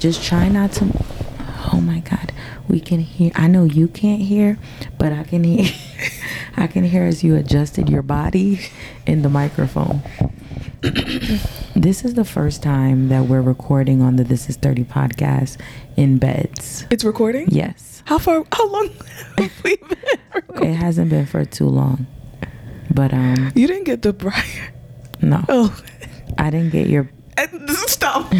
Just 0.00 0.24
try 0.24 0.48
not 0.48 0.72
to. 0.72 0.86
Oh 1.72 1.80
my 1.80 2.00
God, 2.00 2.32
we 2.68 2.80
can 2.80 3.00
hear. 3.00 3.30
I 3.34 3.48
know 3.48 3.64
you 3.64 3.86
can't 3.86 4.22
hear, 4.22 4.58
but 4.98 5.12
I 5.12 5.24
can 5.24 5.44
hear. 5.44 5.70
I 6.56 6.66
can 6.66 6.84
hear 6.84 7.04
as 7.04 7.22
you 7.22 7.36
adjusted 7.36 7.90
your 7.90 8.00
body 8.00 8.60
in 9.06 9.20
the 9.20 9.28
microphone. 9.28 10.00
this 11.76 12.02
is 12.02 12.14
the 12.14 12.24
first 12.24 12.62
time 12.62 13.10
that 13.10 13.26
we're 13.26 13.42
recording 13.42 14.00
on 14.00 14.16
the 14.16 14.24
This 14.24 14.48
Is 14.48 14.56
30 14.56 14.84
podcast 14.84 15.60
in 15.98 16.16
beds. 16.16 16.86
It's 16.90 17.04
recording? 17.04 17.48
Yes. 17.50 18.02
How 18.06 18.16
far 18.16 18.42
how 18.52 18.68
long 18.70 18.88
have 19.36 19.52
we 19.62 19.76
been 19.76 19.98
recording? 20.34 20.70
It 20.70 20.76
hasn't 20.76 21.10
been 21.10 21.26
for 21.26 21.44
too 21.44 21.66
long. 21.68 22.06
But 22.92 23.12
um 23.12 23.52
You 23.54 23.66
didn't 23.66 23.84
get 23.84 24.00
the 24.00 24.14
briar 24.14 24.72
no. 25.20 25.44
Oh. 25.50 25.78
I 26.38 26.48
didn't 26.48 26.70
get 26.70 26.86
your 26.88 27.10
Stop. 27.86 28.32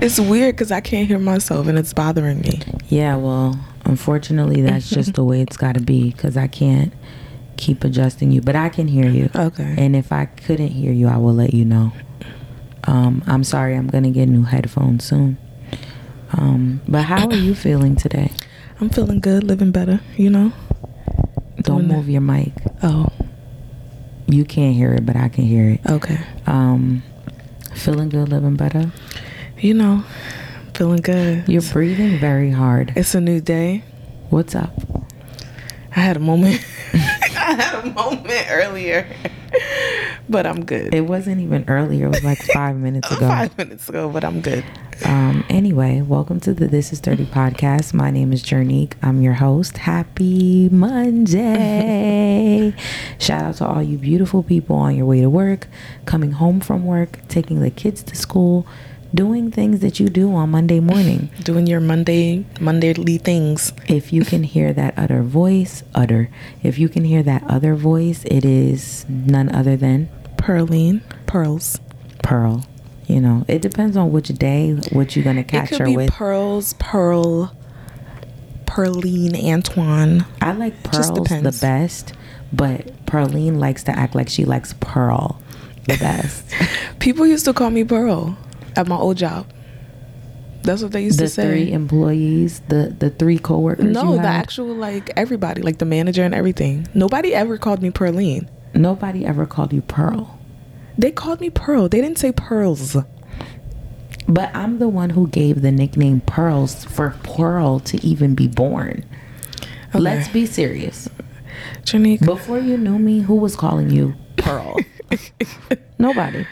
It's 0.00 0.18
weird 0.18 0.54
because 0.56 0.72
I 0.72 0.80
can't 0.80 1.06
hear 1.08 1.18
myself 1.18 1.66
and 1.66 1.78
it's 1.78 1.92
bothering 1.92 2.40
me. 2.40 2.60
Yeah, 2.88 3.16
well, 3.16 3.58
unfortunately 3.84 4.62
that's 4.62 4.88
just 4.90 5.14
the 5.14 5.24
way 5.24 5.40
it's 5.40 5.56
got 5.56 5.74
to 5.74 5.80
be 5.80 6.12
cuz 6.12 6.36
I 6.36 6.46
can't 6.48 6.92
keep 7.56 7.84
adjusting 7.84 8.30
you, 8.32 8.40
but 8.40 8.54
I 8.56 8.68
can 8.68 8.88
hear 8.88 9.08
you. 9.08 9.30
Okay. 9.34 9.74
And 9.78 9.96
if 9.96 10.12
I 10.12 10.26
couldn't 10.26 10.68
hear 10.68 10.92
you, 10.92 11.08
I 11.08 11.16
will 11.16 11.34
let 11.34 11.54
you 11.54 11.64
know. 11.64 11.92
Um, 12.84 13.22
I'm 13.26 13.42
sorry, 13.44 13.74
I'm 13.74 13.88
gonna 13.88 14.10
get 14.10 14.28
new 14.28 14.42
headphones 14.44 15.04
soon. 15.04 15.38
Um, 16.32 16.80
but 16.86 17.02
how 17.04 17.26
are 17.28 17.34
you 17.34 17.54
feeling 17.54 17.96
today? 17.96 18.30
I'm 18.80 18.90
feeling 18.90 19.20
good, 19.20 19.42
living 19.44 19.70
better, 19.72 20.00
you 20.16 20.28
know? 20.28 20.52
Don't 21.62 21.86
move 21.88 22.08
your 22.08 22.20
mic. 22.20 22.52
Oh, 22.82 23.08
You 24.28 24.44
can't 24.44 24.74
hear 24.74 24.92
it, 24.92 25.06
but 25.06 25.16
I 25.16 25.28
can 25.28 25.44
hear 25.44 25.70
it. 25.70 25.80
okay. 25.88 26.18
Um, 26.46 27.02
feeling 27.74 28.08
good, 28.08 28.28
living 28.28 28.56
better. 28.56 28.90
You 29.58 29.72
know, 29.72 30.04
feeling 30.74 31.00
good. 31.00 31.48
You're 31.48 31.62
breathing 31.62 32.18
very 32.18 32.50
hard. 32.50 32.92
It's 32.94 33.14
a 33.14 33.22
new 33.22 33.40
day. 33.40 33.82
What's 34.28 34.54
up? 34.54 34.70
I 35.94 36.00
had 36.00 36.18
a 36.18 36.20
moment. 36.20 36.62
I 36.92 37.56
had 37.58 37.86
a 37.86 37.90
moment 37.90 38.46
earlier, 38.50 39.08
but 40.28 40.46
I'm 40.46 40.62
good. 40.62 40.94
It 40.94 41.06
wasn't 41.06 41.40
even 41.40 41.64
earlier. 41.68 42.04
It 42.04 42.10
was 42.10 42.22
like 42.22 42.42
five 42.52 42.76
minutes 42.76 43.10
ago. 43.10 43.26
Five 43.26 43.56
minutes 43.56 43.88
ago, 43.88 44.10
but 44.10 44.24
I'm 44.24 44.42
good. 44.42 44.62
Um, 45.06 45.42
anyway, 45.48 46.02
welcome 46.02 46.38
to 46.40 46.52
the 46.52 46.68
This 46.68 46.92
Is 46.92 47.00
30 47.00 47.24
podcast. 47.26 47.94
My 47.94 48.10
name 48.10 48.34
is 48.34 48.42
Jernique. 48.42 48.92
I'm 49.02 49.22
your 49.22 49.34
host. 49.34 49.78
Happy 49.78 50.68
Monday. 50.68 52.74
Shout 53.18 53.42
out 53.42 53.54
to 53.56 53.66
all 53.66 53.82
you 53.82 53.96
beautiful 53.96 54.42
people 54.42 54.76
on 54.76 54.96
your 54.96 55.06
way 55.06 55.22
to 55.22 55.30
work, 55.30 55.66
coming 56.04 56.32
home 56.32 56.60
from 56.60 56.84
work, 56.84 57.20
taking 57.28 57.60
the 57.60 57.70
kids 57.70 58.02
to 58.02 58.14
school, 58.14 58.66
doing 59.16 59.50
things 59.50 59.80
that 59.80 59.98
you 59.98 60.08
do 60.08 60.32
on 60.34 60.50
Monday 60.50 60.78
morning. 60.78 61.30
Doing 61.42 61.66
your 61.66 61.80
Monday, 61.80 62.44
Mondayly 62.56 63.20
things. 63.20 63.72
If 63.88 64.12
you 64.12 64.24
can 64.24 64.42
hear 64.44 64.72
that 64.74 64.96
other 64.96 65.22
voice, 65.22 65.82
utter. 65.94 66.30
If 66.62 66.78
you 66.78 66.88
can 66.88 67.04
hear 67.04 67.22
that 67.22 67.42
other 67.44 67.74
voice, 67.74 68.24
it 68.26 68.44
is 68.44 69.06
none 69.08 69.48
other 69.48 69.76
than 69.76 70.08
Pearline, 70.36 71.00
pearls. 71.26 71.80
Pearl. 72.22 72.66
You 73.06 73.20
know, 73.20 73.44
it 73.48 73.62
depends 73.62 73.96
on 73.96 74.12
which 74.12 74.28
day, 74.28 74.72
what 74.92 75.16
you're 75.16 75.24
gonna 75.24 75.44
catch 75.44 75.70
could 75.70 75.78
her 75.78 75.84
be 75.86 75.96
with. 75.96 76.10
pearls, 76.10 76.74
pearl, 76.74 77.56
Pearline, 78.66 79.34
Antoine. 79.36 80.26
I 80.42 80.52
like 80.52 80.82
pearls 80.82 81.08
the 81.08 81.58
best, 81.60 82.12
but 82.52 83.06
Pearline 83.06 83.58
likes 83.60 83.84
to 83.84 83.96
act 83.96 84.14
like 84.14 84.28
she 84.28 84.44
likes 84.44 84.74
pearl 84.80 85.40
the 85.86 85.96
best. 86.00 86.52
People 86.98 87.26
used 87.26 87.44
to 87.46 87.54
call 87.54 87.70
me 87.70 87.84
Pearl 87.84 88.36
at 88.76 88.86
my 88.88 88.96
old 88.96 89.16
job. 89.16 89.46
That's 90.62 90.82
what 90.82 90.90
they 90.92 91.04
used 91.04 91.18
the 91.20 91.24
to 91.24 91.28
say. 91.30 91.42
The 91.42 91.48
three 91.48 91.72
employees, 91.72 92.60
the 92.68 92.94
the 92.98 93.10
three 93.10 93.38
coworkers. 93.38 93.84
no, 93.84 94.16
the 94.16 94.26
actual 94.26 94.74
like 94.74 95.10
everybody, 95.16 95.62
like 95.62 95.78
the 95.78 95.84
manager 95.84 96.24
and 96.24 96.34
everything. 96.34 96.88
Nobody 96.94 97.34
ever 97.34 97.56
called 97.56 97.82
me 97.82 97.90
Pearline. 97.90 98.48
nobody 98.74 99.24
ever 99.24 99.46
called 99.46 99.72
you 99.72 99.82
Pearl, 99.82 100.38
They 100.98 101.10
called 101.12 101.40
me 101.40 101.50
Pearl. 101.50 101.88
They 101.88 102.00
didn't 102.00 102.18
say 102.18 102.32
pearls. 102.32 102.96
but 104.28 104.50
I'm 104.56 104.78
the 104.80 104.88
one 104.88 105.10
who 105.10 105.28
gave 105.28 105.62
the 105.62 105.70
nickname 105.70 106.20
Pearls 106.22 106.84
for 106.84 107.14
Pearl 107.22 107.78
to 107.80 108.04
even 108.04 108.34
be 108.34 108.48
born. 108.48 109.04
Okay. 109.90 110.00
Let's 110.00 110.26
be 110.28 110.46
serious. 110.46 111.08
Janique, 111.84 112.24
Before 112.26 112.58
you 112.58 112.76
knew 112.76 112.98
me, 112.98 113.20
who 113.20 113.36
was 113.36 113.54
calling 113.54 113.90
you 113.90 114.14
Pearl? 114.36 114.76
Nobody. 115.98 116.44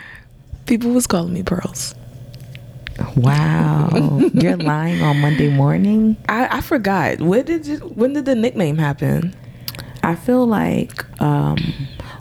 people 0.67 0.93
was 0.93 1.07
calling 1.09 1.33
me 1.35 1.43
pearls. 1.43 1.95
Wow, 3.17 4.21
you're 4.35 4.57
lying 4.57 5.03
on 5.03 5.21
Monday 5.21 5.49
morning. 5.49 6.17
I, 6.29 6.59
I 6.59 6.61
forgot. 6.61 7.21
When 7.21 7.45
did 7.45 7.67
you, 7.67 7.79
when 7.79 8.13
did 8.13 8.25
the 8.25 8.35
nickname 8.35 8.79
happen? 8.79 9.35
I 10.03 10.15
feel 10.15 10.47
like 10.47 11.05
um, 11.21 11.57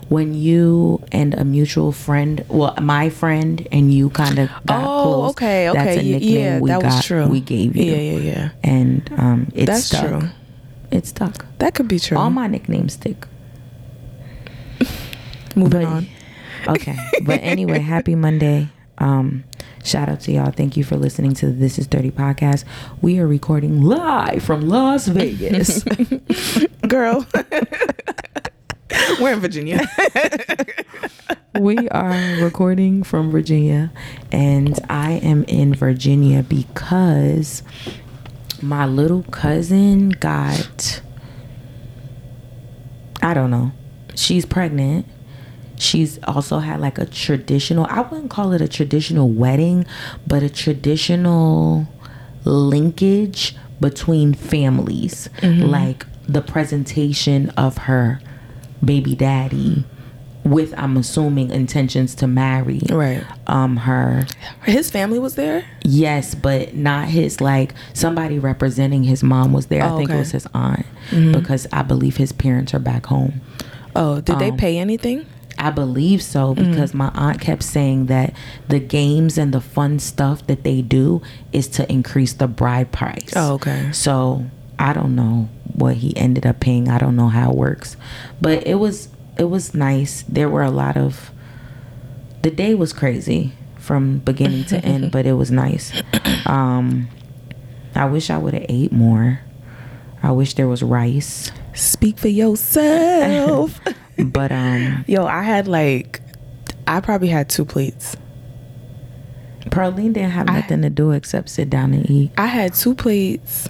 when 0.08 0.34
you 0.34 1.02
and 1.12 1.34
a 1.34 1.44
mutual 1.44 1.92
friend, 1.92 2.44
well, 2.48 2.74
my 2.80 3.10
friend 3.10 3.66
and 3.70 3.92
you 3.92 4.10
kind 4.10 4.38
of 4.38 4.48
got 4.66 4.82
oh, 4.84 5.02
close. 5.02 5.30
okay, 5.32 5.68
okay, 5.70 5.78
That's 5.84 5.96
a 5.98 6.02
nickname 6.02 6.34
yeah, 6.38 6.58
we 6.60 6.70
that 6.70 6.80
got, 6.82 6.94
was 6.94 7.04
true. 7.04 7.26
We 7.28 7.40
gave 7.40 7.76
you, 7.76 7.84
Yeah, 7.84 7.96
yeah, 7.96 8.18
yeah. 8.18 8.50
and 8.64 9.12
um, 9.16 9.52
it 9.54 9.66
That's 9.66 9.84
stuck. 9.84 10.08
true. 10.08 10.28
It 10.90 11.06
stuck. 11.06 11.44
That 11.58 11.74
could 11.74 11.88
be 11.88 11.98
true. 11.98 12.16
All 12.18 12.30
my 12.30 12.46
nicknames 12.46 12.94
stick. 12.94 13.26
Moving 15.56 15.82
but- 15.82 15.84
on. 15.84 16.06
Okay, 16.66 16.96
but 17.26 17.40
anyway, 17.42 17.78
happy 17.78 18.14
Monday. 18.14 18.68
Um, 18.96 19.44
shout 19.84 20.08
out 20.08 20.20
to 20.20 20.32
y'all. 20.32 20.50
Thank 20.50 20.76
you 20.76 20.82
for 20.82 20.96
listening 20.96 21.34
to 21.34 21.46
the 21.46 21.52
This 21.52 21.78
Is 21.78 21.86
30 21.86 22.10
podcast. 22.10 22.64
We 23.00 23.20
are 23.20 23.26
recording 23.26 23.82
live 23.82 24.42
from 24.42 24.68
Las 24.68 25.06
Vegas. 25.06 25.84
Girl. 26.88 27.26
We're 29.20 29.34
in 29.34 29.40
Virginia. 29.40 29.86
we 31.58 31.88
are 31.90 32.42
recording 32.42 33.02
from 33.02 33.30
Virginia, 33.30 33.92
and 34.32 34.78
I 34.88 35.12
am 35.12 35.44
in 35.44 35.74
Virginia 35.74 36.42
because 36.42 37.62
my 38.62 38.86
little 38.86 39.22
cousin 39.24 40.10
got, 40.10 41.02
I 43.22 43.34
don't 43.34 43.50
know, 43.50 43.72
she's 44.14 44.46
pregnant. 44.46 45.06
She's 45.84 46.18
also 46.24 46.58
had 46.60 46.80
like 46.80 46.98
a 46.98 47.06
traditional, 47.06 47.86
I 47.90 48.00
wouldn't 48.00 48.30
call 48.30 48.52
it 48.52 48.60
a 48.60 48.68
traditional 48.68 49.28
wedding, 49.28 49.84
but 50.26 50.42
a 50.42 50.48
traditional 50.48 51.86
linkage 52.44 53.54
between 53.80 54.34
families. 54.34 55.28
Like 55.42 56.06
the 56.26 56.40
presentation 56.42 57.50
of 57.50 57.78
her 57.78 58.20
baby 58.84 59.14
daddy 59.14 59.84
with 60.42 60.74
I'm 60.76 60.96
assuming 60.98 61.50
intentions 61.50 62.14
to 62.16 62.26
marry 62.26 62.80
right. 62.90 63.24
um 63.46 63.78
her 63.78 64.26
His 64.64 64.90
family 64.90 65.18
was 65.18 65.36
there? 65.36 65.64
yes 65.82 66.34
but 66.34 66.74
not 66.74 67.08
his 67.08 67.40
like 67.40 67.72
somebody 67.94 68.38
representing 68.38 69.04
his 69.04 69.22
mom 69.22 69.54
was 69.54 69.66
there 69.66 69.82
I 69.82 69.88
Oh, 69.90 69.96
think 69.96 70.10
it 70.10 70.16
was 70.16 70.32
his 70.32 70.46
aunt 70.52 70.84
because 71.10 71.66
I 71.72 71.80
believe 71.82 72.18
his 72.18 72.32
parents 72.32 72.74
are 72.74 72.78
back 72.78 73.06
home 73.06 73.40
Oh, 73.96 74.20
did 74.20 74.38
they 74.38 74.50
Um, 74.50 74.56
pay 74.58 74.76
anything? 74.78 75.24
I 75.58 75.70
believe 75.70 76.22
so 76.22 76.54
because 76.54 76.94
my 76.94 77.10
aunt 77.14 77.40
kept 77.40 77.62
saying 77.62 78.06
that 78.06 78.34
the 78.68 78.78
games 78.78 79.38
and 79.38 79.52
the 79.52 79.60
fun 79.60 79.98
stuff 79.98 80.46
that 80.46 80.64
they 80.64 80.82
do 80.82 81.22
is 81.52 81.68
to 81.68 81.90
increase 81.90 82.32
the 82.32 82.46
bride 82.46 82.92
price. 82.92 83.32
Oh, 83.36 83.54
okay. 83.54 83.90
So 83.92 84.46
I 84.78 84.92
don't 84.92 85.14
know 85.14 85.48
what 85.72 85.96
he 85.96 86.16
ended 86.16 86.46
up 86.46 86.60
paying. 86.60 86.88
I 86.88 86.98
don't 86.98 87.16
know 87.16 87.28
how 87.28 87.50
it 87.50 87.56
works, 87.56 87.96
but 88.40 88.66
it 88.66 88.76
was 88.76 89.08
it 89.38 89.44
was 89.44 89.74
nice. 89.74 90.22
There 90.28 90.48
were 90.48 90.62
a 90.62 90.70
lot 90.70 90.96
of 90.96 91.30
the 92.42 92.50
day 92.50 92.74
was 92.74 92.92
crazy 92.92 93.52
from 93.78 94.18
beginning 94.18 94.64
to 94.66 94.78
end, 94.78 95.12
but 95.12 95.26
it 95.26 95.34
was 95.34 95.50
nice. 95.50 95.92
Um, 96.46 97.08
I 97.94 98.06
wish 98.06 98.30
I 98.30 98.38
would 98.38 98.54
have 98.54 98.66
ate 98.68 98.92
more. 98.92 99.40
I 100.22 100.32
wish 100.32 100.54
there 100.54 100.68
was 100.68 100.82
rice, 100.82 101.52
Speak 101.74 102.18
for 102.18 102.28
yourself. 102.28 103.80
but 104.18 104.52
um. 104.52 105.04
Yo, 105.06 105.24
I 105.26 105.42
had 105.42 105.66
like, 105.68 106.20
I 106.86 107.00
probably 107.00 107.28
had 107.28 107.48
two 107.48 107.64
plates. 107.64 108.16
Pearline 109.70 110.12
didn't 110.12 110.30
have 110.30 110.48
I- 110.48 110.60
nothing 110.60 110.82
to 110.82 110.90
do 110.90 111.12
except 111.12 111.48
sit 111.48 111.70
down 111.70 111.94
and 111.94 112.08
eat. 112.10 112.32
I 112.36 112.46
had 112.46 112.74
two 112.74 112.94
plates. 112.94 113.68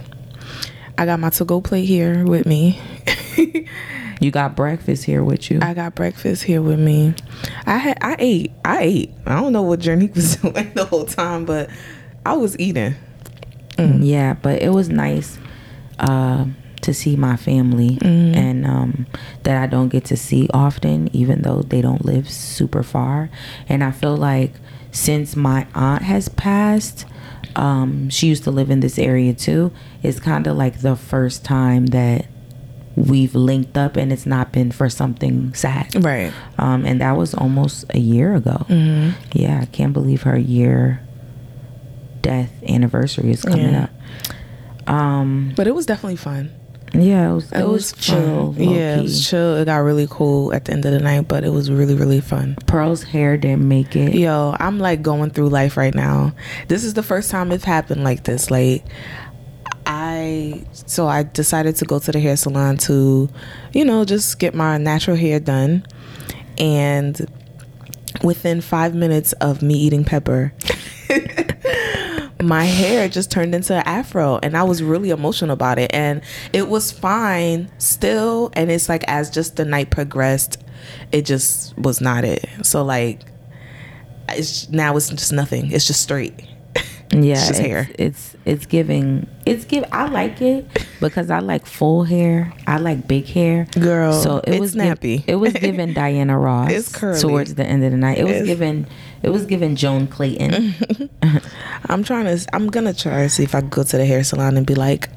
I 0.99 1.07
got 1.07 1.19
my 1.21 1.31
to 1.31 1.45
go 1.45 1.61
plate 1.61 1.87
here 1.87 2.25
with 2.25 2.47
me. 2.47 2.81
You 4.21 4.31
got 4.31 4.55
breakfast 4.57 5.05
here 5.05 5.23
with 5.25 5.51
you. 5.51 5.59
I 5.61 5.75
got 5.75 5.97
breakfast 5.97 6.45
here 6.45 6.63
with 6.63 6.79
me. 6.79 7.15
I 7.67 7.77
had 7.77 7.99
I 8.01 8.17
ate. 8.19 8.53
I 8.65 8.83
ate. 8.83 9.11
I 9.27 9.39
don't 9.41 9.53
know 9.53 9.63
what 9.63 9.81
Journey 9.81 10.07
was 10.15 10.37
doing 10.37 10.73
the 10.73 10.85
whole 10.85 11.05
time, 11.05 11.45
but 11.45 11.69
I 12.25 12.35
was 12.35 12.59
eating. 12.59 12.95
Yeah, 13.77 14.35
but 14.35 14.63
it 14.63 14.71
was 14.71 14.89
nice 14.89 15.37
uh, 15.99 16.47
to 16.85 16.95
see 16.95 17.17
my 17.17 17.37
family 17.37 17.99
and 18.03 18.65
um, 18.67 19.07
that 19.43 19.63
I 19.63 19.67
don't 19.67 19.89
get 19.89 20.05
to 20.07 20.17
see 20.17 20.49
often, 20.55 21.09
even 21.15 21.43
though 21.43 21.63
they 21.63 21.81
don't 21.83 22.05
live 22.05 22.31
super 22.31 22.83
far. 22.83 23.29
And 23.69 23.83
I 23.85 23.91
feel 23.91 24.17
like 24.17 24.53
since 24.93 25.35
my 25.37 25.67
aunt 25.75 26.03
has 26.03 26.29
passed, 26.29 27.05
um, 27.57 28.09
she 28.11 28.27
used 28.29 28.45
to 28.45 28.51
live 28.51 28.71
in 28.71 28.81
this 28.81 28.99
area 28.99 29.33
too. 29.35 29.73
It's 30.03 30.21
kind 30.21 30.47
of 30.47 30.57
like 30.57 30.81
the 30.81 30.97
first 30.97 31.45
time 31.45 31.87
that 31.87 32.27
we've 32.97 33.35
linked 33.35 33.77
up, 33.77 33.97
and 33.97 34.13
it's 34.13 34.25
not 34.27 34.53
been 34.53 34.71
for 34.71 34.89
something 34.89 35.53
sad. 35.55 36.05
Right. 36.05 36.33
Um, 36.59 36.85
and 36.87 37.01
that 37.01 37.17
was 37.17 37.35
almost 37.35 37.85
a 37.91 37.99
year 37.99 38.35
ago. 38.37 38.67
Mm-hmm. 38.69 39.11
Yeah, 39.33 39.61
I 39.63 39.67
can't 39.67 39.93
believe 39.93 40.23
her 40.23 40.39
year 40.39 41.01
death 42.23 42.53
anniversary 42.69 43.31
is 43.31 43.43
coming 43.43 43.73
Yeah. 43.73 43.89
up. 43.89 44.89
Um, 44.89 45.53
But 45.57 45.67
it 45.67 45.75
was 45.75 45.87
definitely 45.87 46.17
fun. 46.17 46.51
Yeah, 46.95 47.31
it 47.31 47.35
was, 47.35 47.53
it, 47.53 47.59
It, 47.59 47.69
was, 47.69 47.93
was, 47.93 47.93
chill. 47.93 48.53
fun. 48.53 48.63
Yeah, 48.63 48.99
it 48.99 49.03
was 49.03 49.29
chill. 49.29 49.57
It 49.57 49.65
got 49.67 49.79
really 49.79 50.07
cool 50.09 50.53
at 50.53 50.65
the 50.67 50.73
end 50.73 50.85
of 50.85 50.93
the 50.93 51.01
night, 51.01 51.29
but 51.29 51.45
it 51.45 51.51
was 51.51 51.71
really, 51.71 51.95
really 51.95 52.21
fun. 52.21 52.57
Pearl's 52.67 53.03
hair 53.03 53.37
didn't 53.37 53.67
make 53.67 53.97
it. 53.97 54.15
Yo, 54.15 54.55
I'm 54.61 54.79
like 54.79 55.03
going 55.03 55.31
through 55.31 55.49
life 55.49 55.77
right 55.77 55.95
now. 55.95 56.33
This 56.69 56.85
is 56.85 56.95
the 56.95 57.03
first 57.03 57.31
time 57.31 57.53
it's 57.53 57.65
happened 57.65 58.05
like 58.05 58.25
this. 58.25 58.51
Like, 58.51 58.85
I 59.87 60.65
so 60.73 61.07
I 61.09 61.25
decided 61.25 61.77
to 61.77 61.85
go 61.85 61.99
to 61.99 62.13
the 62.13 62.21
hair 62.21 62.37
salon 62.37 62.79
to, 62.79 63.29
you 63.73 63.85
know, 63.85 64.05
just 64.05 64.39
get 64.39 64.55
my 64.55 64.79
natural 64.79 65.17
hair 65.17 65.41
done, 65.41 65.85
and 66.59 67.27
within 68.23 68.61
five 68.61 68.95
minutes 68.95 69.33
of 69.35 69.63
me 69.63 69.75
eating 69.75 70.05
pepper. 70.05 70.53
my 72.43 72.65
hair 72.65 73.09
just 73.09 73.31
turned 73.31 73.55
into 73.55 73.75
an 73.75 73.83
afro 73.87 74.39
and 74.43 74.57
i 74.57 74.63
was 74.63 74.83
really 74.83 75.11
emotional 75.11 75.53
about 75.53 75.79
it. 75.79 75.91
And 75.95 76.21
it 76.53 76.69
was 76.69 76.91
fine 76.91 77.71
still 77.79 78.51
and 78.55 78.71
it's 78.71 78.89
like 78.89 79.05
as 79.07 79.31
just 79.31 79.57
the 79.57 79.65
night 79.65 79.91
progressed 79.91 80.59
it 81.13 81.23
just 81.23 81.77
was 81.79 82.01
not 82.01 82.25
it. 82.25 82.45
So 82.63 82.85
like 82.85 83.21
it's 84.29 84.69
now 84.71 84.97
it's 84.97 85.09
just 85.11 85.33
nothing. 85.33 85.71
It's 85.71 85.87
just 85.87 86.03
straight. 86.03 86.35
Yeah, 87.13 87.35
It's 87.35 87.51
it's 87.51 87.59
hair. 87.61 87.89
It's 87.97 88.34
it's 88.45 88.67
giving. 88.67 89.27
It's 89.47 89.65
give. 89.65 89.85
I 89.93 90.07
like 90.09 90.41
it 90.43 90.67
because 91.01 91.31
I 91.31 91.39
like 91.41 91.67
full 91.67 92.05
hair. 92.05 92.53
I 92.67 92.79
like 92.79 93.07
big 93.09 93.27
hair. 93.27 93.67
Girl, 93.79 94.13
so 94.13 94.39
it 94.39 94.61
was 94.61 94.75
giv- 94.75 95.01
nappy. 95.01 95.25
it 95.27 95.37
was 95.37 95.53
given 95.55 95.93
Diana 96.01 96.39
Ross. 96.39 96.71
It's 96.71 96.93
curly. 96.95 97.21
towards 97.21 97.55
the 97.55 97.65
end 97.65 97.85
of 97.85 97.91
the 97.91 97.97
night. 97.99 98.19
It 98.19 98.25
was 98.25 98.33
It's- 98.33 98.47
given. 98.47 98.87
It 99.23 99.31
was 99.31 99.47
given 99.47 99.75
Joan 99.75 100.07
Clayton. 100.07 100.75
i'm 101.89 102.03
trying 102.05 102.25
to 102.25 102.47
i'm 102.55 102.69
gonna 102.71 102.93
try 102.95 103.23
to 103.23 103.29
see 103.29 103.43
if 103.43 103.55
i 103.55 103.61
can 103.61 103.69
go 103.71 103.83
to 103.83 103.97
the 103.97 104.05
hair 104.05 104.23
salon 104.25 104.57
and 104.57 104.67
be 104.67 104.75
like 104.75 105.09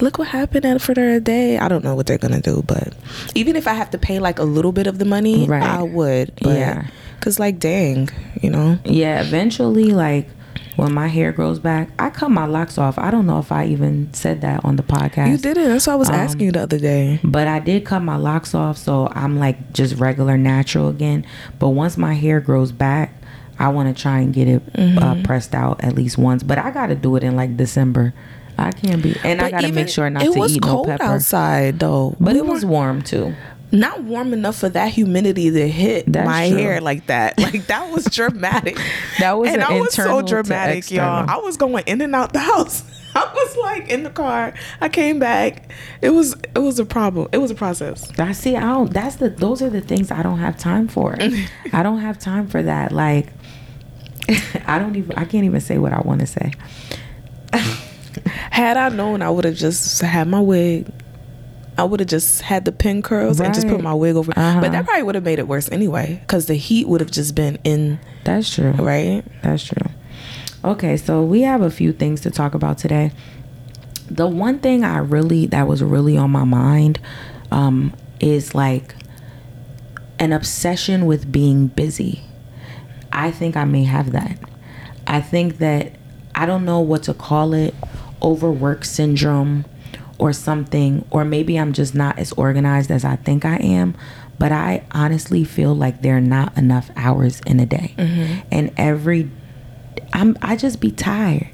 look 0.00 0.18
what 0.18 0.28
happened 0.28 0.64
at 0.64 0.80
for 0.80 0.94
their 0.94 1.18
day 1.20 1.58
i 1.58 1.68
don't 1.68 1.82
know 1.84 1.94
what 1.94 2.06
they're 2.06 2.18
gonna 2.18 2.40
do 2.40 2.62
but 2.66 2.92
even 3.34 3.56
if 3.56 3.66
i 3.66 3.72
have 3.72 3.90
to 3.90 3.98
pay 3.98 4.18
like 4.18 4.38
a 4.38 4.44
little 4.44 4.72
bit 4.72 4.86
of 4.86 4.98
the 4.98 5.04
money 5.04 5.46
Right. 5.46 5.62
i 5.62 5.82
would 5.82 6.32
but, 6.42 6.52
Yeah. 6.56 6.86
because 7.18 7.38
like 7.40 7.58
dang 7.58 8.08
you 8.40 8.50
know 8.50 8.78
yeah, 8.84 9.20
eventually, 9.22 9.92
like 9.92 10.28
when 10.76 10.92
my 10.94 11.08
hair 11.08 11.32
grows 11.32 11.58
back, 11.58 11.90
I 11.98 12.10
cut 12.10 12.30
my 12.30 12.46
locks 12.46 12.78
off. 12.78 12.98
I 12.98 13.10
don't 13.10 13.26
know 13.26 13.38
if 13.38 13.52
I 13.52 13.66
even 13.66 14.12
said 14.14 14.40
that 14.40 14.64
on 14.64 14.76
the 14.76 14.82
podcast. 14.82 15.30
You 15.30 15.36
did 15.38 15.56
it. 15.58 15.68
That's 15.68 15.86
what 15.86 15.92
I 15.94 15.96
was 15.96 16.08
Um, 16.08 16.14
asking 16.16 16.46
you 16.46 16.52
the 16.52 16.62
other 16.62 16.78
day. 16.78 17.20
But 17.22 17.46
I 17.46 17.58
did 17.58 17.84
cut 17.84 18.00
my 18.00 18.16
locks 18.16 18.54
off, 18.54 18.78
so 18.78 19.08
I'm 19.14 19.38
like 19.38 19.72
just 19.72 19.96
regular 19.96 20.36
natural 20.38 20.88
again. 20.88 21.26
But 21.58 21.70
once 21.70 21.96
my 21.98 22.14
hair 22.14 22.40
grows 22.40 22.72
back, 22.72 23.14
I 23.58 23.68
want 23.68 23.94
to 23.94 24.00
try 24.02 24.20
and 24.20 24.32
get 24.32 24.48
it 24.48 24.72
Mm-hmm. 24.72 24.98
uh, 24.98 25.22
pressed 25.24 25.54
out 25.54 25.84
at 25.84 25.94
least 25.94 26.16
once. 26.18 26.42
But 26.42 26.58
I 26.58 26.70
got 26.70 26.86
to 26.86 26.94
do 26.94 27.16
it 27.16 27.22
in 27.24 27.36
like 27.36 27.56
December. 27.56 28.14
I 28.58 28.70
can't 28.70 29.02
be, 29.02 29.16
and 29.24 29.40
I 29.40 29.50
got 29.50 29.62
to 29.62 29.72
make 29.72 29.88
sure 29.88 30.08
not 30.10 30.20
to 30.22 30.44
eat 30.44 30.62
no 30.64 30.68
cold 30.68 30.86
pepper. 30.86 31.02
outside 31.02 31.78
though. 31.78 32.16
But 32.20 32.34
We 32.34 32.40
it 32.40 32.46
was 32.46 32.64
warm 32.64 33.02
too. 33.02 33.34
Not 33.72 34.02
warm 34.04 34.32
enough 34.32 34.56
for 34.56 34.68
that 34.68 34.90
humidity 34.92 35.50
to 35.50 35.68
hit 35.68 36.04
That's 36.06 36.26
my 36.26 36.48
true. 36.48 36.58
hair 36.58 36.80
like 36.80 37.06
that. 37.06 37.38
Like 37.42 37.66
that 37.66 37.90
was 37.90 38.04
dramatic. 38.04 38.78
That 39.18 39.32
was 39.32 39.48
and 39.50 39.62
an 39.62 39.68
I 39.68 39.80
was 39.80 39.94
so 39.94 40.22
dramatic, 40.22 40.90
y'all. 40.90 41.28
I 41.28 41.36
was 41.36 41.56
going 41.56 41.84
in 41.86 42.00
and 42.00 42.14
out 42.14 42.32
the 42.32 42.38
house. 42.52 42.84
I 43.14 43.30
was 43.34 43.56
like 43.58 43.90
in 43.90 44.04
the 44.04 44.10
car. 44.10 44.54
I 44.80 44.88
came 44.88 45.18
back. 45.18 45.70
It 46.00 46.10
was 46.10 46.34
it 46.54 46.60
was 46.60 46.78
a 46.78 46.84
problem. 46.86 47.28
It 47.32 47.38
was 47.38 47.50
a 47.50 47.54
process. 47.54 48.10
I 48.18 48.32
see. 48.32 48.56
I 48.56 48.60
don't. 48.60 48.92
That's 48.92 49.16
the. 49.16 49.28
Those 49.28 49.60
are 49.60 49.68
the 49.68 49.82
things 49.82 50.10
I 50.10 50.22
don't 50.22 50.38
have 50.38 50.56
time 50.58 50.88
for. 50.88 51.16
I 51.20 51.82
don't 51.82 51.98
have 52.00 52.18
time 52.18 52.48
for 52.48 52.62
that. 52.62 52.90
Like, 52.90 53.28
I 54.66 54.78
don't 54.78 54.96
even. 54.96 55.12
I 55.18 55.26
can't 55.26 55.44
even 55.44 55.60
say 55.60 55.76
what 55.76 55.92
I 55.92 56.00
want 56.00 56.20
to 56.20 56.26
say. 56.26 56.52
Had 58.50 58.76
I 58.78 58.88
known, 58.88 59.20
I 59.22 59.28
would 59.30 59.44
have 59.44 59.56
just 59.56 60.00
had 60.00 60.26
my 60.28 60.40
wig. 60.40 60.86
I 61.78 61.84
would 61.84 62.00
have 62.00 62.08
just 62.08 62.42
had 62.42 62.64
the 62.64 62.72
pin 62.72 63.00
curls 63.02 63.40
and 63.40 63.54
just 63.54 63.66
put 63.66 63.80
my 63.80 63.94
wig 63.94 64.16
over. 64.16 64.32
Uh-huh. 64.36 64.60
But 64.60 64.72
that 64.72 64.84
probably 64.84 65.04
would 65.04 65.14
have 65.14 65.24
made 65.24 65.38
it 65.38 65.48
worse 65.48 65.70
anyway, 65.70 66.18
because 66.20 66.46
the 66.46 66.54
heat 66.54 66.86
would 66.86 67.00
have 67.00 67.10
just 67.10 67.34
been 67.34 67.58
in. 67.64 67.98
That's 68.24 68.54
true. 68.54 68.72
Right. 68.72 69.24
That's 69.42 69.64
true. 69.64 69.90
Okay, 70.64 70.96
so 70.96 71.22
we 71.22 71.42
have 71.42 71.62
a 71.62 71.70
few 71.70 71.92
things 71.92 72.20
to 72.20 72.30
talk 72.30 72.54
about 72.54 72.78
today. 72.78 73.10
The 74.08 74.26
one 74.26 74.58
thing 74.58 74.84
I 74.84 74.98
really 74.98 75.46
that 75.46 75.66
was 75.66 75.82
really 75.82 76.16
on 76.16 76.30
my 76.30 76.44
mind 76.44 77.00
um, 77.50 77.94
is 78.20 78.54
like 78.54 78.94
an 80.18 80.32
obsession 80.32 81.06
with 81.06 81.32
being 81.32 81.66
busy. 81.68 82.22
I 83.10 83.30
think 83.30 83.56
I 83.56 83.64
may 83.64 83.84
have 83.84 84.12
that. 84.12 84.38
I 85.06 85.20
think 85.20 85.58
that 85.58 85.92
I 86.34 86.46
don't 86.46 86.64
know 86.64 86.80
what 86.80 87.02
to 87.04 87.14
call 87.14 87.54
it, 87.54 87.74
overwork 88.22 88.84
syndrome 88.84 89.64
or 90.22 90.32
something, 90.32 91.04
or 91.10 91.24
maybe 91.24 91.58
I'm 91.58 91.72
just 91.72 91.96
not 91.96 92.16
as 92.16 92.30
organized 92.34 92.92
as 92.92 93.04
I 93.04 93.16
think 93.16 93.44
I 93.44 93.56
am. 93.56 93.96
But 94.38 94.52
I 94.52 94.84
honestly 94.92 95.42
feel 95.42 95.74
like 95.74 96.02
there 96.02 96.16
are 96.16 96.20
not 96.20 96.56
enough 96.56 96.90
hours 96.94 97.40
in 97.44 97.58
a 97.58 97.66
day. 97.66 97.92
Mm-hmm. 97.98 98.40
And 98.52 98.72
every 98.76 99.28
I'm 100.12 100.38
I 100.40 100.54
just 100.54 100.80
be 100.80 100.92
tired. 100.92 101.48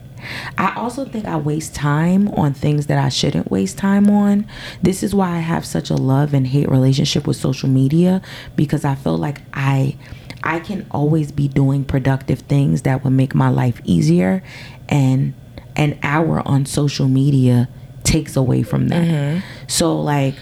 I 0.59 0.75
also 0.77 1.07
think 1.07 1.25
I 1.25 1.37
waste 1.37 1.75
time 1.75 2.29
on 2.29 2.53
things 2.53 2.89
that 2.89 2.99
I 2.99 3.09
shouldn't 3.09 3.51
waste 3.51 3.79
time 3.79 4.11
on. 4.11 4.47
This 4.83 5.03
is 5.03 5.15
why 5.15 5.31
I 5.31 5.39
have 5.39 5.65
such 5.65 5.89
a 5.89 5.95
love 5.95 6.35
and 6.35 6.47
hate 6.47 6.69
relationship 6.69 7.27
with 7.27 7.39
social 7.39 7.71
media 7.71 8.21
because 8.55 8.85
I 8.85 8.97
feel 8.97 9.17
like 9.17 9.41
I 9.55 9.97
I 10.43 10.61
can 10.61 10.87
always 10.91 11.33
be 11.33 11.49
doing 11.49 11.85
productive 11.85 12.41
things 12.41 12.83
that 12.83 13.03
would 13.03 13.15
make 13.15 13.35
my 13.35 13.49
life 13.49 13.81
easier 13.85 14.43
and 14.91 15.33
an 15.75 15.99
hour 16.03 16.47
on 16.47 16.67
social 16.67 17.09
media 17.09 17.69
takes 18.09 18.37
away 18.37 18.63
from 18.63 18.89
that. 18.89 19.07
Mm-hmm. 19.07 19.41
So 19.67 20.01
like 20.01 20.35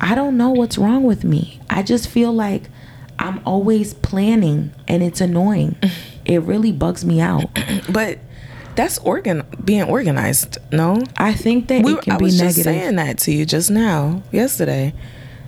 I 0.00 0.14
don't 0.14 0.36
know 0.36 0.50
what's 0.50 0.76
wrong 0.78 1.04
with 1.04 1.24
me. 1.24 1.60
I 1.70 1.82
just 1.82 2.08
feel 2.08 2.32
like 2.32 2.64
I'm 3.18 3.40
always 3.46 3.94
planning 3.94 4.72
and 4.86 5.02
it's 5.02 5.20
annoying. 5.20 5.76
It 6.28 6.42
really 6.42 6.72
bugs 6.72 7.06
me 7.06 7.22
out. 7.22 7.48
But 7.90 8.18
that's 8.74 8.98
organ 8.98 9.44
being 9.64 9.84
organized. 9.84 10.58
No, 10.70 11.02
I 11.16 11.32
think 11.32 11.68
that 11.68 11.82
we, 11.82 11.94
it 11.94 12.02
can 12.02 12.12
I 12.12 12.18
be 12.18 12.24
was 12.24 12.36
negative. 12.38 12.54
just 12.56 12.64
saying 12.64 12.96
that 12.96 13.16
to 13.20 13.32
you 13.32 13.46
just 13.46 13.70
now, 13.70 14.22
yesterday, 14.30 14.92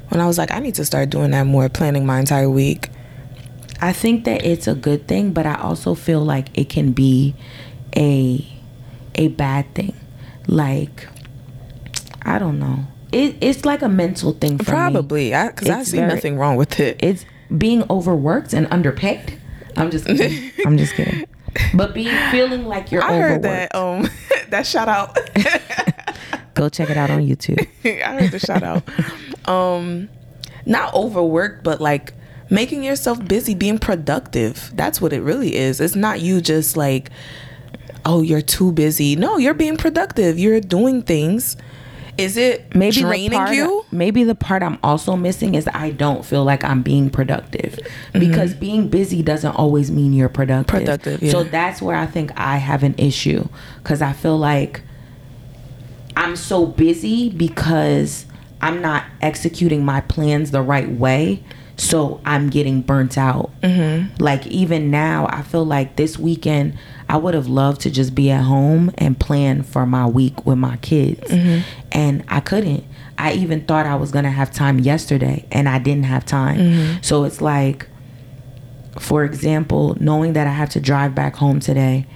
when 0.08 0.22
I 0.22 0.26
was 0.26 0.38
like, 0.38 0.50
I 0.50 0.58
need 0.58 0.74
to 0.76 0.86
start 0.86 1.10
doing 1.10 1.32
that 1.32 1.44
more, 1.44 1.68
planning 1.68 2.06
my 2.06 2.18
entire 2.18 2.48
week. 2.48 2.88
I 3.82 3.92
think 3.92 4.24
that 4.24 4.42
it's 4.42 4.66
a 4.66 4.74
good 4.74 5.06
thing, 5.06 5.32
but 5.34 5.44
I 5.44 5.56
also 5.56 5.94
feel 5.94 6.22
like 6.24 6.48
it 6.54 6.70
can 6.70 6.92
be 6.92 7.34
a 7.94 8.42
a 9.16 9.28
bad 9.28 9.74
thing. 9.74 9.94
Like 10.46 11.08
I 12.22 12.38
don't 12.38 12.58
know. 12.58 12.86
It, 13.12 13.36
it's 13.40 13.64
like 13.64 13.82
a 13.82 13.88
mental 13.88 14.32
thing 14.32 14.58
for 14.58 14.64
me. 14.64 14.76
Probably, 14.76 15.30
because 15.30 15.68
I, 15.68 15.82
see 15.82 15.96
very- 15.98 16.14
nothing 16.14 16.36
wrong 16.38 16.56
with 16.56 16.78
it. 16.78 16.98
It's 17.00 17.24
being 17.56 17.82
overworked 17.90 18.52
and 18.52 18.68
underpaid. 18.70 19.40
I'm 19.76 19.90
just 19.90 20.06
kidding. 20.06 20.50
I'm 20.66 20.76
just 20.78 20.94
kidding. 20.94 21.26
But 21.74 21.94
being 21.94 22.14
feeling 22.30 22.66
like 22.66 22.92
you're 22.92 23.02
I 23.02 23.16
heard 23.18 23.44
overworked. 23.44 23.72
that. 23.72 23.74
Um, 23.74 24.08
that 24.50 24.66
shout 24.66 24.88
out. 24.88 25.16
Go 26.54 26.68
check 26.68 26.90
it 26.90 26.96
out 26.96 27.10
on 27.10 27.20
YouTube. 27.20 27.66
I 27.84 28.20
heard 28.20 28.30
the 28.30 28.38
shout 28.38 28.62
out. 28.62 28.82
Um, 29.48 30.08
not 30.66 30.94
overworked, 30.94 31.64
but 31.64 31.80
like 31.80 32.12
making 32.50 32.84
yourself 32.84 33.24
busy, 33.26 33.54
being 33.54 33.78
productive. 33.78 34.70
That's 34.74 35.00
what 35.00 35.12
it 35.12 35.22
really 35.22 35.56
is. 35.56 35.80
It's 35.80 35.96
not 35.96 36.20
you 36.20 36.40
just 36.40 36.76
like, 36.76 37.10
oh, 38.04 38.22
you're 38.22 38.42
too 38.42 38.72
busy. 38.72 39.16
No, 39.16 39.38
you're 39.38 39.54
being 39.54 39.76
productive. 39.76 40.38
You're 40.38 40.60
doing 40.60 41.02
things. 41.02 41.56
Is 42.18 42.36
it 42.36 42.74
maybe 42.74 43.00
draining 43.00 43.38
part, 43.38 43.54
you? 43.54 43.84
maybe 43.90 44.24
the 44.24 44.34
part 44.34 44.62
I'm 44.62 44.78
also 44.82 45.16
missing 45.16 45.54
is 45.54 45.68
I 45.72 45.90
don't 45.90 46.24
feel 46.24 46.44
like 46.44 46.64
I'm 46.64 46.82
being 46.82 47.10
productive 47.10 47.78
because 48.12 48.52
being 48.54 48.88
busy 48.88 49.22
doesn't 49.22 49.52
always 49.52 49.90
mean 49.90 50.12
you're 50.12 50.28
productive. 50.28 50.80
Productive, 50.80 51.22
yeah. 51.22 51.32
So 51.32 51.44
that's 51.44 51.80
where 51.80 51.96
I 51.96 52.06
think 52.06 52.38
I 52.38 52.56
have 52.58 52.82
an 52.82 52.94
issue 52.98 53.48
because 53.82 54.02
I 54.02 54.12
feel 54.12 54.36
like 54.36 54.82
I'm 56.16 56.36
so 56.36 56.66
busy 56.66 57.30
because 57.30 58.26
I'm 58.60 58.82
not 58.82 59.04
executing 59.22 59.84
my 59.84 60.00
plans 60.02 60.50
the 60.50 60.62
right 60.62 60.90
way. 60.90 61.42
So 61.76 62.20
I'm 62.26 62.50
getting 62.50 62.82
burnt 62.82 63.16
out. 63.16 63.50
Mm-hmm. 63.62 64.22
Like 64.22 64.46
even 64.46 64.90
now, 64.90 65.26
I 65.30 65.40
feel 65.40 65.64
like 65.64 65.96
this 65.96 66.18
weekend 66.18 66.76
I 67.08 67.16
would 67.16 67.32
have 67.32 67.48
loved 67.48 67.80
to 67.82 67.90
just 67.90 68.14
be 68.14 68.30
at 68.30 68.42
home 68.42 68.92
and 68.98 69.18
plan 69.18 69.62
for 69.62 69.86
my 69.86 70.06
week 70.06 70.44
with 70.44 70.58
my 70.58 70.76
kids, 70.76 71.32
and 71.92 72.24
I 72.28 72.40
couldn't. 72.40 72.84
I 73.18 73.32
even 73.32 73.64
thought 73.66 73.86
I 73.86 73.94
was 73.96 74.10
gonna 74.10 74.30
have 74.30 74.50
time 74.50 74.78
yesterday, 74.78 75.46
and 75.52 75.68
I 75.68 75.78
didn't 75.78 76.04
have 76.04 76.24
time. 76.24 76.58
Mm-hmm. 76.58 77.02
So 77.02 77.24
it's 77.24 77.40
like, 77.40 77.86
for 78.98 79.24
example, 79.24 79.96
knowing 80.00 80.32
that 80.34 80.46
I 80.46 80.50
have 80.52 80.70
to 80.70 80.80
drive 80.80 81.14
back 81.14 81.36
home 81.36 81.60
today, 81.60 82.06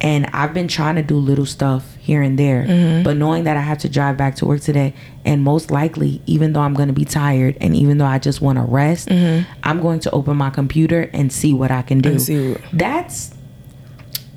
and 0.00 0.26
I've 0.32 0.52
been 0.52 0.68
trying 0.68 0.96
to 0.96 1.02
do 1.02 1.16
little 1.16 1.46
stuff 1.46 1.94
here 1.96 2.20
and 2.22 2.38
there, 2.38 2.64
Mm-hmm. 2.64 3.02
but 3.02 3.16
knowing 3.16 3.44
that 3.44 3.56
I 3.56 3.60
have 3.60 3.78
to 3.78 3.88
drive 3.88 4.16
back 4.16 4.36
to 4.36 4.46
work 4.46 4.60
today, 4.60 4.94
and 5.24 5.42
most 5.42 5.70
likely, 5.70 6.22
even 6.26 6.52
though 6.52 6.60
I'm 6.60 6.74
gonna 6.74 6.92
be 6.92 7.04
tired, 7.04 7.56
and 7.60 7.74
even 7.74 7.98
though 7.98 8.06
I 8.06 8.18
just 8.18 8.40
want 8.40 8.58
to 8.58 8.64
rest, 8.64 9.10
I'm 9.10 9.80
going 9.80 10.00
to 10.00 10.10
open 10.12 10.36
my 10.36 10.50
computer 10.50 11.08
and 11.12 11.32
see 11.32 11.52
what 11.54 11.70
I 11.70 11.82
can 11.82 12.00
do. 12.00 12.10
Mm-hmm. 12.10 12.16
And 12.16 12.22
see 12.22 12.50
what- 12.52 12.60
That's 12.72 13.34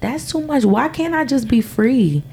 that's 0.02 0.32
too 0.32 0.42
much. 0.42 0.64
Why 0.66 0.88
can't 0.90 1.14
I 1.14 1.26
just 1.26 1.48
be 1.48 1.62
free? 1.62 2.24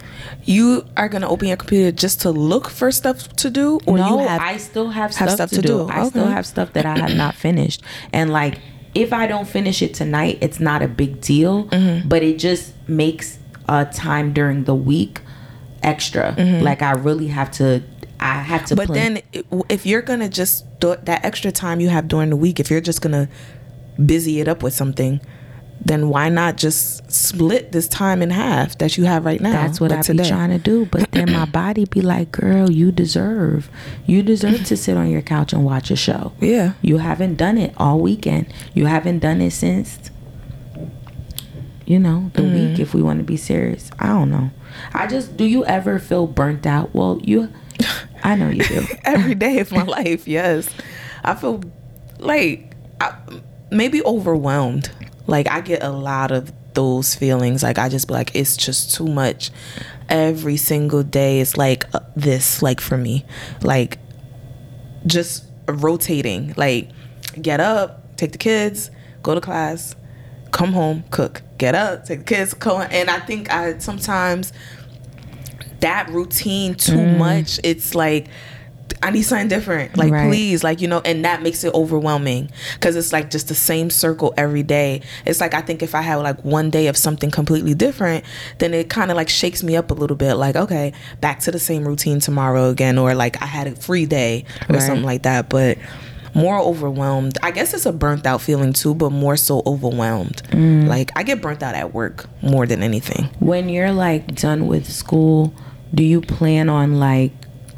You 0.45 0.85
are 0.97 1.09
gonna 1.09 1.29
open 1.29 1.49
your 1.49 1.57
computer 1.57 1.91
just 1.93 2.21
to 2.23 2.31
look 2.31 2.69
for 2.69 2.91
stuff 2.93 3.29
to 3.37 3.51
do, 3.51 3.81
or 3.87 3.99
no, 3.99 4.21
you 4.23 4.29
have 4.29 4.41
I 4.41 4.57
still 4.59 4.91
have, 4.91 5.15
have 5.17 5.31
stuff, 5.33 5.51
to, 5.51 5.63
do. 5.63 5.89
I 5.89 6.09
still 6.09 6.27
have 6.27 6.47
stuff 6.47 6.73
that 6.75 6.87
I 6.87 6.99
have 6.99 7.17
not 7.17 7.35
finished. 7.35 7.83
And 8.13 8.33
like 8.33 8.59
if 8.95 9.13
I 9.13 9.27
don't 9.27 9.47
finish 9.49 9.83
it 9.83 9.93
tonight, 9.95 10.39
it's 10.41 10.59
not 10.61 10.83
a 10.83 10.89
big 10.89 11.21
deal, 11.21 11.65
Mm-hmm. 11.67 12.09
but 12.09 12.23
it 12.23 12.39
just 12.39 12.73
makes 12.89 13.39
uh 13.69 13.85
time 13.87 14.33
during 14.33 14.65
the 14.65 14.75
week 14.75 15.21
extra. 15.83 16.35
Like 16.63 16.83
I 16.83 16.93
really 16.93 17.29
have 17.29 17.51
to 17.53 17.83
I 18.19 18.35
have 18.41 18.65
to 18.67 18.75
Mm-hmm. 18.75 18.77
But 18.77 18.87
plan. 18.87 19.23
then, 19.43 19.63
if 19.69 19.85
you're 19.87 20.03
gonna 20.03 20.29
just 20.29 20.65
do 20.81 20.97
that 21.05 21.25
extra 21.25 21.53
time 21.53 21.81
you 21.81 21.89
have 21.89 22.09
during 22.09 22.31
the 22.31 22.37
week, 22.37 22.59
if 22.61 22.71
you're 22.71 22.81
just 22.81 23.01
gonna 23.03 23.29
busy 24.05 24.41
it 24.41 24.49
up 24.49 24.63
with 24.63 24.73
something, 24.75 25.21
then 25.85 26.09
why 26.09 26.29
not 26.29 26.57
just 26.57 27.11
split 27.13 27.71
this 27.73 27.87
time 27.87 28.21
in 28.23 28.31
half 28.31 28.77
that 28.79 28.97
you 28.99 29.05
have 29.05 29.25
right 29.25 29.41
now? 29.41 29.53
That's 29.53 29.81
what 29.81 29.91
like 29.91 30.01
I 30.01 30.03
today? 30.03 30.23
be 30.25 30.29
trying 30.29 30.51
to 30.51 30.59
do. 30.59 30.87
But 30.87 31.13
then 31.13 31.31
my 31.33 31.45
body 31.63 31.85
be 31.85 32.01
like, 32.01 32.33
girl, 32.33 32.71
you 32.71 32.91
deserve. 32.91 33.71
You 34.07 34.23
deserve 34.23 34.65
to 34.65 34.77
sit 34.77 34.97
on 34.97 35.11
your 35.11 35.23
couch 35.23 35.53
and 35.53 35.65
watch 35.65 35.91
a 35.93 35.97
show. 35.97 36.33
Yeah. 36.41 36.73
You 36.83 36.99
haven't 36.99 37.37
done 37.37 37.57
it 37.59 37.73
all 37.77 38.01
weekend. 38.01 38.53
You 38.75 38.87
haven't 38.87 39.21
done 39.21 39.41
it 39.41 39.53
since, 39.53 40.11
you 41.87 41.99
know, 42.01 42.31
the 42.35 42.43
Mm. 42.43 42.71
week, 42.71 42.81
if 42.81 42.93
we 42.95 43.03
want 43.03 43.19
to 43.21 43.25
be 43.25 43.37
serious. 43.37 43.91
I 43.99 44.09
don't 44.09 44.31
know. 44.31 44.51
I 44.93 45.07
just, 45.07 45.37
do 45.37 45.45
you 45.45 45.65
ever 45.67 45.99
feel 46.01 46.27
burnt 46.27 46.67
out? 46.67 46.95
Well, 46.95 47.21
you, 47.23 47.49
I 48.25 48.35
know 48.35 48.49
you 48.49 48.65
do. 48.65 48.87
Every 49.05 49.35
day 49.37 49.61
of 49.61 49.71
my 49.71 49.85
life, 49.85 50.27
yes. 50.27 50.69
I 51.23 51.35
feel 51.35 51.63
like 52.19 52.75
I, 53.01 53.15
maybe 53.71 54.03
overwhelmed. 54.05 54.91
Like 55.27 55.49
I 55.51 55.61
get 55.61 55.83
a 55.83 55.91
lot 55.91 56.31
of 56.31 56.53
those 56.75 57.15
feelings. 57.15 57.63
Like 57.63 57.79
I 57.79 57.89
just 57.89 58.09
be 58.09 58.15
like, 58.15 58.35
it's 58.35 58.57
just 58.57 58.95
too 58.95 59.07
much. 59.07 59.51
Every 60.09 60.57
single 60.57 61.03
day, 61.03 61.41
it's 61.41 61.57
like 61.57 61.85
uh, 61.95 62.01
this. 62.15 62.63
Like 62.63 62.81
for 62.81 62.97
me, 62.97 63.25
like 63.63 63.99
just 65.07 65.45
rotating. 65.67 66.55
Like 66.57 66.91
get 67.41 67.61
up, 67.61 68.17
take 68.17 68.33
the 68.33 68.39
kids, 68.39 68.91
go 69.23 69.35
to 69.35 69.41
class, 69.41 69.97
come 70.53 70.73
home, 70.73 71.05
cook. 71.11 71.43
Get 71.59 71.75
up, 71.75 72.05
take 72.05 72.21
the 72.21 72.25
kids, 72.25 72.55
go. 72.55 72.81
And 72.81 73.11
I 73.11 73.19
think 73.21 73.51
I 73.51 73.79
sometimes 73.79 74.53
that 75.81 76.09
routine 76.11 76.75
too 76.75 77.05
much. 77.17 77.59
It's 77.65 77.95
like 77.95 78.29
I 79.03 79.11
need 79.11 79.23
something 79.23 79.49
different. 79.49 79.97
Like 79.97 80.13
Right. 80.13 80.29
please, 80.29 80.65
like 80.65 80.81
you 80.81 80.89
know, 80.89 81.01
and 81.05 81.25
that 81.25 81.43
makes 81.43 81.65
it 81.65 81.75
overwhelming 81.75 82.51
because 82.75 82.97
it's 82.97 83.13
like 83.13 83.31
just 83.31 83.49
the 83.49 83.55
same 83.55 83.91
circle 83.91 84.33
every 84.37 84.63
day. 84.63 85.03
It's 85.25 85.41
like 85.41 85.55
I 85.55 85.61
think 85.61 85.83
if 85.83 85.95
I 85.95 86.03
have 86.03 86.23
like 86.23 86.45
one 86.45 86.71
day 86.71 86.87
of 86.87 86.97
something 86.97 87.31
completely 87.31 87.75
different, 87.75 88.25
then 88.59 88.73
it 88.75 88.89
kind 88.89 89.11
of 89.11 89.17
like 89.17 89.29
shakes 89.29 89.63
me 89.63 89.77
up 89.77 89.91
a 89.91 89.95
little 89.95 90.17
bit. 90.17 90.35
Like 90.35 90.57
okay, 90.57 90.93
back 91.21 91.41
to 91.41 91.51
the 91.51 91.59
same 91.59 91.87
routine 91.87 92.21
tomorrow 92.21 92.71
again, 92.71 92.99
or 92.99 93.15
like 93.15 93.41
I 93.43 93.47
had 93.47 93.67
a 93.67 93.77
free 93.77 94.07
day 94.07 94.45
or 94.69 94.75
Right. 94.75 94.83
something 94.83 95.05
like 95.05 95.23
that. 95.25 95.49
But 95.49 95.79
more 96.35 96.59
overwhelmed. 96.59 97.39
I 97.43 97.51
guess 97.51 97.73
it's 97.73 97.87
a 97.87 97.93
burnt 97.93 98.27
out 98.27 98.43
feeling 98.43 98.73
too, 98.75 98.95
but 98.95 99.11
more 99.11 99.37
so 99.39 99.63
overwhelmed. 99.67 100.43
Mm. 100.51 100.87
Like 100.87 101.11
I 101.17 101.23
get 101.23 101.41
burnt 101.41 101.63
out 101.63 101.75
at 101.75 101.95
work 101.95 102.27
more 102.43 102.67
than 102.67 102.83
anything. 102.83 103.31
when 103.41 103.69
you're 103.71 103.93
like 103.93 104.35
done 104.35 104.67
with 104.67 104.91
school, 104.91 105.55
do 105.95 106.03
you 106.05 106.21
plan 106.21 106.69
on 106.69 106.99
like 107.01 107.33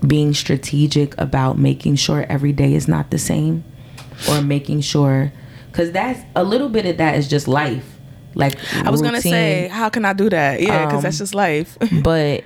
being 0.06 0.32
strategic 0.34 1.18
about 1.20 1.58
making 1.58 1.96
sure 1.96 2.24
every 2.28 2.52
day 2.52 2.74
is 2.74 2.86
not 2.88 3.10
the 3.10 3.18
same 3.18 3.64
or 4.30 4.40
making 4.42 4.80
sure 4.80 5.32
cuz 5.72 5.90
that's 5.92 6.20
a 6.36 6.44
little 6.44 6.68
bit 6.68 6.86
of 6.86 6.96
that 6.98 7.16
is 7.16 7.28
just 7.28 7.48
life. 7.48 7.98
Like 8.34 8.56
I 8.84 8.90
was 8.90 9.02
gonna 9.02 9.20
say, 9.20 9.68
how 9.68 9.88
can 9.88 10.04
I 10.04 10.12
do 10.12 10.30
that? 10.30 10.60
Yeah, 10.60 10.84
because 10.86 10.98
Um, 10.98 11.02
that's 11.02 11.18
just 11.18 11.34
life. 11.34 11.76
but 12.02 12.44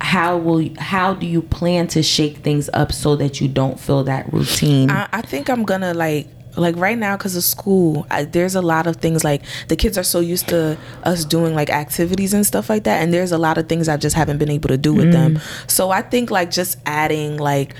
how 0.00 0.36
will 0.36 0.62
you, 0.62 0.74
how 0.78 1.14
do 1.14 1.26
you 1.26 1.42
plan 1.42 1.86
to 1.88 2.02
shake 2.02 2.38
things 2.38 2.70
up 2.72 2.92
so 2.92 3.16
that 3.16 3.40
you 3.40 3.48
don't 3.48 3.78
feel 3.78 4.04
that 4.04 4.32
routine? 4.32 4.90
I, 4.90 5.08
I 5.12 5.22
think 5.22 5.48
I'm 5.50 5.64
gonna 5.64 5.94
like 5.94 6.28
like 6.56 6.76
right 6.76 6.98
now 6.98 7.16
because 7.16 7.36
of 7.36 7.44
school 7.44 8.06
I, 8.10 8.24
there's 8.24 8.54
a 8.54 8.62
lot 8.62 8.86
of 8.86 8.96
things 8.96 9.22
like 9.22 9.42
the 9.68 9.76
kids 9.76 9.96
are 9.96 10.02
so 10.02 10.20
used 10.20 10.48
to 10.48 10.76
us 11.04 11.24
doing 11.24 11.54
like 11.54 11.70
activities 11.70 12.34
and 12.34 12.44
stuff 12.44 12.68
like 12.68 12.84
that 12.84 13.02
and 13.02 13.12
there's 13.12 13.32
a 13.32 13.38
lot 13.38 13.58
of 13.58 13.68
things 13.68 13.88
i 13.88 13.96
just 13.96 14.16
haven't 14.16 14.38
been 14.38 14.50
able 14.50 14.68
to 14.68 14.76
do 14.76 14.92
with 14.92 15.12
them. 15.12 15.36
Mm. 15.36 15.70
So 15.70 15.90
i 15.90 16.02
think 16.02 16.30
like 16.30 16.50
just 16.50 16.78
adding 16.86 17.36
like 17.36 17.74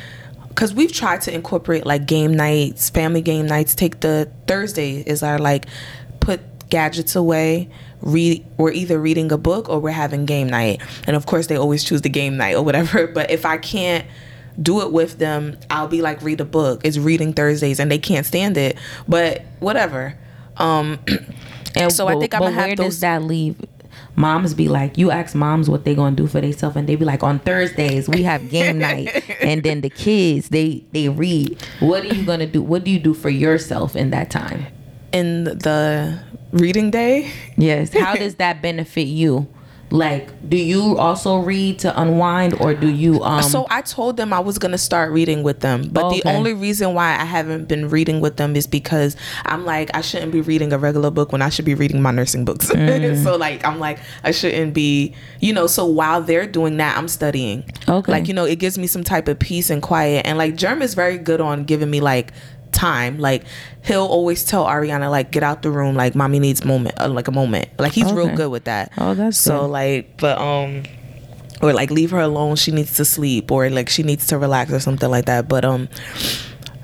because 0.48 0.74
we've 0.74 0.92
tried 0.92 1.22
to 1.22 1.34
incorporate 1.34 1.86
like 1.86 2.06
game 2.06 2.34
nights 2.34 2.90
family 2.90 3.22
game 3.22 3.46
nights. 3.46 3.74
Take 3.74 4.00
the 4.00 4.30
thursday 4.46 5.00
is 5.00 5.22
our 5.22 5.38
like 5.38 5.66
put 6.20 6.40
gadgets 6.68 7.16
away 7.16 7.68
read 8.00 8.44
we're 8.56 8.72
either 8.72 8.98
reading 8.98 9.32
a 9.32 9.38
book 9.38 9.68
or 9.68 9.78
we're 9.80 9.90
having 9.90 10.26
game 10.26 10.48
night. 10.48 10.80
And 11.06 11.16
of 11.16 11.26
course 11.26 11.46
they 11.46 11.56
always 11.56 11.84
choose 11.84 12.02
the 12.02 12.08
game 12.08 12.36
night 12.36 12.54
or 12.54 12.62
whatever 12.62 13.06
but 13.14 13.30
if 13.30 13.44
i 13.44 13.56
can't 13.58 14.06
do 14.60 14.80
it 14.82 14.92
with 14.92 15.18
them 15.18 15.56
i'll 15.70 15.88
be 15.88 16.02
like 16.02 16.20
read 16.22 16.40
a 16.40 16.44
book 16.44 16.80
it's 16.84 16.98
reading 16.98 17.32
thursdays 17.32 17.78
and 17.80 17.90
they 17.90 17.98
can't 17.98 18.26
stand 18.26 18.56
it 18.56 18.76
but 19.08 19.42
whatever 19.60 20.16
um 20.56 20.98
and 21.76 21.92
so 21.92 22.08
I 22.08 22.18
think 22.18 22.34
I'ma 22.34 22.46
but 22.46 22.54
have 22.54 22.66
where 22.68 22.76
those- 22.76 22.86
does 22.86 23.00
that 23.00 23.22
leave? 23.22 23.56
Moms 24.16 24.54
be 24.54 24.68
like, 24.68 24.98
you 24.98 25.10
ask 25.10 25.34
moms 25.34 25.70
what 25.70 25.84
they 25.84 25.94
gonna 25.94 26.14
do 26.16 26.26
for 26.26 26.40
themselves, 26.40 26.76
and 26.76 26.88
they 26.88 26.96
be 26.96 27.04
like, 27.04 27.22
on 27.22 27.38
Thursdays 27.38 28.08
we 28.08 28.22
have 28.24 28.50
game 28.50 28.78
night, 28.90 29.24
and 29.40 29.62
then 29.62 29.80
the 29.80 29.88
kids 29.88 30.48
they 30.48 30.84
they 30.92 31.08
read. 31.08 31.60
What 31.78 32.04
are 32.04 32.08
you 32.14 32.24
gonna 32.26 32.46
do? 32.46 32.60
What 32.60 32.84
do 32.84 32.90
you 32.90 32.98
do 32.98 33.14
for 33.14 33.30
yourself 33.30 33.96
in 33.96 34.10
that 34.10 34.30
time? 34.30 34.66
in 35.12 35.42
the 35.44 36.20
reading 36.52 36.90
day 36.92 37.32
Yes. 37.56 37.92
How 37.92 38.14
does 38.14 38.34
that 38.42 38.62
benefit 38.62 39.06
you? 39.08 39.48
Like, 39.92 40.28
do 40.48 40.56
you 40.56 40.96
also 40.98 41.38
read 41.38 41.80
to 41.80 42.00
unwind, 42.00 42.54
or 42.60 42.74
do 42.74 42.88
you 42.88 43.22
um? 43.24 43.42
so 43.42 43.66
I 43.70 43.82
told 43.82 44.16
them 44.16 44.32
I 44.32 44.38
was 44.38 44.56
gonna 44.58 44.78
start 44.78 45.10
reading 45.10 45.42
with 45.42 45.60
them, 45.60 45.88
but 45.90 46.10
the 46.10 46.20
Okay. 46.20 46.36
only 46.36 46.52
reason 46.54 46.94
why 46.94 47.10
I 47.18 47.24
haven't 47.24 47.66
been 47.66 47.88
reading 47.88 48.20
with 48.20 48.36
them 48.36 48.54
is 48.54 48.68
because 48.68 49.16
I'm 49.46 49.64
like 49.64 49.90
I 49.92 50.00
shouldn't 50.00 50.30
be 50.30 50.42
reading 50.42 50.72
a 50.72 50.78
regular 50.78 51.10
book 51.10 51.32
when 51.32 51.42
I 51.42 51.48
should 51.48 51.64
be 51.64 51.74
reading 51.74 52.00
my 52.00 52.12
nursing 52.12 52.44
books. 52.44 52.68
so 53.24 53.36
like 53.36 53.64
I'm 53.66 53.80
like 53.80 53.98
I 54.22 54.30
shouldn't 54.30 54.74
be, 54.74 55.14
you 55.40 55.52
know. 55.52 55.66
So 55.66 55.86
while 55.86 56.22
they're 56.22 56.46
doing 56.46 56.76
that, 56.76 56.96
I'm 56.96 57.08
studying. 57.08 57.64
Okay. 57.88 58.12
Like 58.12 58.28
you 58.28 58.34
know, 58.34 58.44
it 58.44 58.60
gives 58.60 58.78
me 58.78 58.86
some 58.86 59.02
type 59.02 59.26
of 59.26 59.40
peace 59.40 59.70
and 59.70 59.82
quiet. 59.82 60.24
And 60.24 60.38
like 60.38 60.54
Germ 60.56 60.82
is 60.82 60.94
very 60.94 61.18
good 61.18 61.40
on 61.40 61.64
giving 61.64 61.90
me 61.90 62.00
like 62.00 62.32
time. 62.72 63.18
Like 63.18 63.44
he'll 63.84 64.06
always 64.06 64.44
tell 64.44 64.64
Ariana 64.66 65.10
like 65.10 65.30
get 65.30 65.42
out 65.42 65.62
the 65.62 65.70
room. 65.70 65.94
Like 65.94 66.14
mommy 66.14 66.38
needs 66.38 66.64
moment, 66.64 66.94
uh, 67.00 67.08
like 67.08 67.28
a 67.28 67.32
moment. 67.32 67.68
Like 67.78 67.92
he's 67.92 68.12
real 68.12 68.34
good 68.34 68.50
with 68.50 68.64
that. 68.64 68.92
Oh, 68.98 69.14
that's 69.14 69.38
so 69.38 69.62
good. 69.62 69.66
like, 69.68 70.16
but 70.18 70.38
um 70.38 70.82
or 71.62 71.74
like 71.74 71.90
leave 71.90 72.10
her 72.10 72.20
alone 72.20 72.56
she 72.56 72.72
needs 72.72 72.94
to 72.96 73.04
sleep 73.04 73.50
or 73.52 73.68
like 73.68 73.90
she 73.90 74.02
needs 74.02 74.26
to 74.28 74.38
relax 74.38 74.72
or 74.72 74.80
something 74.80 75.10
like 75.10 75.26
that 75.26 75.46
but 75.46 75.62
um 75.62 75.90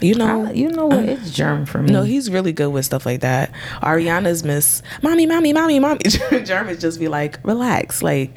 you 0.02 0.14
know 0.14 0.45
I- 0.45 0.52
you 0.52 0.69
know 0.71 0.85
what? 0.85 0.99
It's 1.09 1.31
germ 1.31 1.64
for 1.64 1.81
me. 1.81 1.90
no 1.90 2.02
he's 2.02 2.31
really 2.31 2.52
good 2.52 2.69
with 2.69 2.85
stuff 2.85 3.07
like 3.07 3.21
that 3.21 3.50
ariana's 3.81 4.45
miss 4.45 4.83
mommy 5.02 5.25
mommy 5.25 5.55
mommy 5.55 5.78
mommy 5.78 6.00
german 6.45 6.78
just 6.78 7.00
be 7.00 7.09
like 7.09 7.38
relax 7.43 8.02
like 8.02 8.37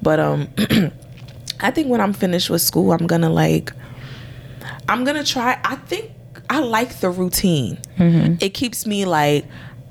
but 0.00 0.18
um 0.18 0.48
i 1.60 1.70
think 1.70 1.88
when 1.88 2.00
i'm 2.00 2.14
finished 2.14 2.48
with 2.48 2.62
school 2.62 2.90
i'm 2.90 3.06
gonna 3.06 3.28
like 3.28 3.70
i'm 4.88 5.04
gonna 5.04 5.22
try 5.22 5.60
i 5.64 5.76
think 5.76 6.12
i 6.50 6.58
like 6.58 7.00
the 7.00 7.10
routine 7.10 7.78
mm-hmm. 7.98 8.34
it 8.40 8.54
keeps 8.54 8.86
me 8.86 9.04
like 9.04 9.44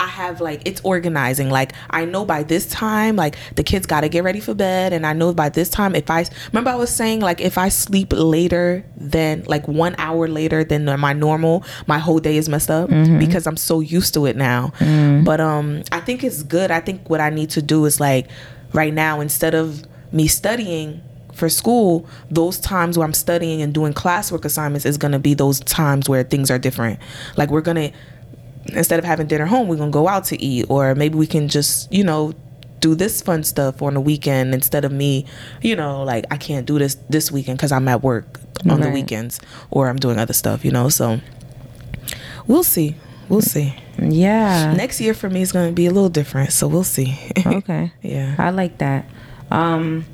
I 0.04 0.08
have 0.08 0.42
like 0.42 0.62
it's 0.66 0.82
organizing. 0.84 1.50
Like 1.50 1.74
I 1.90 2.04
know 2.04 2.26
by 2.26 2.44
this 2.44 2.66
time, 2.68 3.16
like 3.16 3.38
the 3.56 3.64
kids 3.64 3.86
got 3.86 4.02
to 4.02 4.10
get 4.10 4.24
ready 4.24 4.42
for 4.42 4.54
bed, 4.54 4.92
and 4.92 5.06
I 5.06 5.14
know 5.14 5.34
by 5.34 5.48
this 5.50 5.70
time, 5.70 5.96
if 5.96 6.10
I 6.10 6.26
remember, 6.52 6.72
I 6.72 6.76
was 6.76 6.94
saying 6.94 7.22
like 7.22 7.40
if 7.40 7.58
I 7.58 7.70
sleep 7.70 8.12
later 8.12 8.86
than 8.98 9.44
like 9.46 9.66
one 9.68 9.96
hour 9.98 10.28
later 10.28 10.64
than 10.64 10.86
my 11.00 11.14
normal, 11.14 11.64
my 11.88 12.00
whole 12.00 12.20
day 12.20 12.36
is 12.36 12.50
messed 12.50 12.70
up 12.70 12.90
mm-hmm. 12.90 13.18
because 13.18 13.48
I'm 13.48 13.58
so 13.58 13.80
used 13.80 14.14
to 14.16 14.26
it 14.26 14.36
now. 14.36 14.74
Mm-hmm. 14.80 15.24
But 15.24 15.40
um, 15.40 15.84
I 15.92 16.02
think 16.02 16.24
it's 16.24 16.44
good. 16.44 16.70
I 16.70 16.82
think 16.82 17.10
what 17.10 17.22
I 17.22 17.30
need 17.30 17.52
to 17.52 17.62
do 17.62 17.86
is 17.86 18.00
like 18.00 18.28
right 18.74 18.94
now 18.94 19.22
instead 19.22 19.56
of 19.56 19.84
me 20.12 20.28
studying 20.28 21.02
for 21.34 21.50
school, 21.50 22.08
those 22.30 22.60
times 22.60 22.98
where 22.98 23.06
I'm 23.06 23.14
studying 23.14 23.62
and 23.62 23.74
doing 23.74 23.94
classwork 23.94 24.46
assignments 24.46 24.86
is 24.86 24.98
gonna 24.98 25.20
be 25.20 25.34
those 25.34 25.60
times 25.62 26.08
where 26.08 26.24
things 26.24 26.52
are 26.52 26.60
different. 26.60 27.00
Like 27.38 27.50
we're 27.50 27.62
gonna 27.62 27.92
instead 28.68 29.00
of 29.00 29.06
having 29.06 29.28
dinner 29.28 29.46
home, 29.46 29.68
we're 29.68 29.78
gonna 29.78 29.92
go 29.92 30.08
out 30.08 30.26
to 30.26 30.42
eat, 30.42 30.66
or 30.70 30.96
maybe 30.96 31.18
we 31.18 31.28
can 31.28 31.48
just, 31.48 31.92
you 31.92 32.04
know, 32.04 32.34
do 32.80 32.96
this 32.96 33.22
fun 33.22 33.44
stuff 33.44 33.82
on 33.82 33.94
the 33.94 34.02
weekend 34.02 34.54
instead 34.54 34.84
of 34.84 34.92
me, 34.92 35.26
you 35.62 35.76
know, 35.76 36.04
like 36.04 36.26
I 36.30 36.38
can't 36.38 36.66
do 36.66 36.78
this 36.78 36.96
this 37.10 37.32
weekend 37.32 37.58
because 37.58 37.72
I'm 37.72 37.88
at 37.88 38.04
work 38.04 38.42
on 38.70 38.82
the 38.82 38.90
weekends 38.90 39.40
or 39.72 39.88
I'm 39.88 39.96
doing 39.96 40.20
other 40.20 40.34
stuff, 40.34 40.66
you 40.66 40.72
know. 40.72 40.90
So 40.90 41.22
we'll 42.46 42.64
see. 42.64 42.96
We'll 43.30 43.42
see. 43.42 43.74
Yeah. 43.98 44.74
Next 44.74 45.00
year 45.00 45.14
for 45.14 45.30
me 45.30 45.42
is 45.42 45.52
going 45.52 45.70
to 45.70 45.74
be 45.74 45.86
a 45.86 45.92
little 45.92 46.10
different, 46.10 46.52
so 46.52 46.68
we'll 46.68 46.84
see. 46.84 47.18
okay. 47.46 47.94
yeah. 48.02 48.36
I 48.38 48.50
like 48.50 48.80
that. 48.80 49.06
Um, 49.50 50.06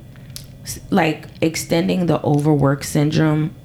like 0.90 1.26
extending 1.42 2.06
the 2.08 2.22
overwork 2.24 2.84
syndrome, 2.84 3.56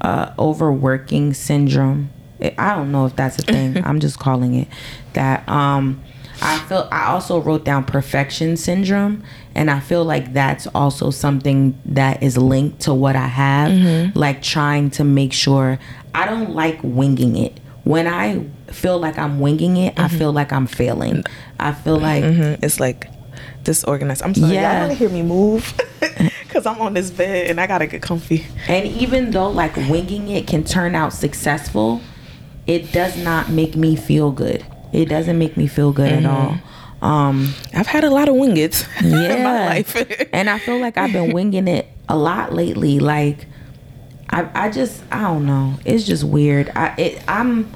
uh, 0.00 0.32
overworking 0.38 1.34
syndrome. 1.34 2.10
I 2.58 2.74
don't 2.74 2.90
know 2.90 3.06
if 3.06 3.14
that's 3.14 3.38
a 3.38 3.42
thing. 3.42 3.82
I'm 3.84 4.00
just 4.00 4.18
calling 4.18 4.54
it 4.54 4.68
that. 5.12 5.48
Um, 5.48 6.02
I 6.44 6.58
feel 6.60 6.88
I 6.90 7.06
also 7.12 7.40
wrote 7.40 7.64
down 7.64 7.84
perfection 7.84 8.56
syndrome, 8.56 9.22
and 9.54 9.70
I 9.70 9.78
feel 9.78 10.04
like 10.04 10.32
that's 10.32 10.66
also 10.68 11.10
something 11.10 11.78
that 11.84 12.20
is 12.20 12.36
linked 12.36 12.80
to 12.80 12.94
what 12.94 13.14
I 13.14 13.28
have. 13.28 14.16
Like 14.16 14.42
trying 14.42 14.90
to 14.92 15.04
make 15.04 15.32
sure 15.32 15.78
I 16.14 16.26
don't 16.26 16.50
like 16.54 16.80
winging 16.82 17.36
it. 17.36 17.60
When 17.84 18.08
I 18.08 18.44
feel 18.72 18.98
like 18.98 19.18
I'm 19.18 19.38
winging 19.38 19.76
it, 19.76 19.94
I 19.98 20.08
feel 20.08 20.32
like 20.32 20.52
I'm 20.52 20.66
failing. 20.66 21.22
I 21.60 21.72
feel 21.72 21.98
like 21.98 22.24
Mhm. 22.24 22.58
It's 22.62 22.80
like 22.80 23.06
disorganized. 23.64 24.22
I'm 24.22 24.34
sorry. 24.34 24.54
Yeah. 24.54 24.72
Y'all 24.72 24.88
want 24.88 24.92
to 24.92 24.98
hear 24.98 25.08
me 25.08 25.22
move? 25.22 25.72
Because 26.42 26.66
I'm 26.66 26.82
on 26.82 26.92
this 26.92 27.10
bed 27.10 27.48
and 27.48 27.58
I 27.58 27.66
got 27.66 27.78
to 27.78 27.86
get 27.86 28.02
comfy. 28.02 28.44
And 28.68 28.86
even 28.86 29.30
though 29.30 29.48
like 29.48 29.74
winging 29.74 30.28
it 30.28 30.46
can 30.46 30.64
turn 30.64 30.94
out 30.94 31.14
successful, 31.14 32.02
it 32.66 32.92
does 32.92 33.16
not 33.16 33.48
make 33.48 33.74
me 33.74 33.96
feel 33.96 34.30
good. 34.32 34.62
It 34.92 35.06
doesn't 35.06 35.38
make 35.38 35.56
me 35.56 35.66
feel 35.66 35.92
good 35.92 36.12
at 36.12 36.26
all. 36.26 36.58
Um, 37.00 37.54
I've 37.72 37.86
had 37.86 38.04
a 38.04 38.10
lot 38.10 38.28
of 38.28 38.34
wingets 38.34 38.86
in 39.02 39.42
my 39.42 39.66
life. 39.66 39.96
and 40.32 40.50
I 40.50 40.58
feel 40.58 40.78
like 40.78 40.98
I've 40.98 41.12
been 41.12 41.32
winging 41.32 41.68
it 41.68 41.88
a 42.06 42.18
lot 42.18 42.52
lately. 42.52 42.98
Like, 43.00 43.46
I, 44.28 44.66
I 44.66 44.70
just, 44.70 45.02
I 45.10 45.22
don't 45.22 45.46
know. 45.46 45.78
It's 45.86 46.04
just 46.04 46.22
weird. 46.22 46.70
I, 46.76 46.94
it, 46.98 47.24
I'm, 47.26 47.72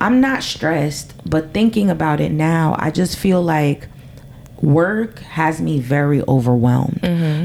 I'm 0.00 0.20
not 0.20 0.42
stressed, 0.42 1.14
but 1.24 1.54
thinking 1.54 1.90
about 1.90 2.20
it 2.20 2.32
now, 2.32 2.74
I 2.78 2.90
just 2.90 3.16
feel 3.16 3.40
like 3.40 3.88
work 4.64 5.18
has 5.20 5.60
me 5.60 5.78
very 5.78 6.22
overwhelmed. 6.26 7.00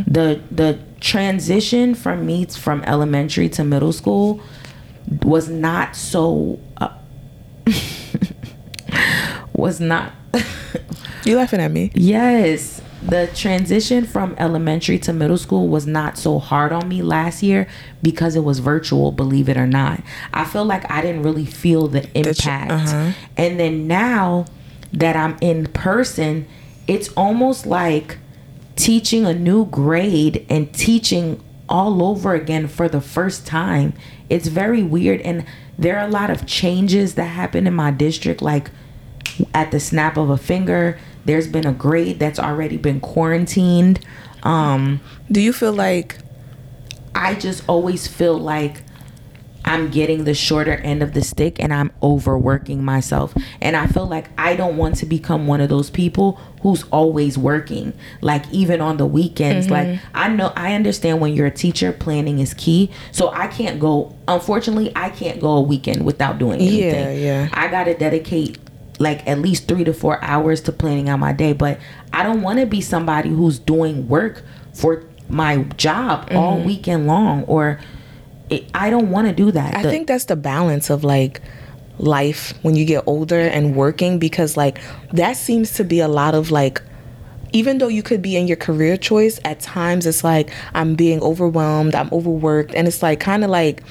The 0.08 0.42
the 0.52 0.80
transition 1.00 1.96
from 1.96 2.26
me 2.26 2.46
from 2.46 2.84
elementary 2.84 3.50
to 3.50 3.64
middle 3.64 3.94
school 3.94 4.42
was 5.24 5.50
not 5.50 5.96
so 5.96 6.60
uh, 6.78 6.94
was 9.54 9.80
not 9.80 10.14
you 11.26 11.38
laughing 11.38 11.60
at 11.60 11.72
me? 11.72 11.92
yes 11.94 12.82
the 13.02 13.30
transition 13.34 14.06
from 14.06 14.36
elementary 14.38 15.00
to 15.00 15.14
middle 15.14 15.38
school 15.38 15.70
was 15.70 15.88
not 15.88 16.18
so 16.18 16.38
hard 16.38 16.74
on 16.74 16.88
me 16.90 17.02
last 17.02 17.42
year 17.42 17.66
because 18.04 18.36
it 18.36 18.44
was 18.44 18.60
virtual 18.60 19.12
believe 19.12 19.48
it 19.48 19.56
or 19.56 19.66
not 19.66 20.02
i 20.34 20.44
feel 20.44 20.66
like 20.66 20.90
i 20.92 21.02
didn't 21.02 21.24
really 21.24 21.46
feel 21.46 21.88
the 21.88 22.04
impact 22.18 22.72
uh-huh. 22.72 23.12
and 23.38 23.58
then 23.60 23.88
now 23.88 24.46
that 24.92 25.16
i'm 25.16 25.38
in 25.40 25.66
person 25.68 26.46
it's 26.90 27.10
almost 27.10 27.68
like 27.68 28.18
teaching 28.76 29.24
a 29.24 29.34
new 29.34 29.66
grade 29.66 30.44
and 30.50 30.74
teaching 30.74 31.42
all 31.70 32.02
over 32.02 32.34
again 32.34 32.68
for 32.68 32.90
the 32.90 33.00
first 33.00 33.46
time. 33.46 33.94
It's 34.28 34.48
very 34.48 34.82
weird 34.82 35.22
and 35.22 35.46
there 35.78 36.00
are 36.00 36.08
a 36.08 36.12
lot 36.12 36.32
of 36.32 36.48
changes 36.48 37.14
that 37.14 37.26
happen 37.26 37.68
in 37.68 37.76
my 37.76 37.92
district 37.92 38.42
like 38.42 38.72
at 39.54 39.70
the 39.70 39.80
snap 39.80 40.18
of 40.18 40.30
a 40.30 40.38
finger 40.38 41.00
there's 41.26 41.48
been 41.48 41.68
a 41.68 41.72
grade 41.72 42.18
that's 42.18 42.40
already 42.40 42.76
been 42.76 43.00
quarantined. 43.00 44.04
Um 44.42 45.00
Do 45.32 45.40
you 45.42 45.54
feel 45.54 45.74
like 45.74 46.18
i 47.16 47.34
just 47.34 47.64
always 47.68 48.08
feel 48.08 48.38
like 48.38 48.84
i'm 49.70 49.90
getting 49.90 50.24
the 50.26 50.34
shorter 50.34 50.74
end 50.74 51.02
of 51.04 51.14
the 51.14 51.22
stick 51.22 51.60
and 51.60 51.74
i'm 51.74 51.92
overworking 52.04 52.84
myself 52.84 53.34
and 53.62 53.76
i 53.76 53.86
feel 53.88 54.06
like 54.06 54.26
i 54.38 54.56
don't 54.56 54.76
want 54.78 54.96
to 54.96 55.06
become 55.06 55.48
one 55.48 55.62
of 55.62 55.70
those 55.70 55.90
people 55.90 56.34
who's 56.62 56.84
always 56.92 57.38
working 57.38 57.94
like 58.22 58.44
even 58.52 58.82
on 58.82 58.98
the 58.98 59.06
weekends 59.06 59.70
like 59.70 60.00
i 60.14 60.28
know 60.28 60.52
i 60.56 60.74
understand 60.74 61.22
when 61.22 61.34
you're 61.34 61.48
a 61.48 61.52
teacher 61.52 61.92
planning 61.94 62.40
is 62.40 62.54
key 62.56 62.90
so 63.12 63.30
i 63.32 63.48
can't 63.48 63.80
go 63.80 64.14
unfortunately 64.28 64.92
i 64.96 65.10
can't 65.10 65.40
go 65.40 65.52
a 65.58 65.62
weekend 65.62 66.06
without 66.06 66.38
doing 66.38 66.60
anything 66.60 67.18
Yeah, 67.24 67.46
yeah. 67.46 67.50
I 67.54 67.68
gotta 67.70 67.94
dedicate 67.94 68.58
like 69.00 69.26
at 69.28 69.40
least 69.40 69.68
three 69.70 69.86
to 69.86 69.94
four 69.94 70.22
hours 70.24 70.60
to 70.62 70.74
planning 70.74 71.08
out 71.08 71.20
my 71.20 71.32
day. 71.32 71.54
But 71.54 71.80
I 72.12 72.22
don't 72.22 72.42
want 72.42 72.60
to 72.60 72.66
be 72.66 72.82
somebody 72.82 73.30
who's 73.30 73.58
doing 73.58 74.10
work 74.10 74.44
for 74.74 75.06
my 75.30 75.60
job 75.78 76.28
all 76.34 76.58
Mm-hmm. 76.58 76.68
weekend 76.68 77.08
long, 77.08 77.44
or 77.46 77.80
it, 78.50 78.70
I 78.74 78.90
don't 78.90 79.10
want 79.12 79.28
to 79.28 79.34
do 79.34 79.52
that. 79.52 79.76
I 79.78 79.84
The- 79.84 79.90
think 79.92 80.08
that's 80.08 80.26
the 80.26 80.36
balance 80.36 80.90
of 80.90 81.04
like 81.04 81.42
life 81.98 82.54
when 82.62 82.76
you 82.76 82.86
get 82.86 83.04
older 83.08 83.40
and 83.42 83.76
working 83.76 84.20
because 84.20 84.56
like 84.56 84.80
that 85.12 85.36
seems 85.36 85.74
to 85.74 85.84
be 85.84 86.00
a 86.00 86.08
lot 86.08 86.34
of 86.34 86.50
like 86.50 86.82
even 87.52 87.78
though 87.80 87.88
you 87.90 88.02
could 88.04 88.22
be 88.22 88.38
in 88.38 88.48
your 88.48 88.56
career 88.58 88.96
choice 88.96 89.40
at 89.44 89.60
times 89.60 90.06
it's 90.06 90.24
like 90.24 90.50
I'm 90.74 90.96
being 90.96 91.20
overwhelmed, 91.22 91.96
I'm 91.96 92.08
overworked 92.14 92.74
and 92.74 92.88
it's 92.88 93.02
like 93.04 93.20
kind 93.20 93.44
of 93.44 93.50
like 93.50 93.84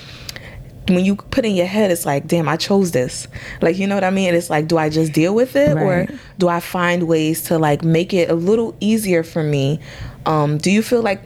when 0.88 1.04
you 1.04 1.16
put 1.16 1.44
in 1.44 1.54
your 1.54 1.66
head 1.66 1.90
it's 1.90 2.06
like 2.06 2.26
damn 2.26 2.48
I 2.48 2.56
chose 2.56 2.92
this. 2.92 3.28
Like 3.60 3.76
you 3.78 3.86
know 3.86 3.94
what 3.94 4.04
I 4.04 4.10
mean? 4.10 4.34
It's 4.34 4.48
like 4.48 4.68
do 4.68 4.78
I 4.78 4.88
just 4.88 5.12
deal 5.12 5.34
with 5.34 5.54
it 5.54 5.74
Right. 5.74 5.82
or 5.84 6.18
do 6.38 6.48
I 6.48 6.60
find 6.60 7.02
ways 7.06 7.42
to 7.44 7.58
like 7.58 7.82
make 7.84 8.14
it 8.14 8.30
a 8.30 8.34
little 8.34 8.74
easier 8.80 9.22
for 9.22 9.42
me? 9.42 9.80
Um 10.24 10.56
do 10.56 10.70
you 10.70 10.82
feel 10.82 11.02
like 11.02 11.20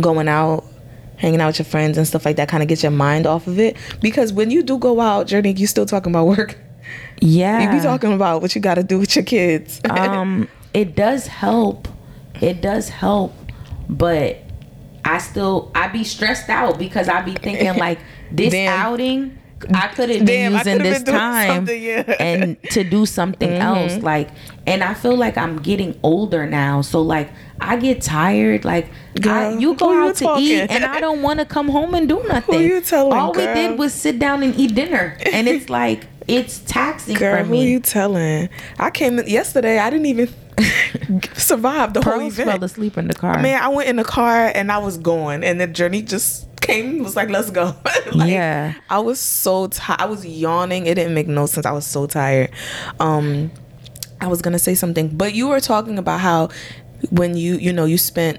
going 0.00 0.28
out 0.28 0.64
hanging 1.20 1.40
out 1.40 1.48
with 1.48 1.58
your 1.58 1.66
friends 1.66 1.96
and 1.96 2.06
stuff 2.06 2.24
like 2.24 2.36
that 2.36 2.48
kind 2.48 2.62
of 2.62 2.68
gets 2.68 2.82
your 2.82 2.90
mind 2.90 3.26
off 3.26 3.46
of 3.46 3.58
it 3.58 3.76
because 4.00 4.32
when 4.32 4.50
you 4.50 4.62
do 4.62 4.78
go 4.78 5.00
out 5.00 5.26
journey 5.26 5.52
you 5.52 5.66
still 5.66 5.86
talking 5.86 6.10
about 6.10 6.26
work 6.26 6.58
yeah, 7.20 7.62
you 7.62 7.78
be 7.78 7.84
talking 7.84 8.12
about 8.12 8.42
what 8.42 8.54
you 8.54 8.60
got 8.60 8.74
to 8.74 8.82
do 8.82 8.98
with 8.98 9.14
your 9.14 9.24
kids 9.24 9.80
um, 9.90 10.48
it 10.72 10.94
does 10.94 11.26
help. 11.26 11.88
It 12.40 12.62
does 12.62 12.88
help, 12.88 13.34
but 13.88 14.38
I 15.04 15.18
still 15.18 15.70
I 15.74 15.88
be 15.88 16.04
stressed 16.04 16.48
out 16.48 16.78
because 16.78 17.08
I 17.08 17.22
be 17.22 17.34
thinking 17.34 17.76
like 17.76 17.98
this 18.30 18.52
Damn. 18.52 18.78
outing. 18.78 19.38
I 19.74 19.88
could 19.88 20.10
have 20.10 20.24
been 20.24 20.52
using 20.52 20.78
this 20.78 21.02
been 21.02 21.14
time 21.14 21.68
yeah. 21.68 22.02
Mm-hmm. 22.02 22.12
and 22.20 22.62
to 22.70 22.84
do 22.84 23.06
something 23.06 23.52
else. 23.52 24.02
Like, 24.02 24.30
and 24.66 24.82
I 24.82 24.94
feel 24.94 25.16
like 25.16 25.36
I'm 25.36 25.58
getting 25.58 25.98
older 26.02 26.46
now, 26.46 26.82
so 26.82 27.02
like 27.02 27.30
I 27.60 27.76
get 27.76 28.00
tired. 28.00 28.64
Like, 28.64 28.88
I, 29.24 29.56
you 29.56 29.74
go 29.74 29.88
who 29.88 29.94
you 29.94 30.08
out 30.08 30.16
to 30.16 30.36
eat, 30.38 30.70
and 30.70 30.84
I 30.84 31.00
don't 31.00 31.22
want 31.26 31.40
to 31.40 31.44
come 31.44 31.68
home 31.68 31.94
and 31.94 32.08
do 32.08 32.22
nothing. 32.24 32.62
you 32.62 32.80
telling, 32.80 33.12
All 33.12 33.32
we 33.32 33.44
girl? 33.44 33.54
did 33.54 33.78
was 33.78 33.92
sit 33.92 34.18
down 34.18 34.42
and 34.42 34.54
eat 34.58 34.74
dinner, 34.74 35.16
and 35.32 35.48
it's 35.48 35.68
like 35.70 36.06
it's 36.30 36.60
taxing 36.60 37.16
girl 37.16 37.38
for 37.38 37.44
who 37.44 37.56
you 37.56 37.80
telling 37.80 38.48
i 38.78 38.90
came 38.90 39.18
in 39.18 39.26
yesterday 39.26 39.78
i 39.78 39.90
didn't 39.90 40.06
even 40.06 40.28
survive 41.34 41.92
the 41.94 42.00
whole 42.02 42.18
Pearls 42.18 42.36
fell 42.36 42.62
asleep 42.62 42.98
in 42.98 43.08
the 43.08 43.14
car. 43.14 43.40
man 43.40 43.60
i 43.60 43.68
went 43.68 43.88
in 43.88 43.96
the 43.96 44.04
car 44.04 44.52
and 44.54 44.70
i 44.70 44.78
was 44.78 44.98
going 44.98 45.42
and 45.42 45.60
the 45.60 45.66
journey 45.66 46.02
just 46.02 46.46
came 46.70 47.02
was 47.02 47.16
like 47.16 47.28
let's 47.30 47.50
go. 47.50 47.74
Like, 48.12 48.30
Yeah. 48.30 48.74
i 48.88 48.98
was 48.98 49.20
so 49.20 49.68
tired 49.68 50.00
i 50.00 50.06
was 50.06 50.26
yawning. 50.26 50.86
It 50.86 50.94
didn't 50.96 51.14
make 51.14 51.28
no 51.28 51.46
sense. 51.46 51.66
I 51.66 51.72
was 51.72 51.86
so 51.86 52.06
tired. 52.06 52.50
Um 52.98 53.50
i 54.20 54.26
was 54.26 54.42
gonna 54.42 54.58
say 54.58 54.74
something 54.74 55.08
but 55.16 55.34
you 55.34 55.48
were 55.48 55.60
talking 55.60 55.96
about 55.98 56.20
how 56.20 56.48
when 57.10 57.36
you 57.36 57.54
you 57.56 57.72
know 57.72 57.84
you 57.86 57.96
spent 57.98 58.38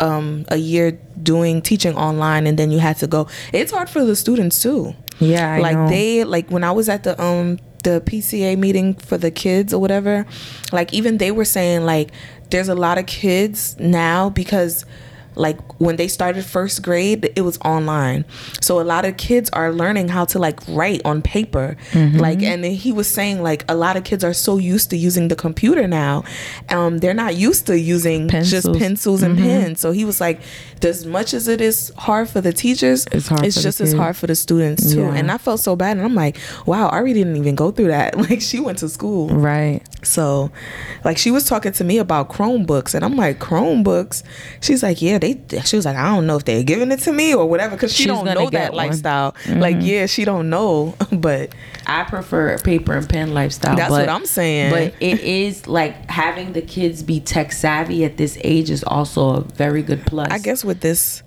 um 0.00 0.44
a 0.48 0.56
year 0.56 0.92
doing 1.22 1.60
teaching 1.62 1.94
online 1.94 2.46
and 2.46 2.58
then 2.58 2.70
you 2.70 2.78
had 2.78 2.96
to 2.98 3.06
go. 3.06 3.28
It's 3.52 3.70
hard 3.72 3.88
for 3.90 4.04
the 4.04 4.16
students 4.16 4.62
too. 4.62 4.94
Yeah, 5.18 5.54
I 5.54 5.58
like 5.60 5.76
know. 5.76 5.88
they 5.88 6.24
like 6.24 6.50
when 6.50 6.64
I 6.64 6.72
was 6.72 6.88
at 6.88 7.04
the 7.04 7.20
um 7.22 7.58
the 7.84 8.02
PCA 8.04 8.56
meeting 8.58 8.94
for 8.94 9.18
the 9.18 9.30
kids 9.30 9.72
or 9.74 9.80
whatever, 9.80 10.26
like 10.72 10.92
even 10.94 11.18
they 11.18 11.30
were 11.30 11.44
saying 11.44 11.84
like 11.84 12.10
there's 12.50 12.68
a 12.68 12.74
lot 12.74 12.96
of 12.98 13.06
kids 13.06 13.76
now 13.78 14.30
because 14.30 14.84
like 15.40 15.58
when 15.80 15.96
they 15.96 16.06
started 16.08 16.44
first 16.44 16.82
grade 16.82 17.32
it 17.34 17.42
was 17.42 17.58
online. 17.64 18.24
So 18.60 18.80
a 18.80 18.86
lot 18.94 19.04
of 19.04 19.16
kids 19.16 19.48
are 19.50 19.72
learning 19.72 20.08
how 20.08 20.24
to 20.32 20.38
like 20.38 20.60
write 20.68 21.00
on 21.04 21.22
paper. 21.22 21.76
Mm-hmm. 21.92 22.18
like 22.18 22.42
and 22.42 22.62
then 22.64 22.72
he 22.84 22.92
was 22.92 23.08
saying 23.08 23.42
like 23.42 23.64
a 23.68 23.74
lot 23.74 23.96
of 23.96 24.04
kids 24.04 24.22
are 24.22 24.34
so 24.34 24.58
used 24.58 24.90
to 24.90 24.96
using 24.96 25.28
the 25.28 25.36
computer 25.36 25.86
now 25.88 26.24
um 26.68 26.98
they're 26.98 27.14
not 27.24 27.34
used 27.36 27.66
to 27.68 27.78
using 27.78 28.28
just 28.28 28.50
Pencils. 28.66 28.78
pencils 28.78 29.22
and 29.22 29.38
pens. 29.38 29.80
So 29.80 29.92
he 29.92 30.04
was 30.04 30.20
like 30.20 30.40
as 30.82 31.04
much 31.06 31.34
as 31.34 31.48
it 31.48 31.60
is 31.60 31.92
hard 31.96 32.28
for 32.28 32.40
the 32.40 32.52
teachers 32.52 33.06
It's 33.12 33.28
hard 33.28 33.44
it's 33.46 33.60
just 33.62 33.80
as 33.80 33.92
hard 33.92 34.16
for 34.16 34.26
the 34.26 34.34
students 34.34 34.92
too. 34.92 35.00
Yeah. 35.00 35.14
and 35.18 35.30
i 35.30 35.38
felt 35.38 35.60
so 35.60 35.76
bad 35.76 35.96
and 35.96 36.04
i'm 36.06 36.14
like 36.14 36.36
wow 36.66 36.88
ari 36.88 37.12
didn't 37.12 37.36
even 37.36 37.54
go 37.54 37.70
through 37.70 37.88
that. 37.88 38.10
Like 38.30 38.40
she 38.42 38.60
went 38.60 38.78
to 38.78 38.88
school. 38.88 39.28
Right. 39.28 39.80
so 40.02 40.50
like 41.04 41.16
she 41.18 41.30
was 41.30 41.44
talking 41.46 41.72
to 41.72 41.84
me 41.84 41.96
about 41.98 42.28
chromebooks 42.28 42.94
and 42.94 43.04
i'm 43.04 43.16
like 43.16 43.38
chromebooks? 43.38 44.22
She's 44.60 44.82
like 44.82 45.00
yeah 45.02 45.18
they 45.18 45.29
they 45.34 45.60
she 45.60 45.76
was 45.76 45.84
like 45.84 45.96
I 45.96 46.06
don't 46.14 46.26
know 46.26 46.36
if 46.36 46.44
they're 46.44 46.62
giving 46.62 46.90
it 46.92 47.00
to 47.00 47.12
me 47.12 47.34
or 47.34 47.46
whatever 47.48 47.76
because 47.76 47.92
she 47.92 48.04
She's 48.04 48.06
don't 48.12 48.24
know 48.24 48.50
that 48.50 48.72
one. 48.72 48.76
lifestyle. 48.88 49.34
Like 49.48 49.76
Mhm. 49.76 49.86
yeah, 49.86 50.06
she 50.06 50.24
don't 50.24 50.50
know, 50.50 50.94
but 51.12 51.54
I 51.86 52.04
prefer 52.04 52.58
paper 52.58 52.94
and 52.94 53.08
pen 53.08 53.34
lifestyle. 53.34 53.76
That's 53.76 53.90
but- 53.90 54.00
what 54.00 54.08
I'm 54.08 54.26
saying. 54.26 54.70
But 54.70 54.94
it 55.00 55.20
is 55.20 55.66
like 55.66 56.10
having 56.10 56.52
the 56.52 56.62
kids 56.62 57.02
be 57.02 57.20
tech 57.20 57.52
savvy 57.52 58.04
at 58.04 58.16
this 58.16 58.38
age 58.42 58.70
is 58.70 58.84
also 58.84 59.36
a 59.36 59.40
very 59.42 59.82
good 59.82 60.04
plus. 60.06 60.28
I 60.30 60.38
guess 60.38 60.64
with 60.64 60.80
this 60.80 61.22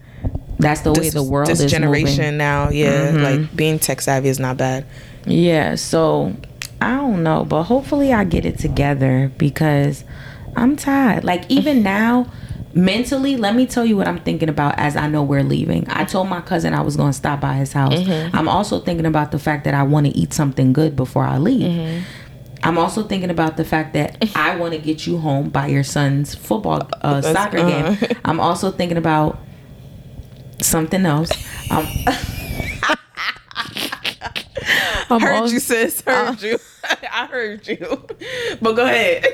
that's 0.60 0.82
the 0.82 0.94
way 0.94 1.10
the 1.10 1.24
world 1.24 1.50
this 1.50 1.60
is 1.60 1.72
generation 1.72 2.18
moving. 2.24 2.38
now, 2.38 2.70
yeah, 2.70 3.12
Mhm. 3.12 3.22
like 3.24 3.56
being 3.56 3.80
tech 3.80 4.00
savvy 4.02 4.30
is 4.30 4.39
not 4.39 4.56
bad. 4.58 4.86
Yeah, 5.26 5.76
so 5.76 6.34
I 6.82 6.96
don't 6.96 7.24
know, 7.24 7.44
but 7.46 7.63
hopefully 7.63 8.13
I 8.13 8.24
get 8.24 8.46
it 8.46 8.60
together 8.60 9.32
because 9.38 10.04
I'm 10.56 10.76
tired. 10.76 11.24
Like 11.24 11.44
even 11.50 11.82
now, 11.84 12.28
mentally, 12.74 13.38
let 13.38 13.56
me 13.56 13.66
tell 13.66 13.86
you 13.86 13.98
what 13.98 14.08
I'm 14.08 14.20
thinking 14.20 14.50
about 14.50 14.78
as 14.78 14.96
I 14.96 15.08
know 15.08 15.24
we're 15.24 15.44
leaving. 15.44 15.86
I 15.90 16.06
told 16.06 16.28
my 16.28 16.42
cousin 16.42 16.74
I 16.74 16.82
was 16.82 16.96
going 16.96 17.12
to 17.12 17.18
stop 17.18 17.40
by 17.42 17.54
his 17.54 17.74
house. 17.74 18.08
I'm 18.34 18.48
also 18.48 18.80
thinking 18.80 19.06
about 19.06 19.32
the 19.32 19.40
fact 19.40 19.64
that 19.66 19.74
I 19.74 19.84
want 19.84 20.08
to 20.08 20.18
eat 20.18 20.34
something 20.34 20.74
good 20.74 20.96
before 20.96 21.24
I 21.24 21.38
leave. 21.38 22.06
I'm 22.64 22.78
also 22.78 23.04
thinking 23.04 23.30
about 23.30 23.58
the 23.58 23.66
fact 23.66 23.94
that 23.94 24.26
I 24.36 24.56
want 24.56 24.74
to 24.74 24.80
get 24.80 25.06
you 25.06 25.18
home 25.18 25.50
by 25.50 25.68
your 25.68 25.84
son's 25.84 26.34
football 26.34 26.88
uh, 27.02 27.22
soccer 27.22 27.58
uh. 27.58 27.96
game. 27.96 28.12
I'm 28.26 28.40
also 28.40 28.72
thinking 28.72 28.98
about 28.98 29.38
something 30.62 31.06
else. 31.06 31.30
Um, 31.70 31.86
I'm 35.10 35.22
heard 35.22 35.36
also- 35.36 35.54
you, 35.54 35.60
sis. 35.60 36.02
Heard 36.02 36.42
you. 36.42 36.58
I 37.12 37.28
heard 37.28 37.68
you. 37.68 38.06
But 38.62 38.74
go 38.74 38.86
ahead. 38.86 39.26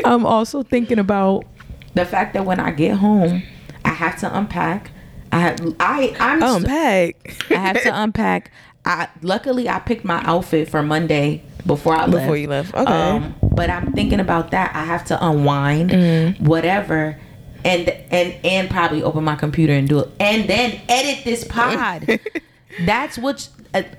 I'm 0.04 0.26
also 0.26 0.62
thinking 0.62 0.98
about 0.98 1.44
the 1.94 2.04
fact 2.04 2.34
that 2.34 2.44
when 2.44 2.60
I 2.60 2.70
get 2.72 2.96
home, 2.96 3.42
I 3.84 3.90
have 3.90 4.18
to 4.20 4.36
unpack. 4.36 4.90
I 5.32 5.40
have, 5.40 5.74
I 5.80 6.14
I'm 6.20 6.40
so- 6.40 6.56
Unpack. 6.56 7.34
I 7.50 7.54
have 7.54 7.82
to 7.82 8.02
unpack. 8.02 8.50
I 8.84 9.08
luckily 9.22 9.68
I 9.68 9.78
picked 9.78 10.04
my 10.04 10.22
outfit 10.24 10.68
for 10.68 10.82
Monday 10.82 11.42
before 11.66 11.94
I 11.94 12.00
left. 12.06 12.12
Before 12.24 12.36
you 12.36 12.48
left. 12.48 12.74
Okay. 12.74 12.92
Um, 12.92 13.34
but 13.42 13.70
I'm 13.70 13.92
thinking 13.94 14.20
about 14.20 14.50
that. 14.50 14.74
I 14.76 14.84
have 14.84 15.04
to 15.06 15.26
unwind, 15.26 15.90
Mm-hmm. 15.90 16.44
whatever, 16.44 17.18
and 17.64 17.88
and 17.88 18.34
and 18.44 18.68
probably 18.70 19.02
open 19.02 19.24
my 19.24 19.36
computer 19.36 19.72
and 19.72 19.88
do 19.88 20.00
it, 20.00 20.10
and 20.20 20.46
then 20.48 20.78
edit 20.88 21.24
this 21.24 21.44
pod. 21.48 22.20
That's 22.84 23.16
what 23.16 23.48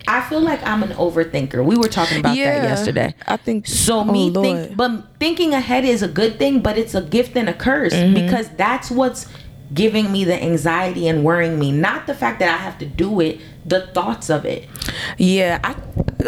I 0.08 0.22
feel 0.30 0.42
like. 0.42 0.62
I'm 0.64 0.82
an 0.84 0.90
overthinker. 0.92 1.64
We 1.66 1.76
were 1.78 1.88
talking 1.90 2.20
about 2.20 2.36
that 2.36 2.64
yesterday. 2.64 3.14
I 3.28 3.38
think 3.38 3.68
So 3.68 4.00
oh, 4.00 4.04
me 4.06 4.30
Lord. 4.30 4.46
think, 4.68 4.78
but 4.78 5.06
thinking 5.20 5.54
ahead 5.54 5.84
is 5.86 6.02
a 6.02 6.08
good 6.08 6.40
thing, 6.40 6.62
but 6.62 6.78
it's 6.78 6.96
a 6.96 7.02
gift 7.02 7.36
and 7.36 7.50
a 7.50 7.54
curse 7.54 7.94
Mm-hmm. 7.94 8.14
because 8.16 8.50
that's 8.58 8.90
what's 8.90 9.28
giving 9.74 10.12
me 10.12 10.24
the 10.24 10.42
anxiety 10.42 11.08
and 11.08 11.24
worrying 11.24 11.60
me. 11.60 11.72
Not 11.72 12.08
the 12.08 12.14
fact 12.14 12.40
that 12.40 12.50
I 12.50 12.58
have 12.58 12.78
to 12.80 12.86
do 12.86 13.20
it, 13.20 13.40
the 13.66 13.88
thoughts 13.88 14.30
of 14.30 14.46
it. 14.46 14.68
Yeah, 15.18 15.60
I 15.64 15.76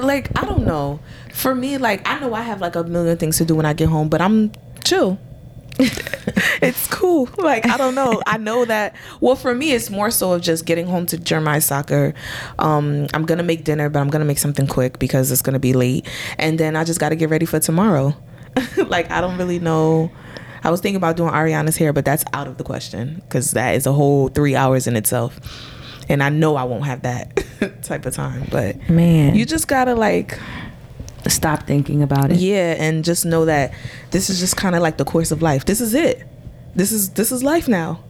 like 0.02 0.38
I 0.38 0.46
don't 0.46 0.66
know. 0.66 1.00
For 1.34 1.54
me, 1.56 1.78
like 1.78 2.08
I 2.08 2.20
know 2.20 2.34
I 2.34 2.42
have 2.42 2.62
like 2.62 2.76
a 2.76 2.84
million 2.84 3.18
things 3.18 3.38
to 3.38 3.46
do 3.46 3.56
when 3.56 3.66
I 3.66 3.74
get 3.74 3.90
home, 3.90 4.10
but 4.10 4.22
I'm 4.22 4.52
chill. 4.84 5.20
It's 5.80 6.88
cool. 6.88 7.30
Like 7.38 7.66
I 7.68 7.78
don't 7.78 7.96
know. 7.96 8.22
I 8.26 8.38
know 8.38 8.66
that. 8.66 8.96
Well, 9.22 9.36
for 9.36 9.54
me, 9.54 9.72
it's 9.74 9.90
more 9.90 10.10
so 10.12 10.34
of 10.34 10.42
just 10.42 10.66
getting 10.66 10.88
home 10.88 11.06
to 11.08 11.18
Jeremiah 11.18 11.62
soccer. 11.62 12.14
Um, 12.60 13.08
I'm 13.14 13.26
gonna 13.26 13.44
make 13.44 13.64
dinner, 13.64 13.90
but 13.90 14.00
I'm 14.00 14.10
gonna 14.10 14.26
make 14.26 14.40
something 14.40 14.68
quick 14.68 15.00
because 15.00 15.32
it's 15.32 15.42
gonna 15.42 15.60
be 15.60 15.74
late, 15.74 16.08
and 16.38 16.60
then 16.60 16.76
I 16.76 16.84
just 16.84 17.00
got 17.00 17.10
to 17.10 17.16
get 17.16 17.30
ready 17.30 17.46
for 17.46 17.60
tomorrow. 17.60 18.16
like 18.88 19.12
I 19.12 19.22
don't 19.22 19.38
really 19.38 19.60
know. 19.60 20.12
I 20.64 20.72
was 20.72 20.82
thinking 20.82 20.98
about 20.98 21.16
doing 21.16 21.32
Ariana's 21.32 21.78
hair, 21.78 21.94
but 21.94 22.06
that's 22.06 22.26
out 22.34 22.48
of 22.48 22.58
the 22.58 22.64
question 22.64 23.22
because 23.26 23.52
that 23.52 23.76
is 23.76 23.86
a 23.86 23.94
whole 23.94 24.30
three 24.30 24.56
hours 24.56 24.88
in 24.88 24.96
itself, 24.96 25.40
and 26.10 26.24
I 26.24 26.30
know 26.30 26.56
I 26.56 26.64
won't 26.64 26.86
have 26.86 27.04
that 27.04 27.44
type 27.84 28.06
of 28.06 28.16
time. 28.16 28.48
But 28.52 28.90
Man, 28.90 29.36
you 29.36 29.46
just 29.46 29.68
gotta 29.68 29.94
like 29.94 30.40
stop 31.30 31.64
thinking 31.68 32.02
about 32.04 32.32
it. 32.32 32.38
yeah 32.38 32.76
and 32.78 33.04
just 33.04 33.26
know 33.26 33.46
that 33.46 33.74
this 34.12 34.30
is 34.30 34.40
just 34.40 34.56
kind 34.58 34.76
of 34.76 34.82
like 34.82 34.98
the 34.98 35.06
course 35.06 35.32
of 35.32 35.42
life 35.42 35.66
this 35.66 35.82
is 35.82 35.94
it 35.94 36.26
this 36.76 36.92
is 36.92 37.10
this 37.12 37.32
is 37.32 37.44
life 37.44 37.68
now 37.68 38.04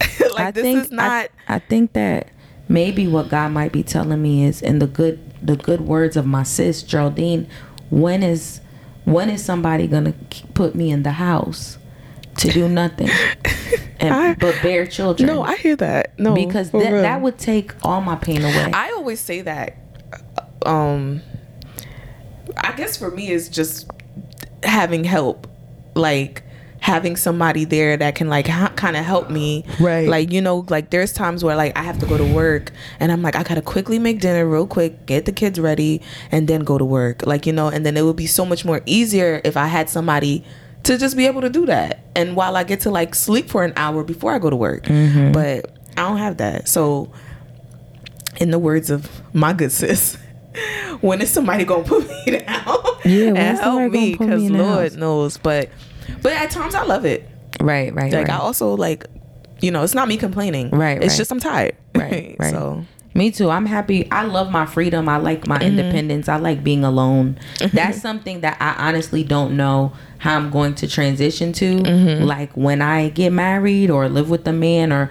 like 0.34 0.38
I 0.46 0.50
this 0.50 0.62
think 0.62 0.84
is 0.84 0.90
not 0.90 1.10
I, 1.10 1.28
I 1.48 1.58
think 1.58 1.92
that 1.94 2.28
maybe 2.68 3.06
what 3.08 3.28
God 3.28 3.50
might 3.52 3.72
be 3.72 3.82
telling 3.82 4.20
me 4.22 4.44
is 4.44 4.62
in 4.62 4.78
the 4.78 4.86
good 4.86 5.18
the 5.42 5.56
good 5.56 5.80
words 5.82 6.16
of 6.16 6.26
my 6.26 6.42
sis 6.42 6.82
Geraldine. 6.82 7.48
When 7.90 8.22
is 8.22 8.60
when 9.04 9.30
is 9.30 9.44
somebody 9.44 9.86
gonna 9.86 10.12
put 10.54 10.74
me 10.74 10.90
in 10.90 11.02
the 11.02 11.12
house 11.12 11.78
to 12.38 12.48
do 12.50 12.68
nothing 12.82 13.08
and 14.00 14.14
I- 14.14 14.34
but 14.34 14.54
bear 14.62 14.86
children? 14.86 15.26
no 15.26 15.42
i 15.42 15.56
hear 15.56 15.74
that 15.76 16.16
no 16.18 16.34
because 16.34 16.70
that 16.72 16.90
that 16.90 17.20
would 17.22 17.38
take 17.38 17.72
all 17.82 18.00
my 18.00 18.14
pain 18.16 18.42
away. 18.42 18.70
i 18.74 18.90
always 18.96 19.18
say 19.20 19.40
that 19.40 19.76
um 20.66 21.22
i 22.58 22.72
guess 22.72 22.96
for 22.96 23.10
me 23.10 23.30
is 23.30 23.48
just 23.48 23.90
having 24.62 25.04
help 25.04 25.46
like 25.94 26.42
having 26.80 27.16
somebody 27.16 27.64
there 27.64 27.96
that 27.96 28.14
can 28.14 28.28
like 28.28 28.46
ha- 28.46 28.72
kind 28.76 28.96
of 28.96 29.04
help 29.04 29.30
me. 29.30 29.64
Right. 29.80 30.08
like 30.08 30.32
you 30.32 30.40
know 30.40 30.64
like 30.68 30.90
there's 30.90 31.12
times 31.12 31.42
where 31.42 31.56
like 31.56 31.76
i 31.76 31.82
have 31.82 31.98
to 31.98 32.06
go 32.06 32.16
to 32.16 32.24
work 32.24 32.70
and 33.00 33.10
i'm 33.10 33.20
like 33.20 33.34
i 33.36 33.42
gotta 33.42 33.62
quickly 33.62 33.98
make 33.98 34.20
dinner 34.20 34.46
real 34.46 34.66
quick 34.66 35.04
get 35.06 35.24
the 35.24 35.32
kids 35.32 35.58
ready 35.58 36.00
and 36.30 36.46
then 36.48 36.62
go 36.62 36.78
to 36.78 36.84
work. 36.84 37.26
Like 37.26 37.46
you 37.46 37.52
know 37.52 37.68
and 37.68 37.84
then 37.84 37.96
it 37.96 38.02
would 38.02 38.16
be 38.16 38.26
so 38.26 38.44
much 38.44 38.64
more 38.64 38.80
easier 38.86 39.40
if 39.44 39.56
i 39.56 39.66
had 39.66 39.90
somebody 39.90 40.44
to 40.84 40.96
just 40.96 41.16
be 41.16 41.26
able 41.26 41.40
to 41.40 41.50
do 41.50 41.66
that. 41.66 42.00
And 42.14 42.36
while 42.36 42.56
i 42.56 42.64
get 42.64 42.80
to 42.80 42.90
like 42.90 43.14
sleep 43.14 43.50
for 43.50 43.64
an 43.64 43.72
hour 43.76 44.04
before 44.04 44.32
i 44.32 44.38
go 44.38 44.48
to 44.48 44.56
work. 44.56 44.84
Mm-hmm. 44.84 45.32
But 45.32 45.76
i 45.96 46.08
don't 46.08 46.18
have 46.18 46.36
that. 46.38 46.68
So 46.68 47.12
in 48.36 48.50
the 48.52 48.58
words 48.58 48.88
of 48.88 49.10
my 49.34 49.52
good 49.52 49.72
sis, 49.72 50.16
when 51.00 51.20
is 51.20 51.30
somebody 51.30 51.64
gonna 51.64 51.84
put 51.84 52.06
me 52.08 52.24
down 52.38 52.76
Yeah, 53.04 53.26
when 53.32 53.36
and 53.36 53.56
is 53.56 53.60
help 53.60 53.92
me? 53.92 54.14
gonna 54.16 54.30
put 54.32 54.38
me 54.40 54.48
Because 54.48 54.50
Lord 54.50 54.82
house? 54.92 54.94
knows, 54.94 55.36
but 55.38 55.68
but 56.22 56.32
at 56.32 56.50
times 56.50 56.74
I 56.74 56.84
love 56.84 57.04
it. 57.04 57.28
right, 57.60 57.92
right, 57.94 58.12
Like 58.12 58.28
right. 58.28 58.36
I 58.36 58.38
also 58.38 58.74
like, 58.76 59.06
you 59.60 59.70
know, 59.70 59.82
it's 59.82 59.94
not 59.94 60.08
me 60.08 60.16
complaining. 60.16 60.70
Right, 60.70 60.96
It's 61.02 61.12
right. 61.12 61.16
just 61.18 61.30
I'm 61.30 61.40
tired. 61.40 61.76
Right, 61.94 62.36
right. 62.40 62.50
So 62.50 62.84
Me 63.14 63.30
too. 63.30 63.50
I'm 63.50 63.66
happy. 63.66 64.10
I 64.10 64.22
love 64.24 64.50
my 64.50 64.64
freedom. 64.64 65.08
I 65.08 65.16
like 65.18 65.46
my 65.46 65.58
mm-hmm. 65.58 65.66
independence. 65.78 66.28
I 66.28 66.36
like 66.36 66.62
being 66.64 66.84
alone. 66.84 67.38
Mm-hmm. 67.56 67.76
That's 67.76 68.00
something 68.00 68.40
that 68.42 68.56
I 68.60 68.88
honestly 68.88 69.24
don't 69.24 69.56
know 69.56 69.92
how 70.18 70.36
I'm 70.36 70.50
going 70.50 70.74
to 70.76 70.88
transition 70.88 71.52
to. 71.54 71.76
Mm-hmm. 71.78 72.24
Like 72.24 72.52
when 72.56 72.80
I 72.80 73.08
get 73.10 73.32
married 73.32 73.90
or 73.90 74.08
live 74.08 74.30
with 74.30 74.46
a 74.48 74.52
man 74.52 74.92
or 74.92 75.10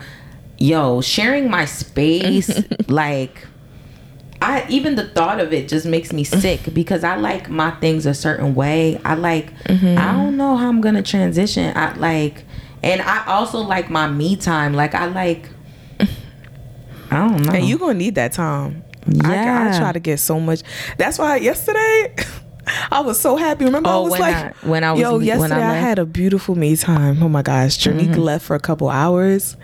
yo, 0.58 1.02
sharing 1.02 1.50
my 1.50 1.66
space 1.66 2.64
like 2.88 3.46
I 4.42 4.66
even 4.70 4.96
the 4.96 5.08
thought 5.08 5.40
of 5.40 5.52
it 5.52 5.68
just 5.68 5.86
makes 5.86 6.14
me 6.14 6.24
sick 6.24 6.74
because 6.74 7.04
I 7.04 7.16
like 7.16 7.50
my 7.50 7.72
things 7.72 8.06
a 8.06 8.14
certain 8.14 8.54
way. 8.56 9.00
I 9.04 9.16
like 9.16 9.48
I 9.66 9.74
mm-hmm. 9.74 9.96
don't 9.96 10.38
know 10.38 10.56
how 10.56 10.70
I'm 10.70 10.82
to 10.96 11.02
transition. 11.02 11.76
I 11.76 11.96
like 11.96 12.44
and 12.84 13.02
I 13.02 13.26
also 13.26 13.60
like 13.60 13.90
my 13.90 14.08
me 14.08 14.36
time. 14.36 14.74
Like 14.74 14.94
I 14.94 15.06
like 15.08 15.50
I 17.10 17.28
don't 17.28 17.42
know. 17.44 17.54
and 17.54 17.66
you 17.66 17.78
gonna 17.78 17.94
need 17.96 18.16
that 18.16 18.34
time. 18.34 18.84
I, 19.24 19.32
I 19.32 19.34
Yeah. 19.34 19.80
try 19.80 19.92
to 19.94 20.00
get 20.00 20.20
so 20.20 20.40
much. 20.40 20.62
That's 20.98 21.18
why 21.18 21.38
yesterday 21.38 22.14
I 22.92 23.00
was 23.02 23.20
so 23.20 23.36
happy. 23.36 23.66
Remember, 23.66 23.90
I 23.90 23.94
Oh, 23.94 24.04
was 24.04 24.12
when 24.12 24.22
like, 24.22 24.36
I- 24.36 24.68
when 24.68 24.84
I 24.84 24.92
was 24.92 25.02
yo, 25.02 25.20
yesterday 25.20 25.56
I 25.56 25.58
I. 25.58 25.74
Mm-hmm. 25.76 25.82
had 25.86 26.00
a 26.00 26.06
beautiful 26.06 26.56
me 26.56 26.76
time. 26.76 27.22
Oh 27.24 27.30
my 27.30 27.42
gosh, 27.42 27.78
Janika 27.78 28.18
left 28.18 28.46
for 28.46 28.56
a 28.56 28.60
couple 28.60 28.90
hours. 28.90 29.56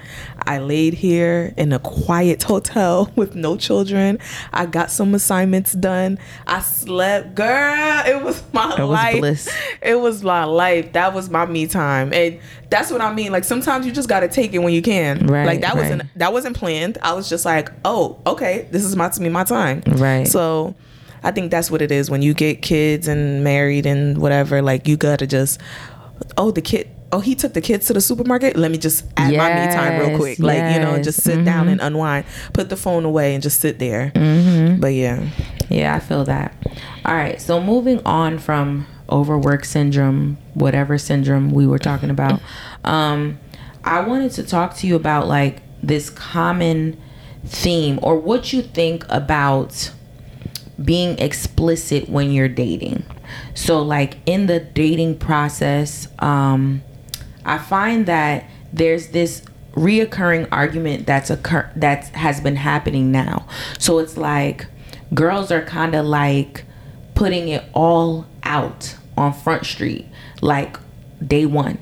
I 0.46 0.60
laid 0.60 0.94
here 0.94 1.54
in 1.58 1.72
a 1.72 1.80
quiet 1.80 2.44
hotel 2.44 3.12
with 3.16 3.36
no 3.36 3.56
children. 3.56 4.20
I 4.52 4.66
got 4.66 4.92
some 4.92 5.16
assignments 5.16 5.74
done. 5.74 6.20
I 6.48 6.60
slept, 6.62 7.36
girl. 7.36 8.04
It 8.06 8.22
was 8.24 8.44
my 8.52 8.76
It 8.78 8.82
was 8.82 8.90
life. 8.90 9.20
bliss. 9.20 9.50
It 9.82 10.00
was 10.00 10.24
my 10.24 10.44
life. 10.44 10.92
That 10.94 11.14
was 11.14 11.30
my 11.30 11.46
me 11.46 11.68
time, 11.68 12.12
and 12.14 12.40
that's 12.70 12.92
what 12.92 13.02
I 13.02 13.14
mean. 13.14 13.32
Like 13.32 13.44
sometimes 13.44 13.86
you 13.86 13.92
just 13.92 14.10
gotta 14.10 14.28
take 14.28 14.54
it 14.54 14.60
when 14.60 14.74
you 14.74 14.82
can. 14.82 15.28
Right, 15.28 15.46
Like 15.46 15.62
that 15.62 15.74
right. 15.76 15.82
wasn't 15.84 16.04
that 16.18 16.34
wasn't 16.34 16.58
planned. 16.58 16.98
I 17.02 17.14
was 17.14 17.30
just 17.30 17.46
like, 17.46 17.72
oh, 17.86 18.20
okay, 18.26 18.68
this 18.72 18.84
is 18.84 18.96
my 18.96 19.10
to 19.10 19.22
me 19.22 19.30
my 19.30 19.44
time. 19.44 19.82
Right. 19.88 20.28
So 20.28 20.76
I 21.24 21.32
think 21.32 21.52
that's 21.52 21.72
what 21.72 21.82
it 21.82 21.92
is 21.92 22.10
when 22.10 22.22
you 22.22 22.34
get 22.34 22.62
kids 22.62 23.08
and 23.08 23.44
married 23.44 23.86
and 23.86 24.18
whatever. 24.18 24.62
Like 24.62 24.88
you 24.88 24.98
gotta 24.98 25.28
just, 25.28 25.60
oh, 26.38 26.52
the 26.52 26.62
kid. 26.62 26.90
Oh, 27.12 27.20
he 27.20 27.36
took 27.36 27.54
the 27.54 27.62
kids 27.62 27.86
to 27.88 27.94
the 27.94 28.02
supermarket. 28.02 28.58
Let 28.58 28.72
me 28.72 28.80
just 28.80 29.06
add 29.18 29.38
my 29.38 29.54
me 29.54 29.72
time 29.72 30.00
real 30.02 30.18
quick. 30.18 30.40
Like 30.40 30.74
you 30.74 30.80
know, 30.82 31.00
just 31.02 31.22
sit 31.22 31.46
down 31.46 31.68
and 31.70 31.80
unwind. 31.80 32.26
Put 32.54 32.70
the 32.70 32.76
phone 32.76 33.06
away 33.06 33.36
and 33.36 33.44
just 33.44 33.60
sit 33.60 33.78
there. 33.78 34.12
Mm-hmm. 34.16 34.80
But 34.80 34.96
yeah, 34.96 35.30
Yeah, 35.70 35.96
I 35.96 36.00
feel 36.00 36.24
that. 36.24 36.56
All 37.06 37.14
right, 37.14 37.40
so 37.40 37.62
moving 37.62 38.02
on 38.04 38.40
from 38.40 38.88
overwork 39.12 39.64
syndrome, 39.64 40.40
whatever 40.56 40.98
syndrome 40.98 41.52
we 41.52 41.68
were 41.68 41.78
talking 41.78 42.10
about, 42.10 42.42
um, 42.84 43.38
I 43.84 44.00
wanted 44.02 44.32
to 44.32 44.44
talk 44.44 44.76
to 44.78 44.88
you 44.88 44.96
about 44.96 45.28
like 45.28 45.62
this 45.84 46.10
common 46.10 47.00
theme 47.46 48.00
or 48.02 48.18
what 48.18 48.54
you 48.54 48.62
think 48.62 49.06
about 49.10 49.92
being 50.82 51.20
explicit 51.20 52.10
when 52.10 52.32
you're 52.32 52.48
dating. 52.48 53.04
So 53.54 53.82
like 53.82 54.18
in 54.26 54.48
the 54.48 54.60
dating 54.60 55.20
process, 55.20 56.08
um 56.20 56.82
I 57.46 57.58
find 57.58 58.06
that 58.06 58.46
there's 58.72 59.10
this 59.10 59.44
reoccurring 59.74 60.48
argument 60.52 61.06
that's 61.06 61.30
occur 61.30 61.70
that 61.76 62.06
has 62.10 62.40
been 62.40 62.56
happening 62.56 63.12
now. 63.12 63.48
So 63.80 64.00
it's 64.00 64.18
like 64.18 64.68
girls 65.14 65.52
are 65.52 65.64
kind 65.64 65.96
of 65.96 66.06
like 66.06 66.66
putting 67.16 67.50
it 67.50 67.64
all 67.74 68.26
out 68.44 68.96
on 69.18 69.34
Front 69.34 69.66
Street, 69.66 70.08
like 70.42 70.78
day 71.26 71.46
one. 71.46 71.78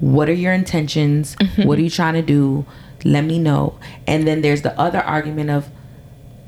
What 0.00 0.28
are 0.28 0.34
your 0.34 0.52
intentions? 0.52 1.36
Mm-hmm. 1.36 1.64
What 1.64 1.78
are 1.78 1.82
you 1.82 1.90
trying 1.90 2.14
to 2.14 2.22
do? 2.22 2.66
Let 3.04 3.24
me 3.24 3.38
know. 3.38 3.78
And 4.06 4.26
then 4.26 4.42
there's 4.42 4.62
the 4.62 4.78
other 4.78 5.00
argument 5.00 5.50
of, 5.50 5.68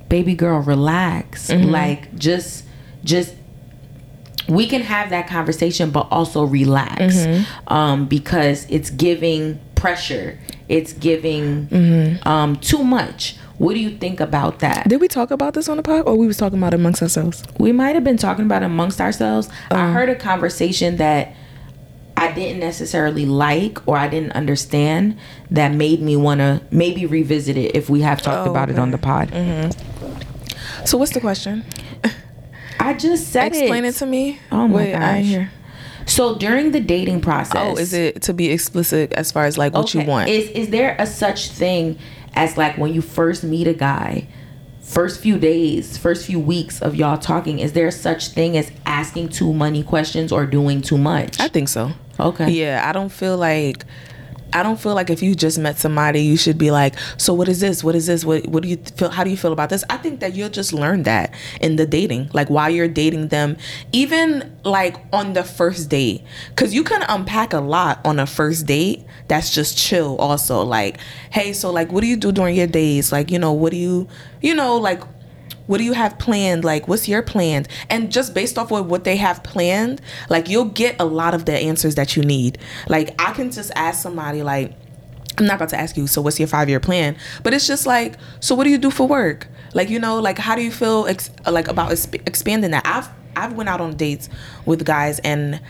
baby 0.08 0.34
girl, 0.34 0.60
relax. 0.60 1.48
Mm-hmm. 1.48 1.70
Like 1.70 2.14
just, 2.16 2.64
just 3.04 3.34
we 4.48 4.66
can 4.66 4.82
have 4.82 5.10
that 5.10 5.26
conversation 5.26 5.90
but 5.90 6.06
also 6.10 6.44
relax 6.44 7.00
Mm-hmm. 7.16 7.72
um, 7.72 8.06
because 8.06 8.64
it's 8.70 8.90
giving 8.90 9.58
pressure 9.74 10.38
it's 10.68 10.92
giving 10.92 11.66
Mm-hmm. 11.66 12.26
um, 12.28 12.56
too 12.56 12.82
much 12.84 13.36
what 13.58 13.74
do 13.74 13.80
you 13.80 13.90
think 13.90 14.20
about 14.20 14.60
that 14.60 14.88
Did 14.88 15.00
we 15.00 15.08
talk 15.08 15.30
about 15.32 15.54
this 15.54 15.68
on 15.68 15.78
the 15.78 15.82
pod, 15.82 16.06
or 16.06 16.14
we 16.16 16.26
was 16.28 16.36
talking 16.36 16.58
about 16.58 16.74
it 16.74 16.80
amongst 16.80 17.02
ourselves? 17.02 17.42
we 17.58 17.72
might 17.72 17.94
have 17.96 18.04
been 18.04 18.16
talking 18.18 18.44
about 18.44 18.62
it 18.62 18.66
amongst 18.66 19.00
ourselves 19.00 19.48
Uh-huh. 19.70 19.80
i 19.82 19.90
heard 19.92 20.08
a 20.08 20.14
conversation 20.14 20.96
that 20.98 21.34
i 22.16 22.32
didn't 22.32 22.60
necessarily 22.60 23.26
like 23.26 23.78
or 23.86 23.96
i 23.96 24.08
didn't 24.08 24.32
understand 24.32 25.16
that 25.50 25.72
made 25.72 26.00
me 26.00 26.16
want 26.16 26.40
to 26.40 26.60
maybe 26.70 27.04
revisit 27.06 27.56
it 27.56 27.74
if 27.76 27.88
we 27.90 28.00
have 28.00 28.20
talked 28.22 28.46
Oh, 28.46 28.50
about 28.50 28.70
it 28.70 28.78
on 28.78 28.90
the 28.90 28.98
okay. 28.98 29.26
Mm-hmm. 29.32 29.70
pod 29.70 30.88
So 30.88 30.98
what's 30.98 31.12
the 31.12 31.20
question? 31.20 31.64
i 32.80 32.94
just 32.94 33.28
said 33.32 33.48
Explain 33.48 33.84
it 33.84 33.88
it 33.88 33.94
to 33.96 34.06
me. 34.06 34.38
Oh 34.52 34.68
my 34.68 34.76
Wait, 34.76 34.94
I 34.94 35.20
gosh. 35.20 35.24
hear. 35.24 35.50
so 36.06 36.36
during 36.36 36.72
the 36.72 36.80
dating 36.80 37.20
process 37.20 37.56
Oh, 37.56 37.76
is 37.80 37.92
it 37.92 38.22
to 38.22 38.32
be 38.34 38.50
explicit 38.50 39.12
as 39.14 39.32
far 39.32 39.44
as 39.46 39.56
like 39.58 39.74
what 39.74 39.92
you 39.94 40.02
want? 40.02 40.28
Is 40.28 40.48
is 40.50 40.68
there 40.70 40.94
a 40.98 41.06
such 41.06 41.50
thing 41.50 41.98
as 42.34 42.56
like 42.56 42.76
when 42.78 42.92
you 42.94 43.00
first 43.02 43.42
meet 43.44 43.66
a 43.66 43.74
guy, 43.74 44.28
first 44.82 45.20
few 45.20 45.38
days, 45.38 45.96
first 45.96 46.26
few 46.26 46.38
weeks 46.38 46.80
of 46.82 46.94
y'all 46.94 47.18
talking, 47.18 47.58
is 47.58 47.72
there 47.72 47.90
such 47.90 48.28
thing 48.28 48.56
as 48.56 48.70
asking 48.84 49.30
too 49.30 49.52
many 49.54 49.82
questions 49.82 50.30
or 50.30 50.46
doing 50.46 50.80
too 50.82 50.98
much? 50.98 51.40
I 51.40 51.48
think 51.48 51.68
so. 51.68 51.90
Okay. 52.18 52.50
Yeah, 52.50 52.82
I 52.88 52.92
don't 52.92 53.10
feel 53.10 53.36
like 53.36 53.84
I 54.52 54.62
don't 54.62 54.80
feel 54.80 54.94
like 54.94 55.10
if 55.10 55.22
you 55.22 55.34
just 55.34 55.58
met 55.58 55.78
somebody, 55.78 56.22
you 56.22 56.36
should 56.36 56.56
be 56.56 56.70
like, 56.70 56.94
"So 57.18 57.34
what 57.34 57.48
is 57.48 57.60
this? 57.60 57.82
What 57.82 57.94
is 57.94 58.06
this? 58.06 58.24
What 58.24 58.46
what 58.46 58.62
do 58.62 58.68
you 58.68 58.76
feel? 58.76 59.10
How 59.10 59.24
do 59.24 59.30
you 59.30 59.36
feel 59.36 59.52
about 59.52 59.70
this?" 59.70 59.84
I 59.90 59.96
think 59.96 60.20
that 60.20 60.34
you'll 60.34 60.48
just 60.48 60.72
learn 60.72 61.02
that 61.02 61.34
in 61.60 61.76
the 61.76 61.84
dating, 61.84 62.30
like 62.32 62.48
while 62.48 62.70
you're 62.70 62.88
dating 62.88 63.28
them, 63.28 63.56
even 63.92 64.56
like 64.64 64.96
on 65.12 65.32
the 65.32 65.44
first 65.44 65.90
date, 65.90 66.22
because 66.50 66.72
you 66.72 66.84
can 66.84 67.02
unpack 67.08 67.52
a 67.52 67.60
lot 67.60 68.00
on 68.04 68.18
a 68.18 68.26
first 68.26 68.66
date. 68.66 69.04
That's 69.28 69.52
just 69.52 69.76
chill. 69.76 70.16
Also, 70.16 70.62
like, 70.62 70.98
hey, 71.30 71.52
so 71.52 71.70
like, 71.72 71.90
what 71.90 72.00
do 72.00 72.06
you 72.06 72.16
do 72.16 72.30
during 72.30 72.56
your 72.56 72.68
days? 72.68 73.10
Like, 73.12 73.30
you 73.30 73.38
know, 73.38 73.52
what 73.52 73.72
do 73.72 73.76
you, 73.76 74.08
you 74.40 74.54
know, 74.54 74.76
like 74.76 75.02
what 75.66 75.78
do 75.78 75.84
you 75.84 75.92
have 75.92 76.18
planned? 76.18 76.64
Like 76.64 76.88
what's 76.88 77.08
your 77.08 77.22
plan? 77.22 77.66
And 77.90 78.10
just 78.10 78.34
based 78.34 78.58
off 78.58 78.72
of 78.72 78.86
what 78.86 79.04
they 79.04 79.16
have 79.16 79.42
planned 79.42 80.00
like 80.28 80.48
you'll 80.48 80.66
get 80.66 80.96
a 81.00 81.04
lot 81.04 81.34
of 81.34 81.44
the 81.44 81.56
answers 81.56 81.94
that 81.96 82.16
you 82.16 82.22
need. 82.22 82.58
Like 82.88 83.20
i 83.20 83.32
can 83.32 83.50
just 83.50 83.70
ask 83.76 84.02
somebody 84.02 84.42
like 84.42 84.72
i'm 85.38 85.46
not 85.46 85.56
about 85.56 85.68
to 85.68 85.78
ask 85.78 85.96
you 85.96 86.06
so 86.06 86.22
what's 86.22 86.38
your 86.38 86.48
five 86.48 86.68
year 86.68 86.80
plan? 86.80 87.16
But 87.42 87.54
it's 87.54 87.66
just 87.66 87.86
like 87.86 88.16
so 88.40 88.54
what 88.54 88.64
do 88.64 88.70
you 88.70 88.78
do 88.78 88.90
for 88.90 89.06
work? 89.06 89.48
Like 89.74 89.90
you 89.90 89.98
know 89.98 90.20
like 90.20 90.38
how 90.38 90.54
do 90.54 90.62
you 90.62 90.70
feel 90.70 91.06
ex- 91.06 91.30
like 91.46 91.68
about 91.68 91.90
exp- 91.90 92.26
expanding 92.26 92.70
that? 92.72 92.86
I've 92.86 93.08
i've 93.36 93.52
went 93.52 93.68
out 93.68 93.80
on 93.80 93.94
dates 93.96 94.28
with 94.64 94.84
guys 94.84 95.18
and 95.18 95.60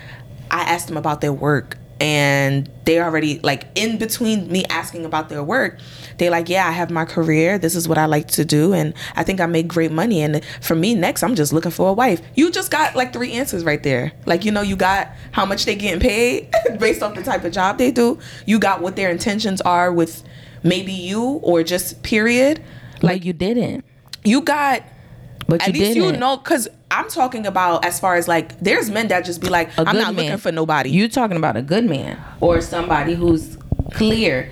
i 0.52 0.62
asked 0.62 0.86
them 0.86 0.96
about 0.96 1.20
their 1.20 1.32
work 1.32 1.76
and 2.00 2.70
they 2.84 3.00
already 3.00 3.38
like 3.40 3.66
in 3.74 3.96
between 3.96 4.50
me 4.50 4.64
asking 4.66 5.04
about 5.04 5.28
their 5.28 5.42
work 5.42 5.78
they 6.18 6.30
like 6.30 6.48
yeah 6.48 6.66
i 6.66 6.70
have 6.70 6.90
my 6.90 7.04
career. 7.04 7.58
This 7.58 7.74
is 7.74 7.88
what 7.88 7.98
i 7.98 8.06
like 8.06 8.28
to 8.28 8.44
do 8.44 8.72
and 8.72 8.94
i 9.14 9.22
think 9.22 9.40
i 9.40 9.46
make 9.46 9.68
great 9.68 9.92
money. 9.92 10.22
And 10.22 10.42
for 10.60 10.74
me 10.74 10.94
next 10.94 11.22
i'm 11.22 11.34
just 11.34 11.52
looking 11.52 11.70
for 11.70 11.88
a 11.88 11.92
wife. 11.92 12.20
You 12.34 12.50
just 12.50 12.70
got 12.70 12.94
like 12.94 13.12
three 13.12 13.32
answers 13.32 13.64
right 13.64 13.82
there. 13.82 14.12
Like 14.26 14.44
you 14.44 14.52
know 14.52 14.62
you 14.62 14.76
got 14.76 15.10
how 15.32 15.46
much 15.46 15.64
they 15.64 15.74
getting 15.74 16.00
paid 16.00 16.50
based 16.78 17.02
off 17.02 17.14
the 17.14 17.22
type 17.22 17.44
of 17.44 17.52
job 17.52 17.78
they 17.78 17.90
do. 17.90 18.18
You 18.46 18.58
got 18.58 18.80
what 18.80 18.96
their 18.96 19.10
intentions 19.10 19.60
are 19.62 19.92
with 19.92 20.22
maybe 20.62 20.92
you 20.92 21.22
or 21.22 21.62
just 21.62 22.02
period. 22.02 22.62
Like 23.02 23.24
you 23.24 23.32
didn't. 23.32 23.84
you 24.24 24.40
got 24.40 24.82
But 25.48 25.62
at 25.62 25.68
you 25.68 25.72
least 25.80 25.94
didn't. 25.94 26.14
you 26.14 26.20
know 26.20 26.36
because 26.38 26.68
i'm 26.90 27.08
talking 27.08 27.46
about 27.46 27.84
as 27.84 27.98
far 28.00 28.16
as 28.16 28.26
like 28.28 28.58
there's 28.60 28.90
men 28.90 29.08
that 29.08 29.24
just 29.24 29.40
be 29.40 29.48
like 29.48 29.70
i'm 29.78 29.96
not 29.96 30.14
looking 30.14 30.30
man. 30.30 30.38
for 30.38 30.50
nobody 30.52 30.90
You 30.90 31.08
talking 31.08 31.36
about 31.36 31.56
a 31.56 31.62
good 31.62 31.84
man 31.84 32.18
or 32.40 32.60
somebody 32.60 33.14
who's 33.14 33.56
clear 33.92 34.50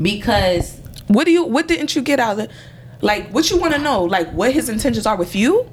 because 0.00 0.80
What 1.08 1.24
do 1.24 1.30
you? 1.32 1.44
What 1.44 1.68
didn't 1.68 1.94
you 1.94 2.02
get 2.02 2.18
out 2.20 2.32
of 2.34 2.38
it? 2.44 2.50
Like, 3.02 3.28
what 3.30 3.50
you 3.50 3.58
want 3.58 3.74
to 3.74 3.80
know? 3.80 4.04
Like, 4.04 4.30
what 4.32 4.52
his 4.52 4.68
intentions 4.68 5.06
are 5.06 5.16
with 5.16 5.34
you? 5.34 5.68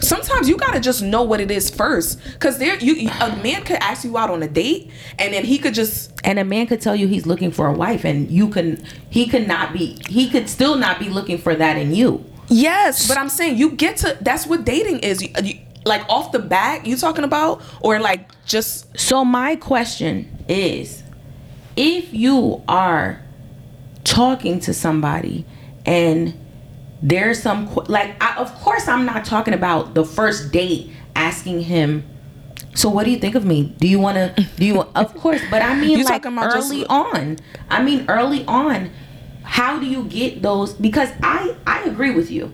Sometimes 0.00 0.48
you 0.48 0.56
gotta 0.56 0.80
just 0.80 1.02
know 1.02 1.22
what 1.22 1.40
it 1.40 1.50
is 1.50 1.68
first, 1.68 2.18
cause 2.40 2.56
there 2.58 2.76
you 2.78 3.10
a 3.20 3.36
man 3.42 3.62
could 3.64 3.76
ask 3.80 4.02
you 4.02 4.16
out 4.16 4.30
on 4.30 4.42
a 4.42 4.48
date, 4.48 4.90
and 5.18 5.34
then 5.34 5.44
he 5.44 5.58
could 5.58 5.74
just 5.74 6.10
and 6.24 6.38
a 6.38 6.44
man 6.44 6.66
could 6.66 6.80
tell 6.80 6.96
you 6.96 7.06
he's 7.06 7.26
looking 7.26 7.50
for 7.50 7.66
a 7.66 7.72
wife 7.72 8.04
and 8.04 8.30
you 8.30 8.48
can 8.48 8.82
he 9.10 9.26
could 9.26 9.46
not 9.46 9.74
be 9.74 9.98
he 10.08 10.30
could 10.30 10.48
still 10.48 10.76
not 10.76 10.98
be 10.98 11.10
looking 11.10 11.36
for 11.36 11.54
that 11.54 11.76
in 11.76 11.94
you. 11.94 12.24
Yes. 12.50 13.08
But 13.08 13.16
I'm 13.16 13.28
saying 13.30 13.56
you 13.56 13.70
get 13.70 13.96
to 13.98 14.18
that's 14.20 14.46
what 14.46 14.64
dating 14.64 15.00
is. 15.00 15.22
You, 15.22 15.28
you- 15.42 15.58
like 15.86 16.06
off 16.10 16.30
the 16.30 16.38
bat, 16.38 16.84
you 16.84 16.94
talking 16.94 17.24
about, 17.24 17.62
or 17.80 17.98
like 18.00 18.28
just 18.44 18.98
So 19.00 19.24
my 19.24 19.56
question 19.56 20.44
is 20.46 21.02
if 21.74 22.12
you 22.12 22.62
are 22.68 23.22
talking 24.04 24.60
to 24.60 24.74
somebody 24.74 25.46
and 25.86 26.34
there's 27.02 27.42
some 27.42 27.74
like 27.88 28.14
I, 28.22 28.36
of 28.36 28.54
course 28.56 28.88
I'm 28.88 29.06
not 29.06 29.24
talking 29.24 29.54
about 29.54 29.94
the 29.94 30.04
first 30.04 30.52
date 30.52 30.90
asking 31.16 31.62
him 31.62 32.04
so 32.74 32.90
what 32.90 33.04
do 33.04 33.10
you 33.10 33.18
think 33.18 33.34
of 33.34 33.46
me? 33.46 33.74
Do 33.78 33.88
you 33.88 33.98
want 33.98 34.16
to 34.36 34.46
do 34.56 34.66
you 34.66 34.80
of 34.94 35.14
course, 35.16 35.40
but 35.50 35.62
I 35.62 35.74
mean 35.80 35.98
You 35.98 36.04
like 36.04 36.22
talking 36.22 36.36
about 36.36 36.52
just- 36.52 36.70
early 36.70 36.84
on. 36.86 37.38
I 37.70 37.82
mean 37.82 38.04
early 38.08 38.44
on 38.44 38.90
how 39.50 39.80
do 39.80 39.86
you 39.86 40.04
get 40.04 40.42
those 40.42 40.72
because 40.74 41.10
I 41.22 41.56
I 41.66 41.82
agree 41.82 42.12
with 42.12 42.30
you 42.30 42.52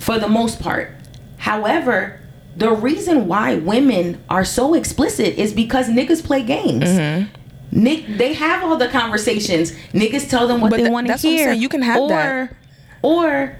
for 0.00 0.18
the 0.18 0.28
most 0.28 0.60
part. 0.60 0.90
However, 1.36 2.20
the 2.56 2.72
reason 2.72 3.28
why 3.28 3.54
women 3.54 4.20
are 4.28 4.44
so 4.44 4.74
explicit 4.74 5.38
is 5.38 5.52
because 5.52 5.88
niggas 5.88 6.24
play 6.24 6.42
games. 6.42 6.84
Mm-hmm. 6.88 7.30
Nick, 7.70 8.06
they 8.18 8.34
have 8.34 8.64
all 8.64 8.76
the 8.76 8.88
conversations. 8.88 9.70
Niggas 9.92 10.28
tell 10.28 10.48
them 10.48 10.60
what 10.60 10.70
But 10.70 10.78
they 10.78 10.84
tha- 10.84 10.90
want 10.90 11.06
to 11.06 11.12
that's 11.12 11.22
what 11.22 11.30
I'm 11.30 11.36
hear. 11.36 11.48
saying. 11.50 11.62
You 11.62 11.68
can 11.68 11.82
have 11.82 12.00
or, 12.00 12.08
that. 12.08 12.56
Or, 13.02 13.56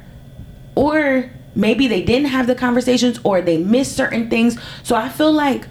or 0.75 1.31
maybe 1.55 1.87
they 1.87 2.03
didn't 2.03 2.29
have 2.29 2.47
the 2.49 2.55
conversations, 2.57 3.21
or 3.23 3.41
they 3.41 3.59
missed 3.59 3.95
certain 3.97 4.29
things. 4.31 4.59
So 4.83 4.97
I 4.97 5.09
feel 5.11 5.33
like 5.33 5.69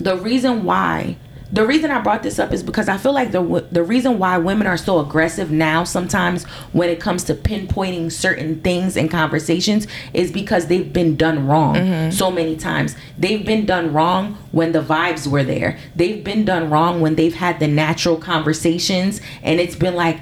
the 0.00 0.16
reason 0.16 0.64
why 0.64 1.16
the 1.50 1.66
reason 1.66 1.90
I 1.90 2.00
brought 2.00 2.22
this 2.22 2.38
up 2.38 2.52
is 2.52 2.62
because 2.62 2.88
I 2.88 2.98
feel 2.98 3.12
like 3.12 3.32
the 3.32 3.66
the 3.70 3.82
reason 3.82 4.18
why 4.18 4.36
women 4.38 4.66
are 4.66 4.76
so 4.76 5.00
aggressive 5.00 5.50
now 5.50 5.84
sometimes 5.84 6.44
when 6.72 6.90
it 6.90 7.00
comes 7.00 7.24
to 7.24 7.34
pinpointing 7.34 8.12
certain 8.12 8.60
things 8.60 8.96
and 8.96 9.10
conversations 9.10 9.86
is 10.12 10.30
because 10.30 10.66
they've 10.66 10.92
been 10.92 11.16
done 11.16 11.46
wrong 11.46 11.74
mm-hmm. 11.74 12.10
so 12.10 12.30
many 12.30 12.56
times. 12.56 12.96
They've 13.16 13.44
been 13.44 13.64
done 13.64 13.92
wrong 13.92 14.34
when 14.52 14.72
the 14.72 14.82
vibes 14.82 15.26
were 15.26 15.44
there. 15.44 15.78
They've 15.96 16.22
been 16.22 16.44
done 16.44 16.68
wrong 16.70 17.00
when 17.00 17.14
they've 17.14 17.34
had 17.34 17.60
the 17.60 17.68
natural 17.68 18.16
conversations 18.16 19.20
and 19.42 19.58
it's 19.58 19.76
been 19.76 19.94
like 19.94 20.20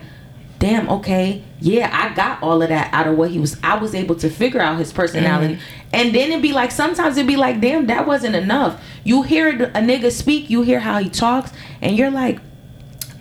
damn 0.59 0.89
okay 0.89 1.43
yeah 1.61 1.91
i 1.93 2.15
got 2.15 2.43
all 2.43 2.63
of 2.63 2.69
that 2.69 2.93
out 2.93 3.07
of 3.07 3.17
what 3.17 3.31
he 3.31 3.39
was 3.39 3.59
i 3.63 3.77
was 3.77 3.95
able 3.95 4.15
to 4.15 4.31
figure 4.31 4.61
out 4.61 4.79
his 4.79 4.93
personality 4.93 5.55
mm-hmm. 5.55 5.87
and 5.93 6.15
then 6.15 6.31
it'd 6.31 6.43
be 6.43 6.53
like 6.53 6.71
sometimes 6.71 7.17
it'd 7.17 7.27
be 7.27 7.37
like 7.37 7.61
damn 7.61 7.87
that 7.87 8.07
wasn't 8.07 8.35
enough 8.35 8.83
you 9.05 9.23
hear 9.23 9.51
a 9.51 9.81
nigga 9.81 10.11
speak 10.11 10.49
you 10.49 10.63
hear 10.63 10.81
how 10.81 10.99
he 10.99 11.09
talks 11.09 11.53
and 11.81 11.97
you're 11.97 12.11
like 12.11 12.41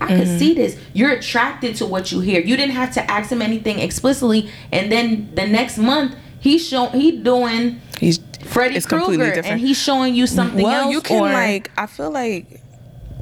I 0.01 0.07
could 0.07 0.27
mm-hmm. 0.27 0.37
see 0.37 0.53
this. 0.53 0.77
You're 0.93 1.11
attracted 1.11 1.77
to 1.77 1.85
what 1.85 2.11
you 2.11 2.19
hear. 2.19 2.41
You 2.41 2.57
didn't 2.57 2.75
have 2.75 2.93
to 2.95 3.11
ask 3.11 3.31
him 3.31 3.41
anything 3.41 3.79
explicitly, 3.79 4.51
and 4.69 4.91
then 4.91 5.33
the 5.35 5.47
next 5.47 5.77
month 5.77 6.15
he's 6.37 6.67
show 6.67 6.87
he 6.89 7.17
doing 7.17 7.81
he's 7.99 8.19
Freddy 8.45 8.79
Krueger, 8.81 9.41
and 9.43 9.59
he's 9.59 9.77
showing 9.77 10.15
you 10.15 10.27
something 10.27 10.63
well, 10.63 10.83
else. 10.85 10.93
you 10.93 11.01
can 11.01 11.23
or- 11.23 11.33
like. 11.33 11.71
I 11.77 11.87
feel 11.87 12.11
like. 12.11 12.61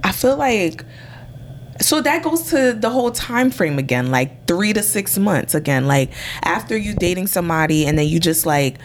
I 0.04 0.12
feel 0.12 0.36
like. 0.36 0.84
So 1.82 2.02
that 2.02 2.24
goes 2.24 2.44
to 2.52 2.74
the 2.74 2.90
whole 2.90 3.12
time 3.12 3.50
frame 3.52 3.80
again, 3.80 4.12
like 4.12 4.48
three 4.48 4.74
to 4.74 4.84
six 4.84 5.18
months 5.18 5.56
again. 5.56 5.88
Like 5.88 6.12
after 6.44 6.78
you 6.78 6.94
dating 6.94 7.28
somebody, 7.28 7.86
and 7.86 7.98
then 7.98 8.08
you 8.08 8.20
just 8.20 8.46
like, 8.46 8.78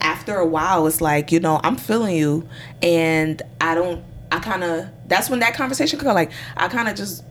after 0.00 0.36
a 0.36 0.46
while, 0.46 0.86
it's 0.86 1.00
like 1.00 1.32
you 1.32 1.40
know 1.40 1.60
I'm 1.64 1.76
feeling 1.76 2.16
you, 2.16 2.48
and 2.82 3.40
I 3.60 3.74
don't. 3.74 4.04
I 4.32 4.38
kind 4.38 4.62
of. 4.62 4.88
That's 5.06 5.28
when 5.28 5.40
that 5.40 5.54
conversation 5.54 5.98
could 5.98 6.04
go. 6.04 6.12
Like 6.14 6.30
I 6.56 6.68
kind 6.68 6.88
of 6.88 6.94
just. 6.94 7.24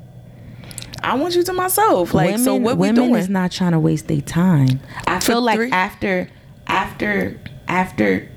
I 1.01 1.15
want 1.15 1.33
you 1.35 1.43
to 1.43 1.53
myself. 1.53 2.13
Like 2.13 2.27
women, 2.31 2.43
so, 2.43 2.55
what 2.55 2.75
we 2.77 2.87
women 2.89 2.95
doing? 3.09 3.15
is 3.15 3.29
not 3.29 3.51
trying 3.51 3.71
to 3.71 3.79
waste 3.79 4.07
their 4.07 4.21
time. 4.21 4.81
I 5.07 5.19
feel 5.21 5.41
like 5.41 5.55
three- 5.57 5.71
after 5.71 6.29
after 6.67 7.39
after 7.67 8.29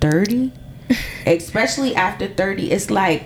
30, 0.00 0.52
especially 1.26 1.94
after 1.94 2.28
30, 2.28 2.70
it's 2.70 2.90
like 2.90 3.24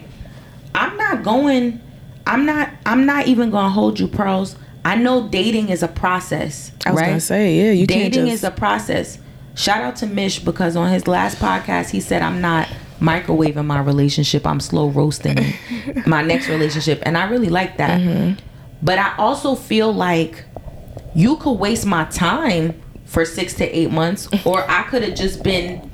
I'm 0.75 0.97
not 0.97 1.23
going 1.23 1.81
I'm 2.27 2.47
not 2.47 2.71
I'm 2.87 3.07
not 3.07 3.27
even 3.27 3.51
gonna 3.51 3.71
hold 3.71 3.99
you 3.99 4.09
pros. 4.09 4.57
I 4.85 4.97
know 4.97 5.29
dating 5.29 5.69
is 5.69 5.83
a 5.83 5.89
process. 5.89 6.73
I 6.85 6.91
was 6.91 7.01
right? 7.01 7.07
gonna 7.09 7.21
say, 7.21 7.57
yeah, 7.57 7.73
you 7.73 7.87
dating 7.87 8.03
can't 8.03 8.15
just, 8.15 8.33
is 8.33 8.45
a 8.45 8.51
process. 8.51 9.19
Shout 9.55 9.83
out 9.83 9.97
to 9.97 10.07
Mish 10.07 10.39
because 10.39 10.77
on 10.77 10.91
his 10.91 11.07
last 11.07 11.39
podcast 11.39 11.91
he 11.91 12.01
said 12.01 12.23
I'm 12.23 12.41
not 12.41 12.69
microwaving 13.01 13.67
my 13.67 13.81
relationship. 13.81 14.47
I'm 14.47 14.61
slow 14.61 14.89
roasting 14.89 15.55
my 16.07 16.23
next 16.23 16.49
relationship, 16.49 17.03
and 17.03 17.17
I 17.19 17.29
really 17.29 17.49
like 17.49 17.77
that. 17.79 18.01
Mm-hmm. 18.01 18.41
But 18.83 18.99
I 18.99 19.15
also 19.17 19.55
feel 19.55 19.93
like 19.93 20.45
you 21.15 21.37
could 21.37 21.53
waste 21.53 21.87
my 21.87 22.05
time 22.05 22.81
for 23.05 23.25
six 23.25 23.55
to 23.55 23.79
eight 23.79 23.91
months, 23.91 24.29
or 24.47 24.69
I 24.71 24.83
could 24.85 25.03
have 25.03 25.15
just 25.15 25.43
been 25.43 25.91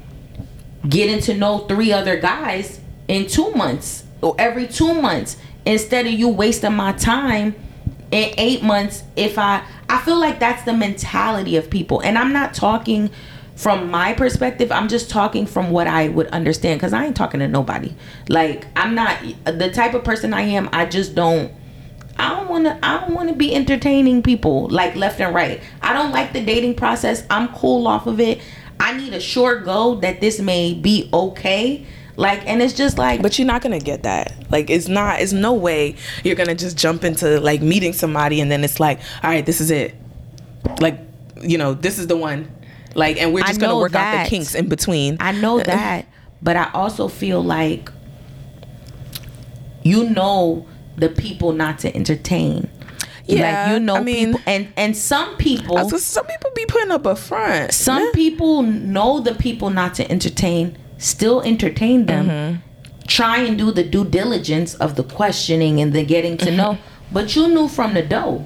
getting 0.88 1.20
to 1.22 1.34
know 1.34 1.58
three 1.60 1.92
other 1.92 2.18
guys 2.18 2.80
in 3.08 3.26
two 3.26 3.50
months 3.52 4.04
or 4.20 4.34
every 4.38 4.66
two 4.66 4.94
months 4.94 5.36
instead 5.64 6.06
of 6.06 6.12
you 6.12 6.28
wasting 6.28 6.74
my 6.74 6.92
time 6.92 7.54
in 8.10 8.32
eight 8.38 8.62
months 8.62 9.02
if 9.16 9.38
i 9.38 9.62
i 9.88 9.98
feel 9.98 10.18
like 10.18 10.38
that's 10.40 10.62
the 10.64 10.72
mentality 10.72 11.56
of 11.56 11.68
people 11.68 12.00
and 12.00 12.16
i'm 12.16 12.32
not 12.32 12.54
talking 12.54 13.10
from 13.54 13.90
my 13.90 14.14
perspective 14.14 14.72
i'm 14.72 14.88
just 14.88 15.10
talking 15.10 15.46
from 15.46 15.70
what 15.70 15.86
i 15.86 16.08
would 16.08 16.26
understand 16.28 16.78
because 16.78 16.92
i 16.92 17.04
ain't 17.04 17.16
talking 17.16 17.40
to 17.40 17.48
nobody 17.48 17.92
like 18.28 18.66
i'm 18.76 18.94
not 18.94 19.18
the 19.44 19.70
type 19.70 19.94
of 19.94 20.02
person 20.02 20.32
i 20.32 20.40
am 20.42 20.68
i 20.72 20.86
just 20.86 21.14
don't 21.14 21.52
I 22.18 22.30
don't 22.30 22.48
want 22.48 22.64
to. 22.64 22.78
I 22.82 23.00
don't 23.00 23.14
want 23.14 23.28
to 23.28 23.34
be 23.34 23.54
entertaining 23.54 24.22
people 24.22 24.68
like 24.68 24.96
left 24.96 25.20
and 25.20 25.32
right. 25.34 25.60
I 25.80 25.92
don't 25.92 26.10
like 26.10 26.32
the 26.32 26.44
dating 26.44 26.74
process. 26.74 27.24
I'm 27.30 27.48
cool 27.54 27.86
off 27.86 28.06
of 28.06 28.18
it. 28.18 28.40
I 28.80 28.96
need 28.96 29.12
a 29.14 29.20
sure 29.20 29.60
go 29.60 29.96
that 29.96 30.20
this 30.20 30.40
may 30.40 30.74
be 30.74 31.08
okay. 31.12 31.86
Like, 32.18 32.44
and 32.48 32.60
it's 32.60 32.74
just 32.74 32.98
like, 32.98 33.22
But 33.22 33.38
you're 33.38 33.46
not 33.46 33.62
gonna 33.62 33.78
get 33.78 34.02
that. 34.02 34.34
Like, 34.50 34.70
it's 34.70 34.88
not. 34.88 35.20
It's 35.20 35.32
no 35.32 35.54
way 35.54 35.94
you're 36.24 36.34
gonna 36.34 36.56
just 36.56 36.76
jump 36.76 37.04
into 37.04 37.38
like 37.38 37.62
meeting 37.62 37.92
somebody 37.92 38.40
and 38.40 38.50
then 38.50 38.64
it's 38.64 38.80
like, 38.80 38.98
all 39.22 39.30
right, 39.30 39.46
this 39.46 39.60
is 39.60 39.70
it. 39.70 39.94
Like, 40.80 40.98
you 41.40 41.56
know, 41.58 41.74
this 41.74 41.96
is 41.96 42.08
the 42.08 42.16
one. 42.16 42.50
Like, 42.96 43.22
and 43.22 43.32
we're 43.32 43.44
just 43.44 43.60
gonna 43.60 43.76
work 43.76 43.94
out 43.94 44.24
the 44.24 44.28
kinks 44.28 44.56
in 44.56 44.68
between. 44.68 45.16
I 45.20 45.30
know 45.30 45.58
uh, 45.58 45.60
uh, 45.60 45.64
that, 45.66 46.06
but 46.42 46.56
I 46.56 46.70
also 46.72 47.06
feel 47.06 47.40
like 47.40 47.88
you 49.84 50.10
know 50.10 50.66
the 50.96 51.08
people 51.08 51.52
not 51.52 51.78
to 51.80 51.94
entertain. 51.94 52.68
Yeah, 53.26 53.66
like 53.66 53.72
you 53.74 53.80
know 53.80 53.96
I 53.96 54.02
mean- 54.02 54.32
people, 54.32 54.40
and 54.46 54.72
and 54.76 54.96
some 54.96 55.36
people, 55.36 55.88
some 55.90 56.26
people 56.26 56.50
be 56.56 56.66
putting 56.66 56.90
up 56.90 57.06
a 57.06 57.14
front. 57.14 57.72
some 57.74 58.02
man. 58.02 58.12
people 58.12 58.62
know 58.62 59.20
the 59.20 59.36
people 59.36 59.70
not 59.70 59.94
to 59.94 60.10
entertain, 60.10 60.76
still 60.98 61.40
entertain 61.42 62.06
them. 62.06 62.28
Mm-hmm. 62.28 63.06
Try 63.06 63.38
and 63.38 63.56
do 63.56 63.70
the 63.72 63.82
due 63.84 64.04
diligence 64.04 64.74
of 64.74 64.96
the 64.96 65.02
questioning 65.02 65.80
and 65.80 65.92
the 65.94 66.04
getting 66.04 66.36
to 66.38 66.50
know. 66.54 66.72
Mm-hmm. 66.72 67.14
But 67.14 67.34
you 67.34 67.48
knew 67.48 67.68
from 67.68 67.94
the 67.94 68.02
dough. 68.02 68.44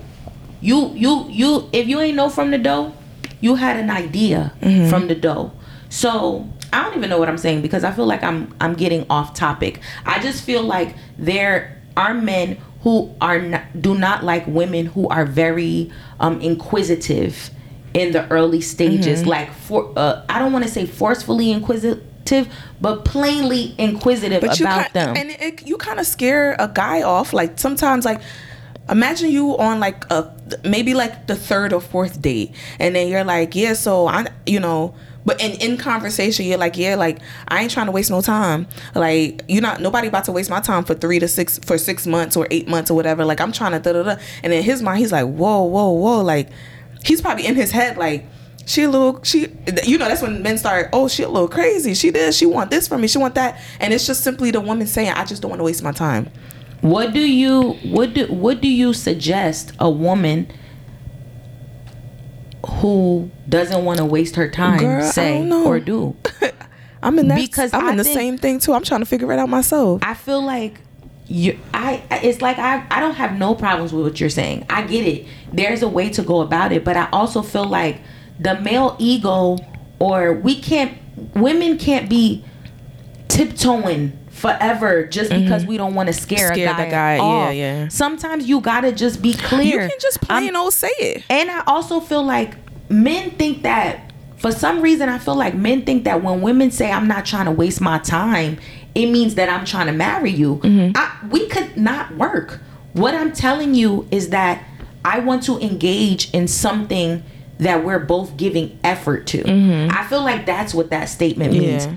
You 0.60 0.92
you 0.94 1.26
you 1.28 1.68
if 1.72 1.88
you 1.88 1.98
ain't 1.98 2.14
know 2.16 2.28
from 2.28 2.52
the 2.52 2.58
dough, 2.58 2.92
you 3.40 3.56
had 3.56 3.76
an 3.76 3.90
idea 3.90 4.52
Mm-hmm. 4.60 4.88
from 4.88 5.08
the 5.08 5.16
dough. 5.16 5.50
So 5.88 6.48
I 6.72 6.82
don't 6.84 6.96
even 6.96 7.10
know 7.10 7.18
what 7.18 7.28
I'm 7.28 7.38
saying 7.38 7.60
because 7.62 7.82
I 7.82 7.90
feel 7.90 8.06
like 8.06 8.22
I'm 8.22 8.54
I'm 8.60 8.74
getting 8.74 9.04
off 9.10 9.34
topic. 9.34 9.80
I 10.06 10.20
just 10.20 10.44
feel 10.44 10.62
like 10.62 10.94
there 11.18 11.82
are 11.96 12.14
men 12.14 12.58
who 12.82 13.14
are 13.20 13.40
not, 13.40 13.62
do 13.80 13.94
not 13.96 14.24
like 14.24 14.46
women 14.46 14.86
who 14.86 15.08
are 15.08 15.24
very 15.24 15.90
um, 16.20 16.40
inquisitive 16.40 17.50
in 17.94 18.12
the 18.12 18.28
early 18.30 18.60
stages. 18.60 19.20
Mm-hmm. 19.20 19.28
Like 19.28 19.52
for 19.52 19.92
uh, 19.96 20.24
I 20.28 20.38
don't 20.38 20.52
want 20.52 20.64
to 20.64 20.70
say 20.70 20.86
forcefully 20.86 21.50
inquisitive, 21.50 22.02
but 22.80 23.04
plainly 23.04 23.74
inquisitive 23.78 24.42
you 24.42 24.64
about 24.64 24.92
them. 24.92 25.16
and 25.16 25.30
it, 25.30 25.66
you 25.66 25.76
kind 25.76 26.00
of 26.00 26.06
scare 26.06 26.54
a 26.58 26.68
guy 26.68 27.02
off. 27.02 27.32
Like 27.32 27.58
sometimes, 27.58 28.04
like 28.04 28.20
imagine 28.88 29.30
you 29.30 29.56
on 29.58 29.80
like 29.80 30.04
a 30.10 30.32
maybe 30.64 30.94
like 30.94 31.26
the 31.26 31.36
third 31.36 31.72
or 31.72 31.80
fourth 31.80 32.20
date, 32.20 32.54
and 32.78 32.94
then 32.94 33.08
you're 33.08 33.24
like, 33.24 33.54
yeah, 33.54 33.74
so 33.74 34.06
I, 34.06 34.26
you 34.46 34.60
know. 34.60 34.94
But 35.24 35.40
in, 35.40 35.52
in 35.60 35.76
conversation, 35.76 36.46
you're 36.46 36.58
like, 36.58 36.76
yeah, 36.76 36.96
like 36.96 37.18
I 37.46 37.62
ain't 37.62 37.70
trying 37.70 37.86
to 37.86 37.92
waste 37.92 38.10
no 38.10 38.20
time. 38.20 38.66
Like 38.92 39.42
you're 39.46 39.62
not 39.62 39.80
nobody 39.80 40.08
about 40.08 40.24
to 40.24 40.32
waste 40.32 40.50
my 40.50 40.60
time 40.60 40.82
for 40.84 40.94
three 40.94 41.20
to 41.20 41.28
six 41.28 41.60
for 41.60 41.78
six 41.78 42.08
months 42.08 42.36
or 42.36 42.48
eight 42.50 42.66
months 42.66 42.90
or 42.90 42.94
whatever. 42.94 43.24
Like 43.24 43.40
I'm 43.40 43.52
trying 43.52 43.70
to 43.70 43.78
da 43.78 43.92
da 43.92 44.02
da. 44.02 44.20
And 44.42 44.52
in 44.52 44.64
his 44.64 44.82
mind, 44.82 44.98
he's 44.98 45.12
like, 45.12 45.26
whoa, 45.26 45.62
whoa, 45.62 45.90
whoa. 45.90 46.22
Like 46.22 46.48
he's 47.04 47.20
probably 47.20 47.46
in 47.46 47.54
his 47.54 47.70
head 47.70 47.96
like 47.96 48.26
she 48.66 48.82
a 48.82 48.90
little 48.90 49.22
she 49.22 49.48
you 49.84 49.98
know 49.98 50.08
that's 50.08 50.22
when 50.22 50.42
men 50.42 50.58
start 50.58 50.88
oh 50.92 51.08
she 51.08 51.22
a 51.22 51.28
little 51.28 51.48
crazy. 51.48 51.94
She 51.94 52.10
this 52.10 52.36
she 52.36 52.46
want 52.46 52.70
this 52.70 52.88
from 52.88 53.00
me 53.00 53.08
she 53.08 53.18
want 53.18 53.34
that. 53.34 53.60
And 53.80 53.92
it's 53.92 54.06
just 54.06 54.22
simply 54.22 54.50
the 54.50 54.60
woman 54.60 54.86
saying 54.86 55.10
i 55.10 55.24
just 55.24 55.42
don't 55.42 55.50
want 55.50 55.60
to 55.60 55.64
waste 55.64 55.82
my 55.82 55.92
time. 55.92 56.30
What 56.80 57.12
do 57.12 57.20
you 57.20 57.72
what 57.84 58.14
do 58.14 58.26
what 58.26 58.60
do 58.60 58.68
you 58.68 58.92
suggest 58.92 59.72
a 59.78 59.88
woman 59.90 60.50
who 62.66 63.30
doesn't 63.48 63.84
want 63.84 63.98
to 63.98 64.04
waste 64.04 64.36
her 64.36 64.48
time 64.48 64.78
Girl, 64.78 65.10
say 65.10 65.48
or 65.50 65.80
do? 65.80 66.16
I'm 67.02 67.18
in 67.18 67.28
that 67.28 67.36
Because 67.36 67.72
i'm 67.72 67.86
I 67.86 67.90
in 67.90 67.96
the 67.96 68.04
same 68.04 68.38
thing 68.38 68.58
too. 68.58 68.72
I'm 68.72 68.84
trying 68.84 69.00
to 69.00 69.06
figure 69.06 69.32
it 69.32 69.38
out 69.38 69.48
myself. 69.48 70.02
I 70.04 70.14
feel 70.14 70.42
like 70.42 70.80
you 71.26 71.58
I 71.72 72.02
it's 72.22 72.42
like 72.42 72.58
I 72.58 72.84
I 72.90 73.00
don't 73.00 73.14
have 73.14 73.38
no 73.38 73.54
problems 73.54 73.92
with 73.92 74.04
what 74.04 74.20
you're 74.20 74.30
saying. 74.30 74.66
I 74.68 74.82
get 74.82 75.06
it. 75.06 75.26
There's 75.52 75.82
a 75.82 75.88
way 75.88 76.10
to 76.10 76.22
go 76.22 76.40
about 76.40 76.72
it, 76.72 76.84
but 76.84 76.96
I 76.96 77.08
also 77.12 77.42
feel 77.42 77.64
like 77.64 78.00
the 78.42 78.60
male 78.60 78.96
ego 78.98 79.58
or 79.98 80.32
we 80.32 80.60
can't 80.60 80.98
women 81.34 81.78
can't 81.78 82.08
be 82.08 82.44
tiptoeing 83.28 84.18
forever 84.30 85.06
just 85.06 85.30
because 85.30 85.64
we 85.64 85.76
don't 85.76 85.94
want 85.94 86.08
to 86.08 86.12
scare, 86.12 86.50
Mm-hmm. 86.50 86.54
Scare 86.54 86.70
a 86.70 86.74
guy, 86.74 86.84
the 86.84 86.90
guy, 86.90 87.16
yeah, 87.16 87.50
yeah. 87.50 87.88
Sometimes 87.88 88.48
you 88.48 88.60
got 88.60 88.80
to 88.80 88.92
just 88.92 89.22
be 89.22 89.34
clear. 89.34 89.82
you 89.82 89.88
can 89.88 89.98
just 90.00 90.18
I'm- 90.28 90.42
plain 90.42 90.56
old 90.56 90.72
say 90.74 90.90
it 90.98 91.24
and 91.30 91.50
I 91.50 91.62
also 91.66 92.00
feel 92.00 92.22
like 92.24 92.54
men 92.90 93.30
think 93.32 93.62
that 93.62 94.12
for 94.38 94.50
some 94.50 94.80
reason 94.80 95.08
I 95.08 95.18
feel 95.18 95.36
like 95.36 95.54
men 95.54 95.82
think 95.84 96.04
that 96.04 96.22
when 96.22 96.40
women 96.42 96.70
say 96.70 96.90
I'm 96.90 97.06
not 97.06 97.24
trying 97.24 97.44
to 97.46 97.52
waste 97.52 97.80
my 97.80 97.98
time, 97.98 98.58
it 98.94 99.06
means 99.06 99.36
that 99.36 99.48
I'm 99.48 99.64
trying 99.64 99.86
to 99.86 99.92
marry 99.92 100.30
you. 100.30 100.60
I, 100.96 101.16
we 101.30 101.46
could 101.46 101.76
not 101.76 102.16
work. 102.16 102.60
What 102.94 103.14
I'm 103.14 103.32
telling 103.32 103.74
you 103.74 104.06
is 104.10 104.30
that 104.30 104.64
I 105.04 105.20
want 105.20 105.44
to 105.44 105.58
engage 105.60 106.28
in 106.32 106.48
something 106.48 107.22
that 107.58 107.84
we're 107.84 107.98
both 107.98 108.36
giving 108.36 108.78
effort 108.82 109.26
to. 109.28 109.42
I 109.92 110.04
feel 110.04 110.22
like 110.22 110.46
that's 110.46 110.74
what 110.74 110.90
that 110.90 111.06
statement 111.06 111.52
means. 111.52 111.86
Yeah. 111.86 111.96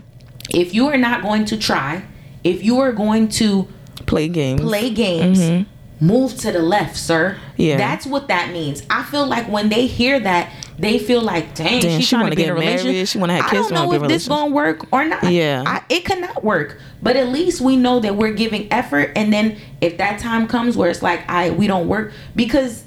If 0.49 0.73
you 0.73 0.87
are 0.87 0.97
not 0.97 1.23
going 1.23 1.45
to 1.45 1.57
try, 1.57 2.05
if 2.43 2.63
you 2.63 2.79
are 2.79 2.91
going 2.91 3.29
to 3.29 3.67
play 4.05 4.27
games 4.27 4.61
play 4.61 4.89
games, 4.91 5.65
move 5.99 6.37
to 6.37 6.51
the 6.51 6.61
left, 6.61 6.97
sir. 6.97 7.37
Mm-hmm. 7.37 7.61
Yeah. 7.61 7.77
That's 7.77 8.05
what 8.05 8.27
that 8.27 8.51
means. 8.51 8.83
I 8.89 9.03
feel 9.03 9.25
like 9.25 9.47
when 9.49 9.69
they 9.69 9.87
hear 9.87 10.19
that, 10.19 10.51
they 10.77 10.99
feel 10.99 11.21
like, 11.21 11.55
dang, 11.55 11.81
Damn, 11.81 11.97
she's 11.97 12.07
she 12.07 12.15
trying 12.15 12.29
to 12.29 12.35
get 12.35 12.49
a 12.49 12.53
relationship. 12.53 12.91
married, 12.91 13.07
she 13.07 13.17
wanna 13.17 13.37
have 13.37 13.49
kids. 13.49 13.71
I 13.71 13.75
don't 13.75 13.89
know 13.89 13.93
if 13.93 14.09
this 14.09 14.27
gonna 14.27 14.53
work 14.53 14.85
or 14.91 15.05
not. 15.05 15.23
Yeah. 15.23 15.63
I, 15.65 15.83
it 15.89 16.03
cannot 16.05 16.43
work. 16.43 16.79
But 17.01 17.15
at 17.15 17.29
least 17.29 17.61
we 17.61 17.77
know 17.77 17.99
that 18.01 18.15
we're 18.15 18.33
giving 18.33 18.71
effort. 18.71 19.13
And 19.15 19.31
then 19.31 19.57
if 19.79 19.97
that 19.97 20.19
time 20.19 20.47
comes 20.47 20.75
where 20.75 20.89
it's 20.89 21.01
like, 21.01 21.27
I 21.29 21.51
we 21.51 21.67
don't 21.67 21.87
work, 21.87 22.11
because 22.35 22.83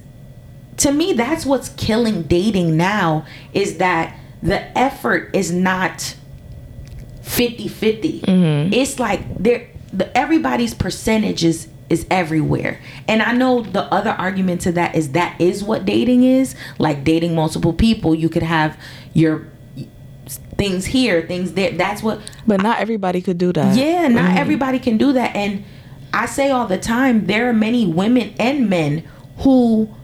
to 0.79 0.93
me 0.93 1.12
that's 1.12 1.45
what's 1.47 1.69
killing 1.71 2.23
dating 2.23 2.77
now 2.77 3.25
is 3.53 3.79
that 3.79 4.17
the 4.43 4.77
effort 4.79 5.31
is 5.35 5.53
not 5.53 6.14
50-50 7.23 8.21
Mm-hmm. 8.23 8.73
it's 8.73 8.99
like 8.99 9.21
there 9.43 9.69
the 9.93 10.17
everybody's 10.17 10.75
percentage 10.75 11.45
is 11.45 11.69
is 11.88 12.07
everywhere. 12.11 12.79
And 13.07 13.23
i 13.23 13.33
know 13.33 13.62
the 13.62 13.85
other 13.85 14.11
argument 14.11 14.61
to 14.62 14.73
that 14.73 14.95
is 14.95 15.12
that 15.12 15.41
is 15.41 15.64
what 15.64 15.87
dating 15.87 16.22
is. 16.24 16.55
Like 16.79 17.05
dating 17.05 17.35
multiple 17.35 17.72
people 17.72 18.14
you 18.14 18.29
could 18.29 18.43
have 18.43 18.79
your 19.14 19.47
things 20.59 20.87
here 20.87 21.26
things 21.26 21.53
there. 21.53 21.72
That's 21.72 22.03
what 22.03 22.20
but 22.47 22.62
not 22.62 22.79
everybody 22.81 23.22
could 23.22 23.39
do 23.39 23.53
that. 23.55 23.76
Yeah, 23.76 24.09
not 24.09 24.37
everybody 24.37 24.79
can 24.79 24.99
do 24.99 25.12
that. 25.14 25.35
And 25.35 25.64
I 26.12 26.26
say 26.26 26.51
all 26.51 26.66
the 26.66 26.79
time, 26.79 27.26
there 27.26 27.49
are 27.49 27.53
many 27.53 27.87
women 27.87 28.35
and 28.39 28.68
men 28.68 29.05
who, 29.39 29.95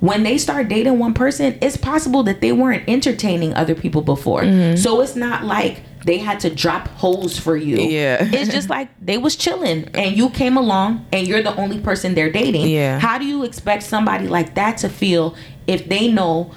when 0.00 0.22
they 0.22 0.38
start 0.38 0.68
dating 0.68 0.98
one 0.98 1.14
person, 1.14 1.58
it's 1.60 1.76
possible 1.76 2.22
that 2.24 2.40
they 2.40 2.52
weren't 2.52 2.88
entertaining 2.88 3.54
other 3.54 3.74
people 3.74 4.02
before. 4.02 4.42
Mm-hmm. 4.42 4.76
So 4.76 5.00
it's 5.00 5.14
not 5.14 5.44
like 5.44 5.82
they 6.04 6.18
had 6.18 6.40
to 6.40 6.50
drop 6.50 6.88
holes 6.88 7.38
for 7.38 7.56
you. 7.56 7.76
Yeah. 7.76 8.16
it's 8.20 8.50
just 8.50 8.70
like 8.76 8.88
they 9.00 9.18
was 9.18 9.36
chilling 9.36 9.88
and 9.94 10.16
you 10.16 10.30
came 10.30 10.56
along 10.56 11.06
and 11.12 11.26
you're 11.26 11.42
the 11.42 11.54
only 11.56 11.78
person 11.78 12.14
they're 12.14 12.32
dating. 12.32 12.68
Yeah. 12.68 12.98
How 12.98 13.18
do 13.18 13.26
you 13.26 13.44
expect 13.44 13.82
somebody 13.82 14.26
like 14.26 14.54
that 14.54 14.78
to 14.78 14.88
feel 14.88 15.36
if 15.66 15.88
they 15.88 16.10
know 16.10 16.54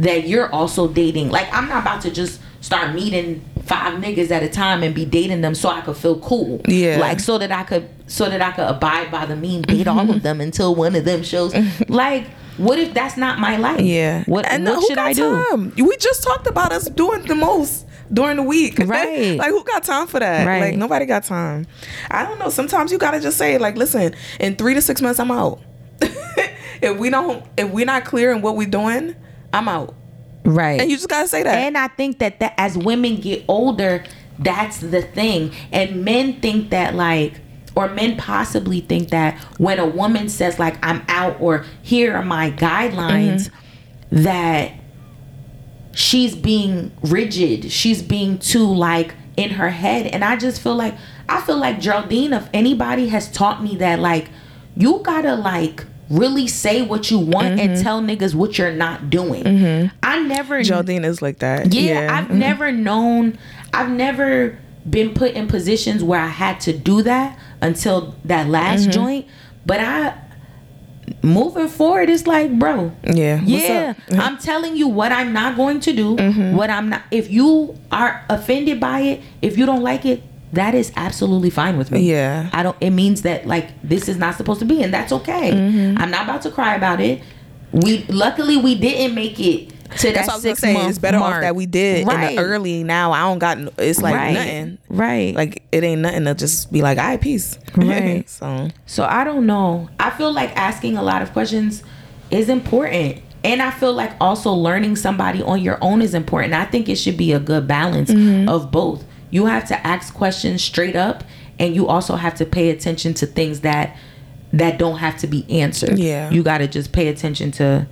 that 0.00 0.26
you're 0.26 0.50
also 0.52 0.88
dating. 0.88 1.30
Like 1.30 1.52
I'm 1.52 1.68
not 1.68 1.82
about 1.82 2.02
to 2.02 2.10
just 2.10 2.40
start 2.60 2.94
meeting 2.94 3.44
five 3.64 3.94
niggas 4.02 4.30
at 4.30 4.42
a 4.42 4.48
time 4.48 4.82
and 4.82 4.94
be 4.94 5.04
dating 5.04 5.42
them 5.42 5.54
so 5.54 5.68
I 5.68 5.80
could 5.82 5.96
feel 5.96 6.18
cool. 6.20 6.60
Yeah. 6.66 6.98
Like 6.98 7.20
so 7.20 7.38
that 7.38 7.52
I 7.52 7.62
could 7.62 7.88
so 8.10 8.28
that 8.28 8.42
I 8.42 8.50
could 8.50 8.68
abide 8.68 9.10
by 9.10 9.24
the 9.24 9.36
mean 9.36 9.62
date 9.62 9.86
all 9.86 10.00
of 10.00 10.08
mm-hmm. 10.08 10.18
them 10.18 10.40
until 10.40 10.74
one 10.74 10.96
of 10.96 11.04
them 11.04 11.22
shows 11.22 11.54
like 11.88 12.26
what 12.56 12.78
if 12.78 12.92
that's 12.92 13.16
not 13.16 13.38
my 13.38 13.56
life? 13.56 13.80
Yeah. 13.80 14.24
What 14.24 14.44
and 14.44 14.64
what 14.64 14.74
who 14.74 14.86
should 14.88 14.96
got 14.96 15.06
I 15.06 15.12
do? 15.14 15.44
Time? 15.50 15.72
We 15.76 15.96
just 15.96 16.22
talked 16.22 16.46
about 16.46 16.72
us 16.72 16.90
doing 16.90 17.22
the 17.22 17.34
most 17.34 17.86
during 18.12 18.36
the 18.36 18.42
week. 18.42 18.78
Right. 18.90 19.36
like 19.36 19.50
who 19.50 19.62
got 19.64 19.84
time 19.84 20.08
for 20.08 20.18
that? 20.18 20.46
Right. 20.46 20.60
Like 20.60 20.76
nobody 20.76 21.06
got 21.06 21.24
time. 21.24 21.66
I 22.10 22.24
don't 22.24 22.38
know. 22.38 22.50
Sometimes 22.50 22.90
you 22.90 22.98
gotta 22.98 23.20
just 23.20 23.38
say 23.38 23.56
like, 23.56 23.76
listen, 23.76 24.14
in 24.40 24.56
three 24.56 24.74
to 24.74 24.82
six 24.82 25.00
months, 25.00 25.20
I'm 25.20 25.30
out. 25.30 25.60
if 26.82 26.98
we 26.98 27.08
don't, 27.08 27.46
if 27.56 27.70
we're 27.70 27.86
not 27.86 28.04
clear 28.04 28.32
in 28.32 28.42
what 28.42 28.56
we're 28.56 28.68
doing, 28.68 29.14
I'm 29.54 29.68
out. 29.68 29.94
Right. 30.44 30.80
And 30.80 30.90
you 30.90 30.96
just 30.96 31.08
gotta 31.08 31.28
say 31.28 31.44
that. 31.44 31.54
And 31.54 31.78
I 31.78 31.86
think 31.88 32.18
that, 32.18 32.40
that 32.40 32.54
as 32.58 32.76
women 32.76 33.16
get 33.16 33.44
older, 33.46 34.04
that's 34.38 34.78
the 34.78 35.02
thing. 35.02 35.52
And 35.72 36.04
men 36.04 36.40
think 36.40 36.70
that 36.70 36.94
like 36.94 37.40
or 37.74 37.88
men 37.88 38.16
possibly 38.16 38.80
think 38.80 39.10
that 39.10 39.38
when 39.58 39.78
a 39.78 39.86
woman 39.86 40.28
says 40.28 40.58
like 40.58 40.84
I'm 40.84 41.04
out 41.08 41.40
or 41.40 41.64
here 41.82 42.14
are 42.14 42.24
my 42.24 42.50
guidelines 42.50 43.48
mm-hmm. 43.48 44.22
that 44.22 44.72
she's 45.92 46.34
being 46.34 46.92
rigid. 47.02 47.70
She's 47.70 48.02
being 48.02 48.38
too 48.38 48.66
like 48.66 49.14
in 49.36 49.50
her 49.50 49.70
head. 49.70 50.06
And 50.06 50.24
I 50.24 50.36
just 50.36 50.60
feel 50.60 50.74
like 50.76 50.94
I 51.28 51.40
feel 51.40 51.58
like 51.58 51.80
Geraldine, 51.80 52.32
if 52.32 52.48
anybody 52.52 53.08
has 53.08 53.30
taught 53.30 53.62
me 53.62 53.76
that 53.76 54.00
like 54.00 54.28
you 54.76 55.00
gotta 55.04 55.34
like 55.34 55.84
really 56.08 56.48
say 56.48 56.82
what 56.82 57.10
you 57.10 57.18
want 57.18 57.60
and 57.60 57.70
mm-hmm. 57.70 57.82
tell 57.82 58.02
niggas 58.02 58.34
what 58.34 58.58
you're 58.58 58.72
not 58.72 59.10
doing. 59.10 59.44
Mm-hmm. 59.44 59.96
I 60.02 60.20
never 60.20 60.62
Geraldine 60.62 61.04
is 61.04 61.22
like 61.22 61.38
that. 61.38 61.72
yeah, 61.72 62.08
I've 62.10 62.30
never 62.30 62.72
known, 62.72 63.38
I've 63.72 63.90
never 63.90 64.58
been 64.88 65.12
put 65.14 65.32
in 65.32 65.46
positions 65.46 66.02
where 66.02 66.20
I 66.20 66.28
had 66.28 66.60
to 66.62 66.72
do 66.72 67.02
that 67.02 67.38
until 67.60 68.14
that 68.24 68.48
last 68.48 68.82
Mm-hmm. 68.82 68.90
joint. 68.92 69.26
But 69.66 69.80
I, 69.80 70.14
moving 71.22 71.68
forward, 71.68 72.08
it's 72.08 72.26
like, 72.26 72.58
bro, 72.58 72.92
Yeah. 73.04 73.38
What's 73.40 73.50
yeah, 73.50 73.94
up? 74.10 74.18
I'm 74.18 74.38
telling 74.38 74.76
you 74.76 74.88
what 74.88 75.12
I'm 75.12 75.32
not 75.32 75.56
going 75.56 75.80
to 75.80 75.92
do. 75.92 76.16
Mm-hmm. 76.16 76.56
What 76.56 76.70
I'm 76.70 76.88
not. 76.88 77.02
If 77.10 77.30
you 77.30 77.78
are 77.92 78.24
offended 78.28 78.80
by 78.80 79.00
it, 79.00 79.20
if 79.42 79.58
you 79.58 79.66
don't 79.66 79.82
like 79.82 80.04
it, 80.06 80.22
that 80.52 80.74
is 80.74 80.90
absolutely 80.96 81.50
fine 81.50 81.76
with 81.78 81.90
me. 81.92 82.00
Yeah. 82.10 82.50
I 82.52 82.62
don't. 82.62 82.76
It 82.80 82.90
means 82.90 83.22
that 83.22 83.46
like 83.46 83.68
this 83.82 84.08
is 84.08 84.16
not 84.16 84.34
supposed 84.34 84.58
to 84.60 84.66
be, 84.66 84.82
and 84.82 84.92
that's 84.92 85.12
okay. 85.12 85.52
Mm-hmm. 85.52 85.98
I'm 85.98 86.10
not 86.10 86.24
about 86.24 86.42
to 86.42 86.50
cry 86.50 86.74
about 86.74 87.00
it. 87.00 87.22
We 87.72 88.04
luckily 88.08 88.56
we 88.56 88.74
didn't 88.74 89.14
make 89.14 89.38
it 89.38 89.72
to 89.98 90.12
That's 90.12 90.26
that 90.26 90.26
what 90.26 90.32
I 90.32 90.36
was 90.36 90.44
gonna 90.44 90.54
six 90.56 90.60
say. 90.60 90.72
month 90.72 90.88
It's 90.90 90.98
better 90.98 91.18
mark. 91.18 91.36
off 91.36 91.40
that 91.42 91.54
we 91.56 91.66
did 91.66 92.06
right. 92.06 92.30
in 92.30 92.36
the 92.36 92.42
early. 92.42 92.84
Now 92.84 93.12
I 93.12 93.20
don't 93.20 93.38
got. 93.38 93.58
It's 93.78 94.00
like 94.00 94.14
right. 94.14 94.32
nothing. 94.34 94.78
Right. 94.88 95.34
Like 95.34 95.62
it 95.72 95.82
ain't 95.84 96.00
nothing 96.02 96.24
to 96.24 96.34
just 96.34 96.72
be 96.72 96.82
like, 96.82 96.98
"I 96.98 97.16
peace." 97.16 97.58
Right. 97.76 98.28
so 98.28 98.68
So 98.86 99.04
I 99.04 99.24
don't 99.24 99.46
know. 99.46 99.88
I 99.98 100.10
feel 100.10 100.32
like 100.32 100.54
asking 100.56 100.96
a 100.96 101.02
lot 101.02 101.22
of 101.22 101.32
questions 101.32 101.82
is 102.30 102.48
important. 102.48 103.18
And 103.42 103.62
I 103.62 103.70
feel 103.70 103.94
like 103.94 104.12
also 104.20 104.52
learning 104.52 104.96
somebody 104.96 105.42
on 105.42 105.62
your 105.62 105.78
own 105.80 106.02
is 106.02 106.12
important. 106.12 106.52
I 106.52 106.66
think 106.66 106.88
it 106.90 106.96
should 106.96 107.16
be 107.16 107.32
a 107.32 107.40
good 107.40 107.66
balance 107.66 108.10
Mm-hmm. 108.10 108.48
of 108.50 108.70
both. 108.70 109.04
You 109.30 109.46
have 109.46 109.66
to 109.68 109.86
ask 109.86 110.12
questions 110.12 110.62
straight 110.62 110.94
up 110.96 111.24
and 111.58 111.74
you 111.74 111.86
also 111.88 112.16
have 112.16 112.34
to 112.34 112.44
pay 112.44 112.68
attention 112.70 113.14
to 113.14 113.26
things 113.26 113.60
that 113.60 113.96
that 114.52 114.78
don't 114.78 114.96
have 114.98 115.16
to 115.18 115.26
be 115.26 115.46
answered. 115.48 115.98
Yeah. 115.98 116.28
You 116.30 116.42
got 116.42 116.58
to 116.58 116.66
just 116.68 116.92
pay 116.92 117.08
attention 117.08 117.50
to 117.52 117.86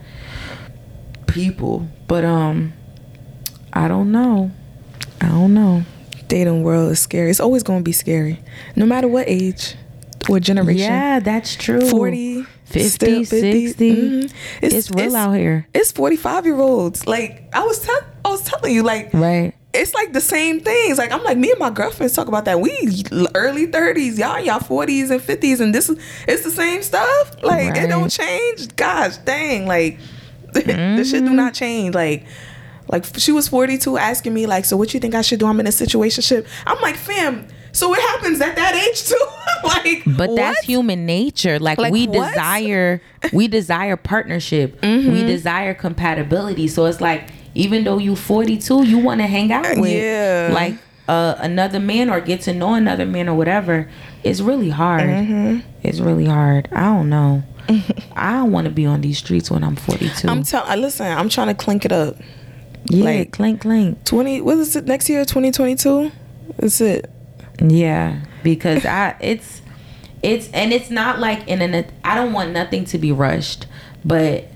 people. 1.29 1.87
But 2.07 2.24
um 2.24 2.72
I 3.72 3.87
don't 3.89 4.11
know. 4.12 4.51
I 5.20 5.29
don't 5.29 5.55
know. 5.55 5.83
dating 6.29 6.62
world 6.62 6.93
is 6.93 7.01
scary. 7.01 7.31
It's 7.31 7.41
always 7.41 7.62
to 7.81 7.85
be 7.85 7.93
scary, 7.93 8.41
no 8.76 8.85
matter 8.87 9.09
what 9.09 9.26
age 9.29 9.74
or 10.29 10.39
generation. 10.41 10.81
Yeah, 10.93 11.20
that's 11.20 11.57
true. 11.57 11.81
40, 11.81 12.43
50, 12.64 12.89
still 12.89 13.24
60. 13.24 13.97
Mhm. 13.97 14.33
It's, 14.61 14.91
real 14.91 15.16
out 15.16 15.33
here. 15.33 15.66
It's 15.72 15.91
45 15.93 16.45
year 16.45 16.61
olds. 16.61 17.07
Like 17.07 17.49
I 17.53 17.62
was 17.64 17.81
tell 17.81 18.01
I 18.24 18.29
was 18.29 18.43
telling 18.43 18.74
you, 18.74 18.83
like 18.83 19.11
Right. 19.14 19.55
it's 19.72 19.95
like 19.95 20.12
the 20.12 20.20
same 20.20 20.61
things. 20.61 20.99
Like 20.99 21.12
I'm 21.12 21.24
like 21.24 21.39
me 21.39 21.51
and 21.51 21.59
my 21.59 21.70
girlfriends 21.70 22.12
talk 22.14 22.29
about 22.29 22.45
that. 22.45 22.61
We 22.61 22.70
early 23.35 23.66
30s, 23.68 24.18
y'all 24.18 24.39
y'all 24.41 24.61
40s 24.61 25.11
and 25.11 25.20
50s, 25.20 25.61
and 25.61 25.74
this 25.74 25.89
is 25.89 25.99
it's 26.26 26.43
the 26.45 26.51
same 26.51 26.83
stuff. 26.83 27.43
Like 27.43 27.76
it 27.76 27.89
don't 27.89 28.11
change. 28.11 28.74
Gosh 28.76 29.16
dang, 29.18 29.66
like 29.66 29.99
the 30.53 31.05
shit 31.05 31.25
do 31.25 31.31
not 31.31 31.55
change. 31.55 31.95
Like 31.95 32.27
like 32.91 33.05
she 33.19 33.33
was 33.33 33.49
42 33.49 33.99
asking 33.99 34.33
me 34.35 34.47
like, 34.47 34.65
so 34.65 34.77
what 34.77 34.95
you 34.95 35.01
think 35.01 35.15
I 35.15 35.23
should 35.23 35.41
do? 35.41 35.47
I'm 35.47 35.61
in 35.61 35.67
a 35.67 35.71
situationship. 35.71 36.47
I'm 36.67 36.81
like, 36.81 36.97
fam. 36.97 37.47
So 37.73 37.93
it 37.95 38.01
happens 38.01 38.41
at 38.41 38.57
that 38.57 38.75
age 38.75 39.05
too. 39.05 39.27
like, 39.65 40.17
But 40.17 40.35
that's 40.35 40.61
human 40.61 41.05
nature. 41.05 41.59
Like, 41.59 41.79
Like, 41.79 41.93
we 41.93 42.07
what? 42.07 42.29
desire 42.31 43.03
we 43.33 43.47
desire 43.47 43.97
partnership. 43.97 44.81
Mm-hmm. 44.81 45.13
We 45.13 45.23
desire 45.25 45.75
compatibility. 45.75 46.67
So 46.69 46.87
it's 46.87 47.01
like 47.01 47.29
even 47.55 47.85
though 47.85 47.99
you 47.99 48.17
42, 48.17 48.87
you 48.87 48.99
want 48.99 49.21
to 49.21 49.27
hang 49.27 49.53
out 49.53 49.79
with 49.79 49.91
Yeah. 49.91 50.51
like 50.53 50.75
uh, 51.09 51.35
another 51.39 51.81
man 51.81 52.11
or 52.11 52.21
get 52.21 52.41
to 52.43 52.55
know 52.55 52.75
another 52.75 53.07
man 53.07 53.29
or 53.29 53.35
whatever. 53.37 53.89
It's 54.25 54.41
really 54.41 54.71
hard. 54.71 55.03
Mm-hmm. 55.03 55.61
It's 55.83 56.01
really 56.01 56.27
hard. 56.27 56.69
I 56.73 56.83
don't 56.83 57.09
know. 57.09 57.43
I 58.16 58.33
don't 58.33 58.53
want 58.53 58.64
to 58.66 58.71
be 58.71 58.87
on 58.87 59.01
these 59.01 59.19
streets 59.19 59.51
when 59.51 59.62
I'm 59.62 59.77
42. 59.77 60.29
I'm 60.29 60.43
telling. 60.43 60.71
Uh, 60.71 60.77
listen, 60.77 61.07
I'm 61.07 61.29
trying 61.29 61.49
to 61.49 61.55
clink 61.55 61.85
it 61.85 61.93
up. 61.93 62.16
yeah, 62.87 63.05
like- 63.05 63.33
clink 63.33 63.61
clink. 63.61 64.05
20. 64.05 64.41
What 64.41 64.59
is 64.59 64.75
it 64.77 64.87
next 64.87 65.09
year? 65.09 65.25
2022. 65.25 66.11
That's 66.59 66.81
it. 66.81 67.11
Yeah, 67.61 68.21
because 68.43 68.87
I 68.87 69.16
it's 69.21 69.62
it's 70.23 70.49
and 70.53 70.73
it's 70.73 70.91
not 70.91 71.19
like 71.19 71.47
in 71.49 71.61
an 71.61 71.87
I 72.05 72.14
don't 72.14 72.33
want 72.33 72.53
nothing 72.53 72.85
to 72.87 72.99
be 72.99 73.12
rushed, 73.12 73.66
but 74.05 74.49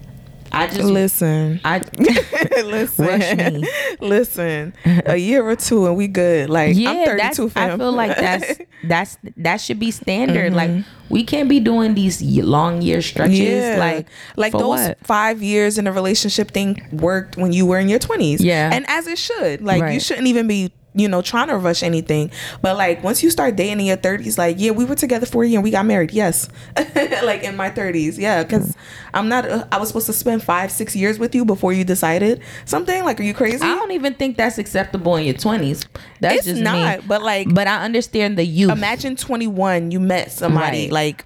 I 0.53 0.67
just 0.67 0.83
Listen. 0.83 1.61
I 1.65 1.79
listen, 2.63 3.65
listen. 4.01 4.75
A 4.85 5.17
year 5.17 5.47
or 5.47 5.57
two 5.57 5.87
and 5.87 5.97
we 5.97 6.09
good. 6.09 6.51
Like 6.51 6.77
yeah, 6.77 6.91
I'm 6.91 7.07
32, 7.07 7.49
fam. 7.49 7.71
I 7.71 7.77
feel 7.77 7.93
like 7.93 8.17
that's 8.17 8.61
that's 8.85 9.17
that 9.39 9.61
should 9.61 9.79
be 9.79 9.91
standard. 9.91 10.53
Mm-hmm. 10.53 10.77
Like 10.77 10.85
we 11.09 11.25
can't 11.25 11.49
be 11.49 11.59
doing 11.59 11.95
these 11.95 12.21
long 12.23 12.83
year 12.83 13.01
stretches. 13.01 13.39
Yeah. 13.39 13.77
Like 13.79 14.09
like 14.37 14.53
those 14.53 14.89
what? 14.89 14.99
five 15.07 15.43
years 15.43 15.79
in 15.79 15.87
a 15.87 15.93
relationship 15.93 16.51
thing 16.51 16.87
worked 16.93 17.37
when 17.37 17.53
you 17.53 17.65
were 17.65 17.79
in 17.79 17.89
your 17.89 17.99
20s. 17.99 18.39
Yeah. 18.41 18.71
and 18.73 18.85
as 18.89 19.07
it 19.07 19.19
should. 19.19 19.63
Like 19.63 19.93
you 19.93 20.01
shouldn't 20.01 20.29
even 20.29 20.47
be. 20.47 20.73
You 20.95 21.09
know, 21.09 21.23
trying 21.23 21.49
to 21.49 21.57
rush 21.57 21.83
anything, 21.83 22.31
but 22.61 22.77
like 22.77 23.03
once 23.03 23.23
you 23.23 23.31
start 23.31 23.57
dating 23.57 23.81
in 23.81 23.87
your 23.87 23.97
thirties, 23.97 24.37
like 24.37 24.57
yeah, 24.59 24.73
we 24.73 24.85
were 24.85 24.95
together 24.95 25.25
for 25.25 25.43
a 25.43 25.47
year 25.49 25.57
and 25.59 25.65
we 25.65 25.71
got 25.71 25.87
married. 25.87 26.11
Yes, 26.11 26.51
like 27.25 27.43
in 27.45 27.57
my 27.57 27.71
thirties, 27.71 28.19
yeah, 28.19 28.43
because 28.43 28.77
I'm 29.15 29.29
not. 29.31 29.49
Uh, 29.49 29.67
I 29.73 29.79
was 29.79 29.89
supposed 29.89 30.05
to 30.07 30.13
spend 30.13 30.43
five, 30.43 30.71
six 30.71 30.95
years 30.95 31.19
with 31.19 31.35
you 31.35 31.47
before 31.47 31.73
you 31.73 31.83
decided 31.85 32.43
something. 32.67 33.05
Like, 33.05 33.19
are 33.21 33.23
you 33.23 33.33
crazy? 33.33 33.63
I 33.65 33.75
don't 33.75 33.93
even 33.93 34.13
think 34.13 34.37
that's 34.37 34.59
acceptable 34.59 35.17
in 35.17 35.25
your 35.25 35.35
twenties. 35.35 35.87
That's 36.21 36.37
it's 36.37 36.47
just 36.47 36.61
not. 36.61 36.99
me. 37.01 37.05
But 37.09 37.23
like, 37.23 37.55
But 37.55 37.67
I 37.69 37.83
understand 37.85 38.37
the 38.37 38.45
youth. 38.45 38.71
imagine 38.71 39.17
21 39.17 39.93
you 39.93 39.99
met 40.01 40.31
somebody 40.31 40.83
Right. 40.85 40.93
like 40.93 41.25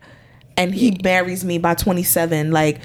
and 0.57 0.73
he 0.73 0.97
marries 1.03 1.45
me 1.45 1.59
by 1.59 1.75
27 1.75 2.53
like 2.53 2.81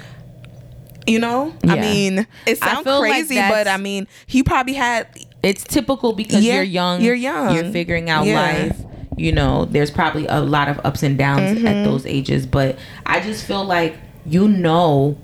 you 1.08 1.20
know 1.20 1.54
i 1.68 1.76
mean 1.80 2.28
it 2.46 2.58
sounds 2.58 2.84
feel 2.84 3.00
like 3.00 3.12
crazy 3.12 3.36
but 3.36 3.68
i 3.68 3.78
mean 3.78 4.08
he 4.28 4.44
probably 4.44 4.74
had 4.74 5.08
it's 5.44 5.64
typical 5.64 6.14
because 6.14 6.44
Yeah, 6.44 6.56
you're 6.56 6.64
young. 6.64 7.02
you're 7.02 7.16
young. 7.16 7.56
You're 7.56 7.72
figuring 7.72 8.10
out 8.10 8.26
Yeah. 8.26 8.42
life. 8.42 8.78
You 9.18 9.32
know, 9.32 9.66
there's 9.66 9.92
probably 9.92 10.26
a 10.28 10.40
lot 10.40 10.68
of 10.70 10.80
ups 10.86 11.04
and 11.04 11.18
downs 11.18 11.58
Mm-hmm. 11.58 11.68
at 11.68 11.84
those 11.84 12.06
ages, 12.06 12.46
but 12.46 12.78
I 13.06 13.20
just 13.20 13.46
feel 13.46 13.64
like 13.66 13.96
you 14.26 14.48
know. 14.48 15.18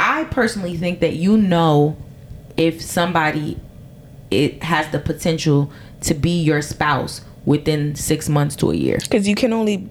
I 0.00 0.24
personally 0.24 0.76
think 0.76 1.00
that 1.00 1.14
you 1.16 1.36
know 1.36 1.96
if 2.56 2.80
somebody 2.80 3.58
it 4.30 4.62
has 4.62 4.88
the 4.92 4.98
potential 5.00 5.72
to 6.02 6.14
be 6.14 6.40
your 6.40 6.62
spouse 6.62 7.22
within 7.44 7.94
six 7.96 8.28
months 8.28 8.54
to 8.56 8.70
a 8.70 8.74
year. 8.76 8.98
because 9.02 9.26
you 9.26 9.34
can 9.34 9.52
only 9.52 9.88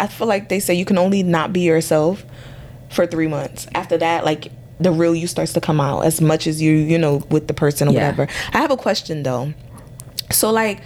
i 0.00 0.06
feel 0.06 0.26
like 0.26 0.48
they 0.48 0.58
say 0.60 0.72
you 0.72 0.84
can 0.86 0.96
only 0.96 1.22
not 1.22 1.52
be 1.52 1.60
yourself 1.60 2.24
for 2.90 3.06
three 3.06 3.26
months 3.26 3.66
after 3.74 3.98
that 3.98 4.24
like 4.24 4.50
the 4.82 4.92
real 4.92 5.14
you 5.14 5.26
starts 5.26 5.52
to 5.54 5.60
come 5.60 5.80
out 5.80 6.00
as 6.04 6.20
much 6.20 6.46
as 6.46 6.60
you 6.60 6.72
you 6.72 6.98
know 6.98 7.16
with 7.30 7.46
the 7.48 7.54
person 7.54 7.88
or 7.88 7.92
Yeah. 7.92 8.10
whatever. 8.10 8.28
I 8.52 8.58
have 8.58 8.70
a 8.70 8.76
question 8.76 9.22
though. 9.22 9.52
So 10.30 10.50
like 10.50 10.80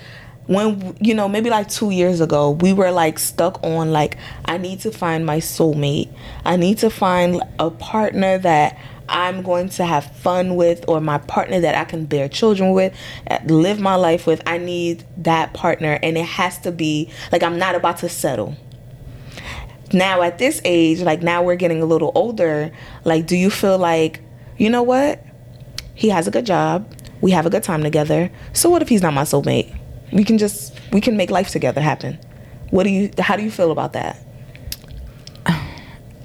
when 0.46 0.96
you 1.00 1.14
know 1.14 1.28
maybe 1.28 1.50
like 1.50 1.68
two 1.68 1.90
years 1.90 2.20
ago 2.20 2.50
we 2.52 2.72
were 2.72 2.92
like 2.92 3.18
stuck 3.18 3.60
on 3.64 3.90
like 3.90 4.16
i 4.44 4.56
need 4.56 4.78
to 4.80 4.92
find 4.92 5.26
my 5.26 5.38
soulmate. 5.38 6.08
I 6.44 6.56
need 6.56 6.78
to 6.78 6.90
find 6.90 7.42
a 7.58 7.70
partner 7.70 8.38
that 8.38 8.78
i'm 9.08 9.42
going 9.42 9.68
to 9.68 9.84
have 9.84 10.04
fun 10.16 10.56
with 10.56 10.84
or 10.88 11.00
my 11.00 11.18
partner 11.18 11.60
that 11.60 11.74
i 11.76 11.84
can 11.84 12.04
bear 12.06 12.28
children 12.28 12.72
with 12.72 12.92
uh, 13.30 13.38
live 13.46 13.80
my 13.80 13.94
life 13.96 14.26
with. 14.26 14.40
I 14.46 14.58
need 14.58 15.04
that 15.18 15.52
partner. 15.52 15.98
And 16.02 16.16
it 16.16 16.24
has 16.26 16.58
to 16.58 16.70
be 16.72 17.10
like 17.32 17.42
i'm 17.42 17.58
not 17.58 17.74
about 17.74 17.98
to 17.98 18.08
settle 18.08 18.56
now 19.96 20.22
at 20.22 20.38
this 20.38 20.60
age 20.64 21.00
like 21.00 21.22
now 21.22 21.42
we're 21.42 21.56
getting 21.56 21.82
a 21.82 21.86
little 21.86 22.12
older 22.14 22.70
like 23.04 23.26
do 23.26 23.36
you 23.36 23.50
feel 23.50 23.78
like 23.78 24.20
you 24.58 24.70
know 24.70 24.82
what? 24.82 25.22
He 25.94 26.08
has 26.08 26.26
a 26.26 26.30
good 26.30 26.46
job. 26.46 26.90
We 27.20 27.30
have 27.32 27.46
a 27.46 27.50
good 27.50 27.62
time 27.62 27.82
together. 27.82 28.30
So 28.52 28.70
what 28.70 28.82
if 28.82 28.88
he's 28.88 29.02
not 29.02 29.14
my 29.14 29.22
soulmate? 29.22 29.76
We 30.12 30.24
can 30.24 30.38
just 30.38 30.78
we 30.92 31.00
can 31.00 31.16
make 31.16 31.30
life 31.30 31.50
together 31.50 31.80
happen. 31.80 32.18
What 32.70 32.84
do 32.84 32.90
you 32.90 33.10
how 33.18 33.36
do 33.36 33.42
you 33.42 33.50
feel 33.50 33.70
about 33.70 33.92
that? 33.94 34.18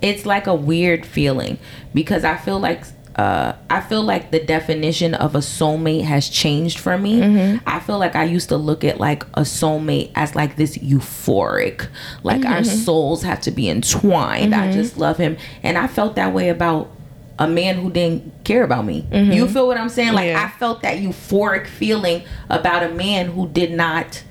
It's 0.02 0.26
like 0.26 0.48
a 0.48 0.56
weird 0.56 1.06
feeling 1.06 1.60
because 1.94 2.24
I 2.24 2.36
feel 2.36 2.60
like 2.60 2.86
uh, 3.16 3.54
I 3.70 3.82
feel 3.82 4.04
like 4.04 4.32
the 4.32 4.40
definition 4.40 5.14
of 5.14 5.36
a 5.36 5.40
soulmate 5.40 6.04
has 6.04 6.30
changed 6.30 6.80
for 6.80 6.98
me. 6.98 7.20
Mm-hmm. 7.20 7.68
I 7.68 7.80
feel 7.80 8.00
like 8.00 8.16
I 8.16 8.24
used 8.24 8.50
to 8.50 8.58
look 8.58 8.84
at 8.84 9.00
like 9.00 9.24
a 9.34 9.42
soulmate 9.42 10.12
as 10.16 10.36
like 10.36 10.56
this 10.56 10.78
euphoric, 10.78 11.88
like 12.24 12.46
our 12.46 12.62
mm-hmm. 12.62 12.76
souls 12.84 13.24
have 13.24 13.42
to 13.42 13.52
be 13.52 13.70
entwined. 13.70 14.56
I 14.56 14.68
mm-hmm. 14.68 14.74
just 14.74 14.98
love 14.98 15.18
him, 15.18 15.38
and 15.62 15.78
I 15.78 15.88
felt 15.88 16.16
that 16.16 16.34
way 16.34 16.50
about 16.50 16.90
a 17.38 17.48
man 17.48 17.76
who 17.76 17.92
didn't 17.92 18.44
care 18.44 18.64
about 18.64 18.86
me. 18.86 19.06
You 19.12 19.48
feel 19.48 19.68
what 19.68 19.78
I'm 19.78 19.90
saying? 19.90 20.14
Like 20.14 20.28
Yeah. 20.28 20.46
I 20.46 20.58
felt 20.58 20.82
that 20.84 21.00
euphoric 21.00 21.68
feeling 21.68 22.24
about 22.50 22.84
a 22.84 22.94
man 22.94 23.32
who 23.32 23.48
did 23.50 23.72
not 23.72 24.24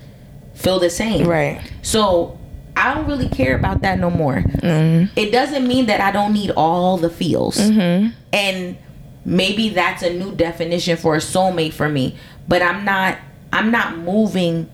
feel 0.55 0.78
the 0.78 0.91
same. 0.91 1.26
Right. 1.26 1.61
So 1.83 2.39
I 2.81 2.95
don't 2.95 3.07
really 3.07 3.28
care 3.28 3.55
about 3.55 3.83
that 3.83 3.99
no 3.99 4.11
more. 4.11 4.37
Mm-hmm. 4.37 5.12
It 5.14 5.31
doesn't 5.31 5.68
mean 5.68 5.87
that 5.87 6.01
I 6.01 6.11
don't 6.11 6.33
need 6.33 6.51
all 6.53 6.97
the 6.97 7.11
feels. 7.11 7.59
Mm-hmm. 7.59 8.14
And 8.33 8.78
maybe 9.24 9.68
that's 9.68 10.03
a 10.03 10.12
new 10.12 10.35
definition 10.35 10.97
for 10.97 11.14
a 11.14 11.18
soulmate 11.18 11.74
for 11.74 11.89
me. 11.89 12.16
But 12.49 12.62
I'm 12.62 12.85
not 12.85 13.18
I'm 13.53 13.70
not 13.70 13.99
moving 13.99 14.70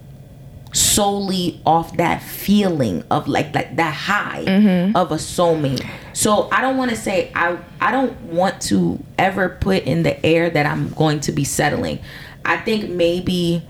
solely 0.72 1.60
off 1.64 1.96
that 1.96 2.22
feeling 2.22 3.02
of 3.10 3.26
like 3.26 3.52
like 3.54 3.74
that 3.76 3.94
high 3.94 4.44
mm-hmm. 4.44 4.96
of 4.96 5.10
a 5.10 5.16
soulmate. 5.16 5.84
So 6.12 6.48
I 6.52 6.60
don't 6.60 6.76
want 6.76 6.90
to 6.92 6.96
say 6.96 7.32
I 7.34 7.58
I 7.80 7.90
don't 7.90 8.18
want 8.22 8.60
to 8.62 9.02
ever 9.18 9.48
put 9.48 9.82
in 9.82 10.04
the 10.04 10.24
air 10.24 10.48
that 10.48 10.64
I'm 10.64 10.90
going 10.90 11.20
to 11.20 11.32
be 11.32 11.42
settling. 11.42 11.98
I 12.44 12.58
think 12.58 12.88
maybe 12.88 13.66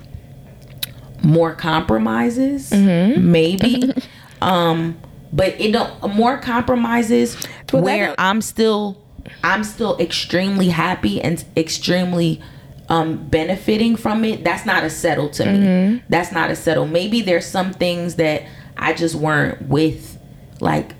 more 1.22 1.54
compromises 1.54 2.70
maybe 2.70 3.92
um 4.46 4.96
but 5.32 5.60
it 5.60 5.72
don't 5.72 6.14
more 6.14 6.38
compromises 6.38 7.36
Well, 7.72 7.82
where 7.82 8.14
i'm 8.18 8.40
still 8.40 8.96
i'm 9.42 9.64
still 9.64 9.98
extremely 9.98 10.68
happy 10.68 11.20
and 11.20 11.44
extremely 11.56 12.40
um 12.88 13.16
benefiting 13.28 13.96
from 13.96 14.24
it. 14.24 14.44
That's 14.44 14.64
not 14.64 14.84
a 14.84 14.90
settle 14.90 15.28
to 15.30 15.44
me. 15.44 16.02
That's 16.08 16.32
not 16.32 16.50
a 16.50 16.56
settle. 16.56 16.86
Maybe 16.86 17.20
there's 17.20 17.46
some 17.46 17.72
things 17.72 18.16
that 18.16 18.44
i 18.76 18.92
just 18.92 19.14
weren't 19.14 19.62
with. 19.62 20.18
Like 20.60 20.92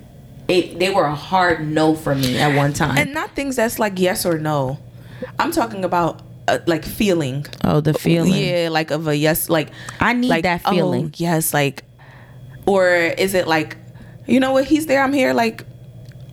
it 0.47 0.79
they 0.79 0.89
were 0.89 1.05
a 1.05 1.15
hard 1.15 1.65
no 1.67 1.95
for 1.95 2.15
me 2.15 2.37
at 2.37 2.55
one 2.55 2.73
time. 2.73 2.97
And 2.97 3.13
not 3.13 3.35
things 3.35 3.55
that's 3.55 3.79
like 3.79 3.99
yes 3.99 4.25
or 4.25 4.37
no. 4.37 4.79
I'm 5.39 5.51
talking 5.51 5.83
about 5.83 6.21
uh, 6.47 6.59
like 6.65 6.85
feeling. 6.85 7.45
oh 7.63 7.81
the 7.81 7.93
feeling. 7.93 8.33
Yeah, 8.33 8.69
like 8.69 8.91
of 8.91 9.07
a 9.07 9.15
yes, 9.15 9.49
like 9.49 9.69
I 9.99 10.13
need 10.13 10.29
like, 10.29 10.43
that 10.43 10.61
oh, 10.65 10.71
feeling. 10.71 11.13
yes, 11.17 11.53
like, 11.53 11.83
or 12.67 12.87
is 12.87 13.33
it 13.33 13.47
like, 13.47 13.77
you 14.27 14.39
know 14.39 14.51
what? 14.51 14.65
He's 14.65 14.85
there. 14.85 15.01
I'm 15.01 15.13
here. 15.13 15.33
Like, 15.33 15.63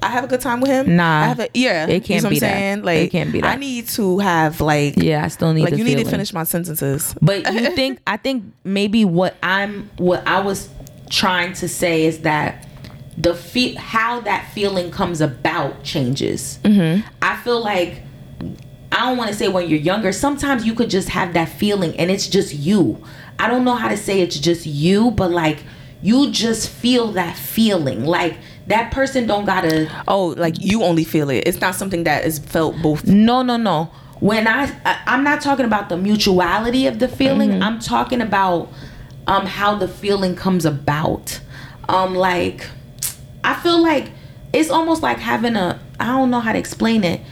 I 0.03 0.09
have 0.09 0.24
a 0.24 0.26
good 0.26 0.41
time 0.43 0.61
with 0.61 0.70
him. 0.70 0.97
Nah. 0.97 1.22
I 1.22 1.26
have 1.28 1.41
a 1.41 1.49
yeah. 1.55 1.87
It 1.87 2.05
can't 2.05 2.18
you 2.18 2.22
know 2.24 2.28
be 2.28 2.35
what 2.37 2.41
that. 2.41 2.51
I'm 2.53 2.59
saying? 2.59 2.78
It 2.80 2.85
Like, 2.85 3.11
can't 3.11 3.32
be 3.32 3.41
that. 3.41 3.53
I 3.53 3.57
need 3.57 3.89
to 3.89 4.18
have 4.18 4.61
like, 4.61 4.95
yeah 4.99 5.24
i 5.24 5.28
still 5.28 5.55
need 5.55 5.62
like 5.62 5.76
you 5.76 5.85
need 5.85 5.97
to 5.99 6.05
finish 6.05 6.35
my 6.35 6.45
sentences. 6.45 7.14
But 7.22 7.51
you 7.53 7.70
think 7.74 8.01
I 8.07 8.18
think 8.18 8.45
maybe 8.64 9.07
what 9.07 9.35
I'm 9.43 9.89
what 9.97 10.26
I 10.26 10.41
was 10.41 10.68
trying 11.09 11.55
to 11.55 11.68
say 11.68 12.05
is 12.05 12.20
that 12.20 12.66
the 13.16 13.35
fe- 13.35 13.74
how 13.74 14.20
that 14.22 14.51
feeling 14.53 14.91
comes 14.91 15.20
about 15.22 15.82
changes. 15.85 16.59
Mm-hmm. 16.64 17.07
I 17.22 17.37
feel 17.37 17.62
like 17.62 18.03
I 18.93 19.09
don't 19.09 19.16
want 19.16 19.30
to 19.30 19.37
say 19.37 19.49
when 19.49 19.68
you're 19.70 19.78
younger. 19.78 20.12
Sometimes 20.12 20.66
you 20.66 20.74
could 20.74 20.91
just 20.91 21.09
have 21.11 21.32
that 21.32 21.49
feeling 21.49 21.97
and 21.97 22.11
it's 22.11 22.28
just 22.28 22.53
you. 22.53 23.03
I 23.39 23.49
don't 23.49 23.64
know 23.64 23.74
how 23.74 23.89
to 23.89 23.97
say 23.97 24.20
it's 24.20 24.39
just 24.39 24.66
you, 24.66 25.12
but 25.12 25.30
like 25.30 25.61
you 26.05 26.30
just 26.30 26.68
feel 26.68 27.12
that 27.12 27.34
feeling. 27.34 28.05
Like 28.05 28.36
that 28.66 28.92
person 28.92 29.26
don't 29.26 29.46
gotta 29.46 29.90
Oh, 30.07 30.28
like 30.36 30.61
you 30.61 30.82
only 30.82 31.02
feel 31.02 31.30
it. 31.30 31.44
It's 31.48 31.61
not 31.62 31.74
something 31.74 32.05
that 32.05 32.24
is 32.26 32.38
felt 32.38 32.80
both. 32.82 33.07
no, 33.07 33.42
no, 33.42 33.57
no. 33.57 33.90
When 34.20 34.46
I, 34.46 34.64
I 34.84 35.00
I'm 35.07 35.24
not 35.24 35.40
talking 35.40 35.64
about 35.64 35.88
the 35.88 35.96
mutuality 35.96 36.86
of 36.86 36.98
the 36.98 37.09
feeling. 37.09 37.62
I'm 37.62 37.78
talking 37.80 38.20
about 38.20 38.70
um 39.26 39.46
how 39.46 39.76
the 39.76 39.88
feeling 39.88 40.36
comes 40.36 40.66
about. 40.66 41.40
Um 41.88 42.14
like 42.14 42.68
I 43.42 43.55
feel 43.55 43.82
like 43.82 44.11
it's 44.52 44.68
almost 44.70 45.02
like 45.02 45.18
having 45.18 45.57
a 45.57 45.80
I 45.98 46.07
don't 46.09 46.30
know 46.30 46.40
how 46.40 46.52
to 46.52 46.59
explain 46.59 47.02
it. 47.02 47.22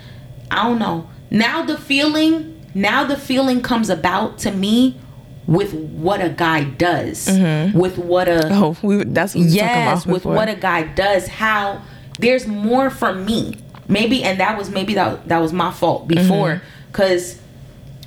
I 0.51 0.64
don't 0.64 0.79
know. 0.79 1.11
Now 1.31 1.62
the 1.62 1.77
feeling, 1.77 2.59
now 2.75 3.05
the 3.05 3.16
feeling 3.18 3.61
comes 3.61 3.91
about 3.91 4.39
to 4.39 4.51
me 4.51 4.99
with 5.47 5.74
what 5.74 6.20
a 6.20 6.28
guy 6.28 6.64
does. 6.64 7.26
With 7.74 7.99
what 7.99 8.28
a 8.28 8.49
Oh, 8.53 8.76
we, 8.82 9.03
that's 9.05 9.34
what 9.34 9.40
we 9.40 9.47
were 9.47 9.51
talking 9.51 9.55
yes 9.55 10.05
about 10.05 10.12
with 10.12 10.24
what 10.24 10.49
a 10.49 10.55
guy 10.55 10.82
does 10.84 11.26
how 11.26 11.82
there's 12.18 12.47
more 12.47 12.90
for 12.90 13.12
me 13.14 13.57
maybe 13.88 14.22
and 14.22 14.38
that 14.38 14.57
was 14.57 14.70
maybe 14.70 14.95
that, 14.95 15.26
that 15.28 15.38
was 15.38 15.53
my 15.53 15.72
fault 15.72 16.07
before 16.07 16.49
Mm-hmm. 16.57 16.86
because 16.93 17.40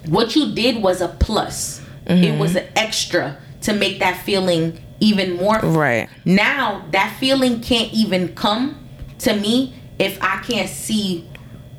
what 0.06 0.36
you 0.36 0.54
did 0.56 0.82
was 0.82 1.02
a 1.02 1.08
plus 1.10 1.82
Mm-hmm. 2.06 2.24
it 2.24 2.40
was 2.40 2.56
an 2.56 2.66
extra 2.76 3.38
to 3.62 3.74
make 3.74 4.00
that 4.00 4.24
feeling 4.24 4.80
even 5.00 5.34
more 5.36 5.58
Right. 5.60 6.08
now 6.24 6.86
that 6.92 7.18
feeling 7.20 7.62
can't 7.62 7.92
even 7.94 8.34
come 8.36 8.88
to 9.20 9.36
me 9.36 9.74
if 10.00 10.22
i 10.22 10.38
can't 10.44 10.70
see 10.70 11.28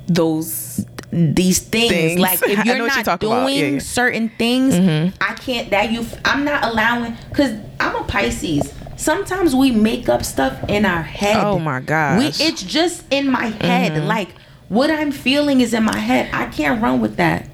Those 0.07 0.85
these 1.11 1.59
things. 1.59 1.91
Things. 1.91 2.19
Like 2.19 2.41
if 2.43 2.65
you're 2.65 2.87
not 2.87 3.19
doing. 3.19 3.55
Yeah, 3.55 3.65
yeah. 3.65 3.79
certain 3.79 4.29
things, 4.29 4.73
mm-hmm. 4.73 5.15
I 5.21 5.33
can't. 5.35 5.69
That 5.69 5.91
you, 5.91 6.05
I'm 6.25 6.43
not 6.43 6.63
allowing 6.63 7.17
because 7.29 7.57
I'm 7.79 7.95
a 7.95 8.03
Pisces. 8.03 8.73
Sometimes 8.97 9.53
we 9.53 9.71
make 9.71 10.09
up 10.09 10.25
stuff 10.25 10.67
in 10.69 10.85
our 10.85 11.03
head. 11.03 11.37
Oh 11.37 11.59
my 11.59 11.79
gosh. 11.79 12.39
We, 12.39 12.45
it's 12.45 12.63
just 12.63 13.05
in 13.11 13.29
my 13.29 13.45
head. 13.45 13.93
Mm-hmm. 13.93 14.07
Like 14.07 14.29
what 14.69 14.89
I'm 14.89 15.11
feeling 15.11 15.61
is 15.61 15.73
in 15.73 15.83
my 15.83 15.97
head. 15.97 16.29
I 16.33 16.47
can't 16.47 16.81
run 16.81 16.99
with 16.99 17.17
that. 17.17 17.47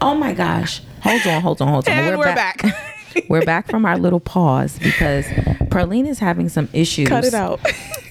Oh 0.00 0.14
my 0.14 0.32
gosh. 0.32 0.82
Hold 1.02 1.26
on, 1.26 1.42
hold 1.42 1.62
on, 1.62 1.68
hold 1.68 1.88
on. 1.88 1.94
And 1.94 2.18
we're 2.18 2.34
back. 2.34 2.62
we're 3.28 3.44
back 3.44 3.70
from 3.70 3.84
our 3.84 3.98
little 3.98 4.20
pause 4.20 4.78
because 4.78 5.26
Perlene 5.68 6.08
is 6.08 6.18
having 6.18 6.48
some 6.48 6.68
issues. 6.72 7.08
cut 7.08 7.24
it 7.24 7.34
out. 7.34 7.60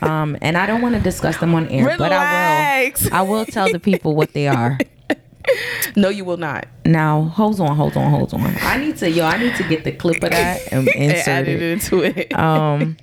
Um, 0.03 0.37
and 0.41 0.57
I 0.57 0.65
don't 0.65 0.81
want 0.81 0.95
to 0.95 1.01
discuss 1.01 1.37
them 1.37 1.55
on 1.55 1.67
air, 1.69 1.95
but 1.97 2.11
I 2.11 2.93
will. 3.01 3.13
I 3.13 3.21
will 3.21 3.45
tell 3.45 3.71
the 3.71 3.79
people 3.79 4.15
what 4.15 4.33
they 4.33 4.47
are. 4.47 4.77
no, 5.95 6.09
you 6.09 6.25
will 6.25 6.37
not. 6.37 6.67
Now, 6.85 7.23
hold 7.23 7.59
on, 7.59 7.75
hold 7.75 7.97
on, 7.97 8.09
hold 8.09 8.33
on. 8.33 8.55
I 8.61 8.77
need 8.77 8.97
to, 8.97 9.09
yo, 9.09 9.25
I 9.25 9.37
need 9.37 9.55
to 9.55 9.63
get 9.63 9.83
the 9.83 9.91
clip 9.91 10.23
of 10.23 10.31
that 10.31 10.61
and 10.71 10.87
insert 10.87 11.47
it. 11.47 11.61
into 11.61 12.03
it. 12.03 12.37
Um, 12.37 12.97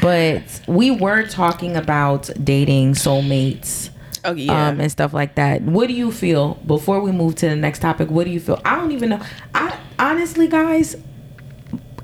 but 0.00 0.60
we 0.66 0.90
were 0.90 1.26
talking 1.26 1.76
about 1.76 2.30
dating 2.42 2.94
soulmates. 2.94 3.90
oh 4.24 4.34
yeah. 4.34 4.68
Um, 4.68 4.80
and 4.80 4.90
stuff 4.90 5.12
like 5.12 5.34
that. 5.36 5.62
What 5.62 5.88
do 5.88 5.94
you 5.94 6.12
feel 6.12 6.54
before 6.66 7.00
we 7.00 7.12
move 7.12 7.34
to 7.36 7.48
the 7.48 7.56
next 7.56 7.80
topic? 7.80 8.10
What 8.10 8.24
do 8.24 8.30
you 8.30 8.40
feel? 8.40 8.60
I 8.64 8.76
don't 8.76 8.92
even 8.92 9.10
know. 9.10 9.20
I 9.54 9.76
honestly, 9.98 10.48
guys, 10.48 10.96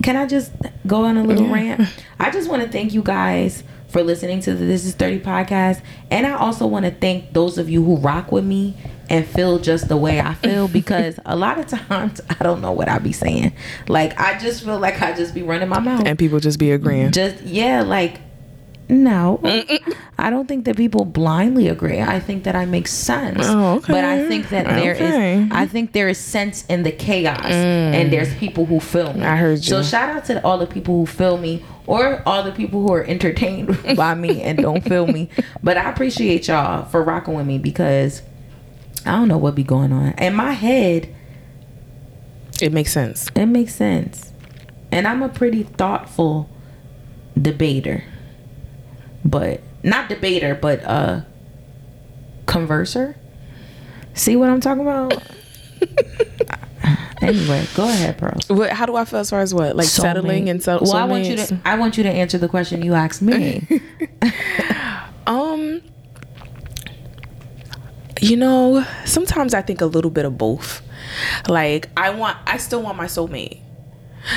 can 0.03 0.17
I 0.17 0.27
just 0.27 0.53
go 0.87 1.05
on 1.05 1.17
a 1.17 1.25
little 1.25 1.49
rant? 1.49 1.89
I 2.19 2.31
just 2.31 2.49
want 2.49 2.63
to 2.63 2.69
thank 2.69 2.93
you 2.93 3.03
guys 3.03 3.63
for 3.89 4.03
listening 4.03 4.41
to 4.41 4.55
the 4.55 4.65
This 4.65 4.85
Is 4.85 4.95
30 4.95 5.21
podcast. 5.21 5.83
And 6.11 6.27
I 6.27 6.33
also 6.33 6.67
want 6.67 6.85
to 6.85 6.91
thank 6.91 7.33
those 7.33 7.59
of 7.59 7.69
you 7.71 7.83
who 7.83 7.97
rock 7.97 8.31
with 8.31 8.45
me 8.45 8.75
and 9.11 9.27
feel 9.27 9.59
just 9.59 9.89
the 9.89 9.97
way 9.97 10.21
I 10.21 10.35
feel 10.35 10.69
because 10.81 11.19
a 11.25 11.35
lot 11.37 11.59
of 11.59 11.67
times 11.67 12.21
I 12.31 12.43
don't 12.43 12.61
know 12.61 12.73
what 12.73 12.89
I 12.89 12.99
be 12.99 13.13
saying. 13.13 13.53
Like, 13.89 14.19
I 14.21 14.39
just 14.39 14.65
feel 14.65 14.79
like 14.79 15.01
I 15.01 15.15
just 15.15 15.35
be 15.35 15.43
running 15.43 15.69
my 15.69 15.81
mouth. 15.81 16.05
and 16.07 16.19
people 16.19 16.41
just 16.41 16.59
be 16.59 16.71
agreeing. 16.71 17.13
Just, 17.13 17.43
yeah, 17.43 17.83
like, 17.83 18.21
no. 18.89 19.41
I 20.19 20.31
don't 20.31 20.49
think 20.49 20.65
that 20.65 20.77
people 20.77 21.05
blindly 21.05 21.69
agree. 21.69 22.01
I 22.01 22.21
think 22.21 22.45
that 22.45 22.57
I 22.57 22.65
make 22.65 22.89
sense. 22.89 23.41
Oh, 23.43 23.77
okay. 23.77 23.93
But 23.93 24.05
I 24.05 24.27
think 24.27 24.49
that 24.49 24.67
there 24.67 24.93
is. 24.93 25.01
Okay. 25.01 25.49
I 25.51 25.67
think 25.67 25.93
there 25.93 26.09
is 26.09 26.19
sense 26.19 26.65
in 26.67 26.83
the 26.83 26.93
chaos, 26.93 27.45
mm. 27.45 27.53
and 27.53 28.13
there's 28.13 28.35
people 28.37 28.65
who 28.67 28.81
feel 28.81 29.13
me. 29.13 29.25
I 29.25 29.37
heard 29.37 29.59
you. 29.59 29.65
So 29.65 29.83
shout 29.83 30.09
out 30.09 30.25
to 30.27 30.43
all 30.45 30.59
the 30.59 30.67
people 30.67 30.99
who 30.99 31.07
feel 31.07 31.37
me, 31.37 31.63
or 31.87 32.23
all 32.27 32.43
the 32.43 32.53
people 32.53 32.83
who 32.83 32.93
are 32.93 33.05
entertained 33.05 33.79
by 33.97 34.15
me 34.15 34.41
and 34.43 34.59
don't 34.59 34.83
feel 34.83 35.07
me. 35.07 35.29
But 35.63 35.77
I 35.77 35.91
appreciate 35.91 36.49
y'all 36.49 36.85
for 36.87 37.03
rocking 37.03 37.35
with 37.35 37.47
me 37.47 37.59
because 37.59 38.23
I 39.05 39.13
don't 39.13 39.29
know 39.29 39.39
what 39.39 39.55
be 39.55 39.65
going 39.65 39.93
on 39.93 40.13
in 40.15 40.35
my 40.35 40.53
head. 40.53 41.15
It 42.61 42.73
makes 42.73 42.93
sense. 42.93 43.29
It 43.37 43.47
makes 43.47 43.75
sense, 43.75 44.33
and 44.91 45.07
I'm 45.07 45.23
a 45.23 45.29
pretty 45.29 45.63
thoughtful 45.63 46.49
debater, 47.41 48.05
but 49.25 49.61
not 49.83 50.09
debater, 50.09 50.55
but 50.55 50.83
uh, 50.85 51.21
converser. 52.47 53.15
See 54.15 54.37
what 54.37 54.51
I'm 54.51 54.61
talking 54.61 54.83
about? 54.83 55.13
anyway, 57.23 57.67
go 57.75 57.85
ahead, 57.89 58.19
Pearl. 58.19 58.39
What, 58.49 58.71
how 58.71 58.87
do 58.87 58.97
I 58.97 59.05
feel 59.05 59.21
as 59.21 59.31
far 59.31 59.41
as 59.41 59.55
what? 59.55 59.77
Like 59.77 59.87
settling 59.87 60.49
and 60.49 60.63
settle. 60.63 60.87
Well, 60.87 60.97
I 60.97 61.05
want 61.05 61.25
you 61.25 61.37
to. 61.37 61.61
I 61.65 61.79
want 61.79 61.97
you 61.97 62.03
to 62.03 62.11
answer 62.11 62.39
the 62.39 62.49
question 62.49 62.83
you 62.83 62.95
asked 62.95 63.23
me. 63.23 63.67
Um, 65.29 65.83
you 68.21 68.37
know, 68.37 68.85
sometimes 69.05 69.53
I 69.53 69.61
think 69.61 69.83
a 69.83 69.87
little 69.87 70.11
bit 70.11 70.25
of 70.25 70.39
both. 70.39 70.83
Like 71.47 71.91
I 71.97 72.11
want, 72.11 72.39
I 72.47 72.57
still 72.57 72.83
want 72.83 72.97
my 72.97 73.05
soulmate. 73.05 73.61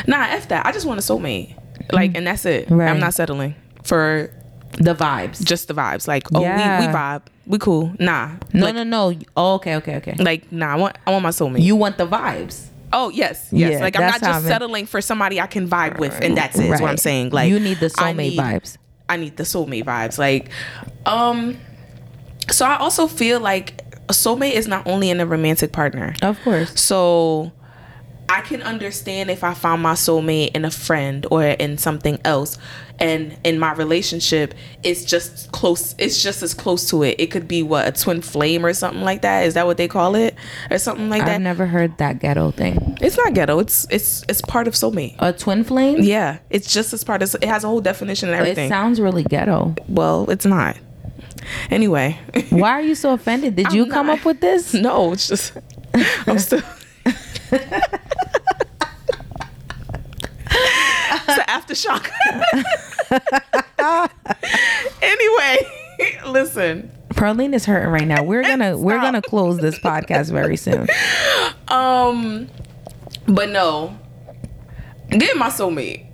Nah, 0.05 0.25
f 0.25 0.49
that. 0.49 0.65
I 0.65 0.73
just 0.73 0.85
want 0.85 0.99
a 0.99 1.01
soulmate. 1.01 1.55
Like, 1.91 2.15
and 2.15 2.27
that's 2.27 2.45
it. 2.45 2.69
Right. 2.69 2.89
I'm 2.89 2.99
not 2.99 3.13
settling 3.13 3.55
for 3.83 4.31
The 4.77 4.95
vibes. 4.95 5.43
just 5.43 5.67
the 5.67 5.73
vibes. 5.73 6.07
Like, 6.07 6.23
oh, 6.33 6.39
we, 6.39 6.45
Yeah. 6.45 6.79
we 6.87 6.93
vibe, 6.93 7.21
we 7.45 7.57
cool. 7.59 7.93
Nah, 7.99 8.31
no, 8.53 8.65
like, 8.65 8.75
no, 8.75 8.83
no. 8.83 9.13
Oh, 9.35 9.55
okay, 9.55 9.75
okay, 9.75 9.97
okay. 9.97 10.15
like 10.17 10.51
nah. 10.51 10.73
I 10.73 10.75
want 10.75 10.97
I 11.05 11.11
want 11.11 11.23
my 11.23 11.29
soulmate. 11.29 11.61
You 11.61 11.75
want 11.75 11.97
the 11.97 12.07
vibes. 12.07 12.67
oh 12.93 13.09
yes, 13.09 13.49
yes. 13.51 13.73
Yeah, 13.73 13.79
like 13.79 13.95
I'm 13.95 14.03
not 14.03 14.13
just 14.19 14.23
I 14.23 14.31
meant- 14.33 14.45
settling 14.45 14.85
for 14.85 15.01
somebody 15.01 15.39
I 15.41 15.47
can 15.47 15.67
vibe 15.69 15.97
with, 15.99 16.19
and 16.21 16.35
that's 16.37 16.57
it. 16.57 16.69
Is 16.71 16.81
what 16.81 16.89
I'm 16.89 16.97
saying. 16.97 17.29
Like 17.31 17.49
you 17.49 17.59
need 17.59 17.79
the 17.79 17.87
soulmate 17.87 18.15
need- 18.15 18.39
vibes. 18.39 18.77
I 19.09 19.17
need 19.17 19.35
the 19.37 19.43
soulmate 19.43 19.83
vibes. 19.83 20.17
Like, 20.17 20.49
um, 21.05 21.57
so 22.49 22.65
I 22.65 22.77
also 22.77 23.07
feel 23.07 23.41
like 23.41 23.81
a 24.07 24.13
soulmate 24.13 24.53
is 24.53 24.67
not 24.67 24.87
only 24.87 25.09
in 25.09 25.19
a 25.19 25.25
romantic 25.25 25.73
partner. 25.73 26.15
Of 26.21 26.41
course. 26.43 26.79
So 26.79 27.51
I 28.31 28.41
can 28.41 28.61
understand 28.61 29.29
if 29.29 29.43
I 29.43 29.53
found 29.53 29.81
my 29.81 29.93
soulmate 29.93 30.55
in 30.55 30.63
a 30.63 30.71
friend 30.71 31.25
or 31.29 31.43
in 31.43 31.77
something 31.77 32.17
else. 32.23 32.57
And 32.97 33.35
in 33.43 33.57
my 33.59 33.73
relationship, 33.73 34.53
it's 34.83 35.03
just 35.03 35.51
close. 35.51 35.95
It's 35.97 36.21
just 36.21 36.43
as 36.43 36.53
close 36.53 36.87
to 36.91 37.01
it. 37.03 37.15
It 37.19 37.31
could 37.31 37.47
be 37.47 37.63
what 37.63 37.87
a 37.87 37.91
twin 37.91 38.21
flame 38.21 38.63
or 38.65 38.73
something 38.73 39.01
like 39.01 39.23
that. 39.23 39.45
Is 39.47 39.55
that 39.55 39.65
what 39.65 39.77
they 39.77 39.87
call 39.87 40.13
it, 40.15 40.35
or 40.69 40.77
something 40.77 41.09
like 41.09 41.25
that? 41.25 41.35
I've 41.35 41.41
never 41.41 41.65
heard 41.65 41.97
that 41.97 42.19
ghetto 42.19 42.51
thing. 42.51 42.97
it's 43.01 43.17
not 43.17 43.33
ghetto. 43.33 43.57
It's 43.59 43.87
it's 43.89 44.23
it's 44.29 44.41
part 44.41 44.67
of 44.67 44.75
soulmate. 44.75 45.15
A 45.17 45.33
twin 45.33 45.63
flame? 45.63 45.97
Yeah, 46.01 46.37
it's 46.51 46.71
just 46.71 46.93
as 46.93 47.03
part 47.03 47.23
of. 47.23 47.33
It 47.35 47.45
has 47.45 47.63
a 47.63 47.67
whole 47.67 47.81
definition 47.81 48.29
and 48.29 48.37
everything. 48.39 48.67
It 48.67 48.69
sounds 48.69 49.01
really 49.01 49.23
ghetto. 49.23 49.73
well, 49.89 50.29
it's 50.29 50.45
not. 50.45 50.77
Anyway, 51.71 52.19
Why 52.51 52.69
are 52.73 52.81
you 52.83 52.93
so 52.93 53.13
offended? 53.13 53.55
Did 53.55 53.73
you 53.73 53.85
I'm 53.85 53.89
come 53.89 54.07
not. 54.07 54.19
up 54.19 54.25
with 54.25 54.41
this? 54.41 54.73
no, 54.87 55.11
it's 55.13 55.27
just 55.27 55.53
I'm 56.27 56.37
still. 56.37 56.61
It's 57.51 57.67
an 61.37 61.45
aftershock. 61.47 62.09
anyway, 65.01 65.57
listen. 66.27 66.91
Perlene 67.09 67.53
is 67.53 67.65
hurting 67.65 67.89
right 67.89 68.07
now. 68.07 68.23
We're 68.23 68.43
gonna 68.43 68.77
we're 68.77 68.99
gonna 68.99 69.21
close 69.21 69.57
this 69.59 69.77
podcast 69.79 70.31
very 70.31 70.57
soon. 70.57 70.87
Um, 71.67 72.47
but 73.27 73.49
no, 73.49 73.97
get 75.09 75.37
my 75.37 75.47
soulmate. 75.49 76.05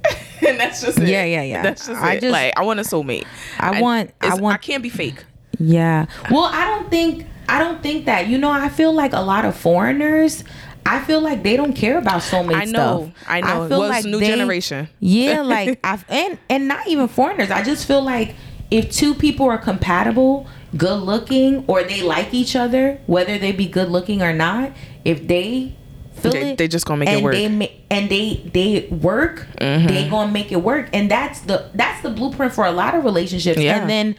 and 0.47 0.59
that's 0.59 0.81
just 0.81 0.99
it. 0.99 1.07
Yeah, 1.07 1.23
yeah, 1.25 1.43
yeah. 1.43 1.61
That's 1.63 1.88
just 1.88 2.01
I 2.01 2.13
it. 2.15 2.21
just- 2.21 2.31
like 2.31 2.53
I 2.57 2.63
want 2.63 2.79
a 2.79 2.83
soulmate. 2.83 3.25
I 3.59 3.81
want- 3.81 4.11
I 4.21 4.27
it's- 4.27 4.39
want- 4.41 4.55
I 4.55 4.57
can't 4.57 4.83
be 4.83 4.89
fake. 4.89 5.23
Yeah. 5.59 6.05
Well, 6.29 6.43
I 6.45 6.65
don't 6.65 6.89
think 6.91 7.25
I 7.49 7.59
don't 7.59 7.81
think 7.81 8.05
that. 8.05 8.27
You 8.27 8.38
know, 8.38 8.51
I 8.51 8.69
feel 8.69 8.91
like 8.93 9.13
a 9.13 9.21
lot 9.21 9.45
of 9.45 9.55
foreigners. 9.55 10.43
I 10.88 10.99
feel 11.03 11.21
like 11.21 11.43
they 11.43 11.57
don't 11.57 11.73
care 11.73 11.97
about 11.97 12.21
soulmate 12.21 12.55
I 12.55 12.65
know, 12.65 13.11
stuff. 13.13 13.25
I 13.27 13.41
know. 13.41 13.67
feel 13.67 13.79
Well, 13.81 13.91
it's 13.91 14.05
new 14.05 14.19
generation. 14.19 14.89
Yeah, 14.99 15.41
like 15.55 15.79
I've 15.83 16.05
and 16.09 16.38
and 16.49 16.67
not 16.67 16.88
even 16.88 17.07
foreigners. 17.07 17.51
I 17.51 17.63
just 17.63 17.85
feel 17.88 18.01
like 18.01 18.35
if 18.71 18.91
two 18.91 19.13
people 19.13 19.47
are 19.47 19.57
compatible, 19.57 20.47
good 20.75 21.01
looking, 21.01 21.63
or 21.67 21.83
they 21.83 22.01
like 22.01 22.33
each 22.33 22.55
other, 22.55 22.99
whether 23.07 23.38
they 23.38 23.51
be 23.51 23.65
good 23.67 23.89
looking 23.89 24.21
or 24.21 24.33
not, 24.33 24.71
if 25.05 25.27
they 25.27 25.73
feel 26.13 26.31
They- 26.31 26.51
it, 26.51 26.57
they 26.57 26.67
just 26.67 26.85
gonna 26.85 26.99
make 27.05 27.09
it 27.09 27.23
work. 27.23 27.35
Mm-hmm. 27.35 27.59
They 27.59 27.67
ma- 27.67 27.73
and 27.91 28.09
they 28.09 28.49
they 28.53 28.88
work. 28.89 29.47
They 29.59 30.07
gonna 30.09 30.31
make 30.31 30.51
it 30.51 30.61
work, 30.63 30.89
and 30.93 31.09
that's 31.11 31.41
the 31.41 31.69
that's 31.73 32.01
the 32.01 32.09
blueprint 32.09 32.53
for 32.53 32.65
a 32.65 32.71
lot 32.71 32.95
of 32.95 33.03
relationships. 33.03 33.59
Yeah. 33.59 33.79
And 33.79 33.89
then 33.89 34.15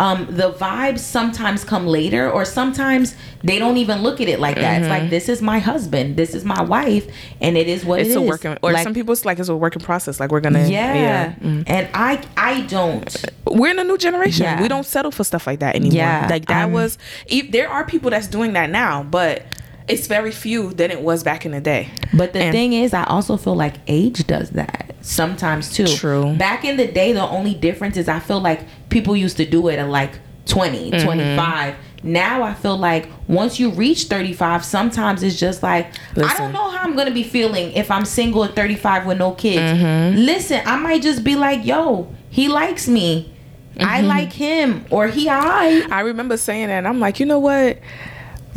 um, 0.00 0.26
the 0.30 0.52
vibes 0.52 1.00
sometimes 1.00 1.64
come 1.64 1.86
later, 1.86 2.30
or 2.30 2.44
sometimes 2.44 3.14
they 3.42 3.58
don't 3.58 3.76
even 3.78 4.02
look 4.02 4.20
at 4.20 4.28
it 4.28 4.38
like 4.38 4.54
that. 4.56 4.80
It's 4.82 4.88
like 4.88 5.10
this 5.10 5.28
is 5.28 5.42
my 5.42 5.58
husband, 5.58 6.16
this 6.16 6.34
is 6.34 6.44
my 6.44 6.62
wife, 6.62 7.06
and 7.40 7.56
it 7.56 7.66
is 7.68 7.84
what 7.84 7.98
Mm-hmm. 8.00 8.06
It's 8.06 8.14
it 8.16 8.18
a 8.18 8.22
is. 8.22 8.28
working, 8.28 8.58
or 8.62 8.72
Like, 8.72 8.84
some 8.84 8.94
people 8.94 9.12
it's 9.12 9.24
like 9.24 9.38
it's 9.40 9.48
a 9.48 9.56
working 9.56 9.82
process. 9.82 10.20
Like 10.20 10.30
we're 10.30 10.40
gonna, 10.40 10.68
yeah, 10.68 10.94
yeah. 10.94 11.32
mm. 11.34 11.64
and 11.66 11.88
I 11.94 12.22
I 12.36 12.60
don't. 12.62 13.24
We're 13.46 13.70
in 13.72 13.78
a 13.80 13.84
new 13.84 13.98
generation. 13.98 14.44
Yeah. 14.44 14.62
We 14.62 14.68
don't 14.68 14.86
settle 14.86 15.10
for 15.10 15.24
stuff 15.24 15.46
like 15.46 15.58
that 15.60 15.74
anymore. 15.74 15.96
Yeah, 15.96 16.26
like 16.30 16.46
that 16.46 16.66
um, 16.66 16.72
was. 16.72 16.96
e- 17.26 17.48
There 17.50 17.68
are 17.68 17.84
people 17.84 18.10
that's 18.10 18.28
doing 18.28 18.52
that 18.52 18.70
now, 18.70 19.02
but 19.02 19.42
it's 19.88 20.06
very 20.06 20.30
few 20.30 20.72
than 20.74 20.90
it 20.90 21.00
was 21.00 21.24
back 21.24 21.44
in 21.46 21.52
the 21.52 21.60
day. 21.60 21.88
But 22.14 22.34
the 22.34 22.40
And- 22.40 22.52
thing 22.52 22.72
is, 22.74 22.92
I 22.94 23.04
also 23.04 23.36
feel 23.36 23.56
like 23.56 23.74
age 23.88 24.26
does 24.26 24.50
that 24.50 24.87
sometimes 25.08 25.72
too. 25.72 25.86
True. 25.86 26.34
Back 26.36 26.64
in 26.64 26.76
the 26.76 26.86
day, 26.86 27.12
the 27.12 27.26
only 27.28 27.54
difference 27.54 27.96
is 27.96 28.08
I 28.08 28.20
feel 28.20 28.40
like 28.40 28.60
people 28.90 29.16
used 29.16 29.36
to 29.38 29.46
do 29.46 29.68
it 29.68 29.78
at 29.78 29.88
like 29.88 30.18
20, 30.46 30.90
Mm-hmm. 30.92 31.04
25. 31.04 31.74
Now 32.04 32.42
I 32.44 32.54
feel 32.54 32.76
like 32.76 33.08
once 33.26 33.58
you 33.58 33.70
reach 33.70 34.04
35, 34.04 34.64
sometimes 34.64 35.22
it's 35.24 35.38
just 35.38 35.62
like, 35.64 35.86
I 36.16 36.36
don't 36.38 36.52
know 36.52 36.70
how 36.70 36.84
I'm 36.84 36.94
going 36.94 37.08
to 37.08 37.12
be 37.14 37.24
feeling 37.24 37.72
if 37.72 37.90
I'm 37.90 38.04
single 38.04 38.44
at 38.44 38.54
35 38.54 39.04
with 39.06 39.18
no 39.18 39.32
kids. 39.32 39.80
Mm-hmm. 39.82 40.18
Listen, 40.18 40.62
I 40.64 40.76
might 40.76 41.02
just 41.02 41.24
be 41.24 41.34
like, 41.34 41.64
yo, 41.66 42.14
he 42.30 42.48
likes 42.48 42.86
me. 42.86 43.34
I 43.80 43.98
Mm-hmm. 43.98 44.06
like 44.08 44.32
him. 44.32 44.84
Or 44.90 45.06
he, 45.08 45.28
I. 45.28 45.86
I 45.90 46.00
remember 46.00 46.36
saying 46.36 46.68
that, 46.68 46.78
and 46.78 46.88
I'm 46.88 47.00
like, 47.00 47.18
you 47.20 47.26
know 47.26 47.38
what? 47.40 47.78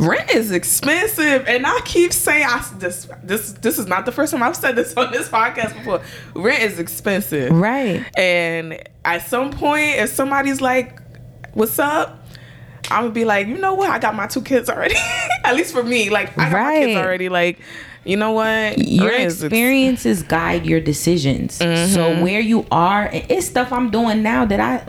Rent 0.08 0.30
is 0.30 0.50
expensive, 0.50 1.46
and 1.46 1.66
I 1.66 1.80
keep 1.84 2.12
saying, 2.12 2.46
I 2.46 2.66
this 2.78 3.08
this 3.22 3.52
this 3.52 3.78
is 3.78 3.86
not 3.86 4.06
the 4.06 4.12
first 4.12 4.32
time 4.32 4.42
I've 4.42 4.56
said 4.56 4.76
this 4.76 4.94
on 4.96 5.12
this 5.12 5.28
podcast 5.28 5.74
before. 5.74 6.02
Rent 6.34 6.62
is 6.62 6.78
expensive, 6.78 7.52
Right. 7.52 8.04
And 8.16 8.82
at 9.04 9.26
some 9.26 9.50
point, 9.50 9.96
if 9.96 10.10
somebody's 10.10 10.60
like, 10.60 11.00
"What's 11.54 11.78
up?" 11.78 12.18
I'm 12.90 13.04
gonna 13.04 13.14
be 13.14 13.24
like, 13.24 13.46
you 13.46 13.58
know 13.58 13.74
what? 13.74 13.90
I 13.90 13.98
got 13.98 14.14
my 14.14 14.26
two 14.26 14.42
kids 14.42 14.68
already. 14.68 14.96
At 15.44 15.54
least 15.54 15.72
for 15.72 15.82
me, 15.82 16.10
like 16.10 16.36
I 16.38 16.50
got 16.50 16.52
my 16.52 16.78
kids 16.80 16.96
already. 16.96 17.28
Like, 17.28 17.58
you 18.04 18.16
know 18.16 18.32
what? 18.32 18.78
your 18.78 19.12
ex- 19.12 19.42
experiences 19.42 20.22
guide 20.22 20.66
your 20.66 20.80
decisions. 20.80 21.58
Mm-hmm. 21.58 21.94
So 21.94 22.22
where 22.22 22.40
you 22.40 22.66
are, 22.70 23.08
it's 23.12 23.46
stuff 23.46 23.72
I'm 23.72 23.90
doing 23.90 24.22
now 24.22 24.44
that 24.44 24.60
I 24.60 24.86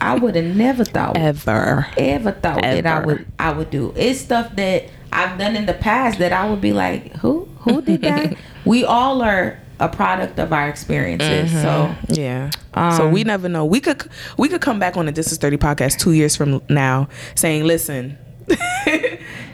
I 0.00 0.14
would 0.16 0.36
have 0.36 0.56
never 0.56 0.84
thought 0.84 1.16
ever. 1.16 1.86
ever 1.96 2.32
thought 2.32 2.62
that 2.62 2.86
I 2.86 3.04
would 3.04 3.26
I 3.38 3.52
would 3.52 3.70
do. 3.70 3.92
It's 3.96 4.20
stuff 4.20 4.54
that 4.56 4.84
I've 5.12 5.38
done 5.38 5.56
in 5.56 5.66
the 5.66 5.74
past 5.74 6.18
that 6.18 6.32
I 6.32 6.48
would 6.48 6.60
be 6.60 6.72
like, 6.72 7.12
who 7.16 7.48
who 7.60 7.82
did 7.82 8.02
that? 8.02 8.36
we 8.64 8.84
all 8.84 9.22
are 9.22 9.58
a 9.78 9.88
product 9.88 10.38
of 10.38 10.52
our 10.52 10.68
experiences. 10.68 11.50
So 11.50 11.94
Yeah. 12.08 12.50
so 12.74 13.06
Um, 13.06 13.12
we 13.12 13.24
never 13.24 13.48
know. 13.48 13.64
We 13.64 13.80
could 13.80 14.08
we 14.36 14.48
could 14.48 14.60
come 14.60 14.78
back 14.78 14.96
on 14.96 15.06
the 15.06 15.12
This 15.12 15.32
Is 15.32 15.38
Thirty 15.38 15.56
podcast 15.56 15.98
two 15.98 16.12
years 16.12 16.34
from 16.36 16.62
now, 16.68 17.08
saying, 17.34 17.64
"Listen, 17.64 18.16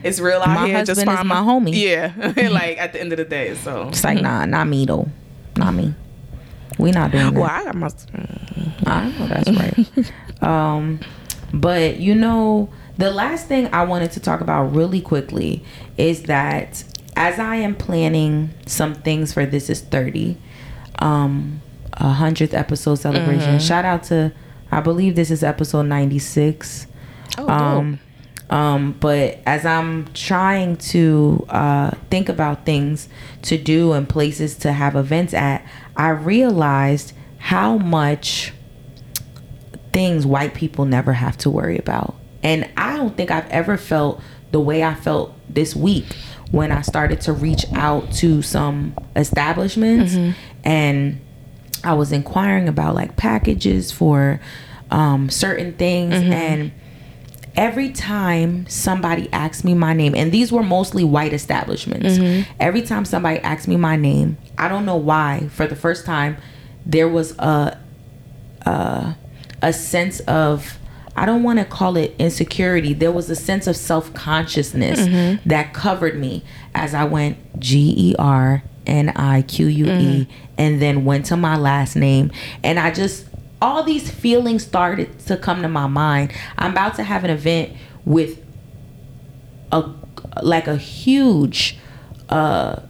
it's 0.02 0.20
real 0.20 0.40
out 0.40 0.48
My 0.48 0.66
here. 0.66 0.84
Just 0.84 1.00
is 1.00 1.04
find 1.04 1.28
my 1.28 1.36
homie." 1.40 1.72
Yeah, 1.74 2.12
like 2.50 2.78
at 2.78 2.92
the 2.92 3.00
end 3.00 3.12
of 3.12 3.18
the 3.18 3.24
day. 3.24 3.54
So 3.56 3.88
it's 3.88 4.04
like 4.04 4.20
nah, 4.20 4.44
not 4.44 4.66
me 4.68 4.86
though, 4.86 5.08
not 5.56 5.74
me. 5.74 5.94
We 6.78 6.90
not 6.90 7.10
doing 7.12 7.34
that. 7.34 7.40
well, 7.40 7.50
I 7.50 7.64
got 7.64 7.74
my. 7.74 7.90
I 8.86 9.08
know 9.10 9.26
that's 9.26 9.50
right. 9.50 10.42
um, 10.42 11.00
but 11.52 11.98
you 11.98 12.14
know, 12.14 12.70
the 12.98 13.10
last 13.10 13.46
thing 13.46 13.68
I 13.72 13.84
wanted 13.84 14.12
to 14.12 14.20
talk 14.20 14.40
about 14.40 14.74
really 14.74 15.00
quickly 15.00 15.64
is 15.96 16.24
that 16.24 16.84
as 17.16 17.38
I 17.38 17.56
am 17.56 17.74
planning 17.74 18.50
some 18.66 18.94
things 18.94 19.32
for 19.32 19.44
This 19.44 19.68
Is 19.68 19.80
30, 19.80 20.36
um, 20.98 21.60
a 21.94 22.08
hundredth 22.08 22.54
episode 22.54 22.96
celebration. 22.96 23.58
Shout 23.58 23.84
out 23.84 24.04
to, 24.04 24.32
I 24.70 24.80
believe 24.80 25.14
this 25.14 25.30
is 25.30 25.42
episode 25.42 25.82
96. 25.82 26.86
Oh, 27.38 27.46
dope. 27.46 27.98
Um, 28.52 28.92
but 29.00 29.38
as 29.46 29.64
I'm 29.64 30.12
trying 30.12 30.76
to 30.76 31.46
uh, 31.48 31.92
think 32.10 32.28
about 32.28 32.66
things 32.66 33.08
to 33.44 33.56
do 33.56 33.92
and 33.92 34.06
places 34.06 34.56
to 34.56 34.72
have 34.72 34.94
events 34.94 35.32
at, 35.32 35.66
I 35.96 36.10
realized 36.10 37.14
how 37.38 37.78
much 37.78 38.52
things 39.94 40.26
white 40.26 40.52
people 40.52 40.84
never 40.84 41.14
have 41.14 41.38
to 41.38 41.50
worry 41.50 41.78
about. 41.78 42.14
And 42.42 42.68
I 42.76 42.98
don't 42.98 43.16
think 43.16 43.30
I've 43.30 43.48
ever 43.48 43.78
felt 43.78 44.20
the 44.50 44.60
way 44.60 44.84
I 44.84 44.96
felt 44.96 45.34
this 45.48 45.74
week 45.74 46.04
when 46.50 46.72
I 46.72 46.82
started 46.82 47.22
to 47.22 47.32
reach 47.32 47.64
out 47.72 48.12
to 48.16 48.42
some 48.42 48.94
establishments 49.16 50.14
and 50.62 51.18
I 51.82 51.94
was 51.94 52.12
inquiring 52.12 52.68
about 52.68 52.94
like 52.94 53.16
packages 53.16 53.90
for 53.92 54.42
um, 54.90 55.30
certain 55.30 55.72
things 55.72 56.12
and 56.34 56.72
every 57.56 57.90
time 57.90 58.66
somebody 58.66 59.28
asked 59.32 59.64
me 59.64 59.74
my 59.74 59.92
name 59.92 60.14
and 60.14 60.32
these 60.32 60.50
were 60.50 60.62
mostly 60.62 61.04
white 61.04 61.32
establishments. 61.32 62.18
Mm-hmm. 62.18 62.50
Every 62.60 62.82
time 62.82 63.04
somebody 63.04 63.38
asked 63.40 63.68
me 63.68 63.76
my 63.76 63.96
name 63.96 64.38
i 64.58 64.68
don't 64.68 64.86
know 64.86 64.96
why 64.96 65.48
for 65.48 65.66
the 65.66 65.76
first 65.76 66.06
time 66.06 66.36
there 66.86 67.08
was 67.08 67.36
a 67.38 67.78
a, 68.62 69.16
a 69.60 69.72
sense 69.72 70.20
of 70.20 70.78
i 71.16 71.26
don't 71.26 71.42
want 71.42 71.58
to 71.58 71.64
call 71.64 71.96
it 71.96 72.14
insecurity 72.18 72.92
there 72.92 73.12
was 73.12 73.28
a 73.28 73.36
sense 73.36 73.66
of 73.66 73.76
self-consciousness 73.76 75.00
mm-hmm. 75.00 75.48
that 75.48 75.74
covered 75.74 76.18
me 76.18 76.44
as 76.74 76.94
i 76.94 77.04
went 77.04 77.36
g-e-r 77.58 78.62
n-i-q-u-e 78.86 79.86
mm-hmm. 79.86 80.32
and 80.58 80.82
then 80.82 81.04
went 81.04 81.24
to 81.26 81.36
my 81.36 81.56
last 81.56 81.94
name. 81.94 82.32
And 82.64 82.80
i 82.80 82.90
just 82.90 83.26
all 83.62 83.82
these 83.82 84.10
feelings 84.10 84.62
started 84.64 85.18
to 85.20 85.36
come 85.38 85.62
to 85.62 85.68
my 85.68 85.86
mind. 85.86 86.32
I'm 86.58 86.72
about 86.72 86.96
to 86.96 87.02
have 87.04 87.24
an 87.24 87.30
event 87.30 87.72
with 88.04 88.38
a 89.70 89.88
like 90.42 90.66
a 90.66 90.76
huge 90.76 91.78
uh 92.28 92.80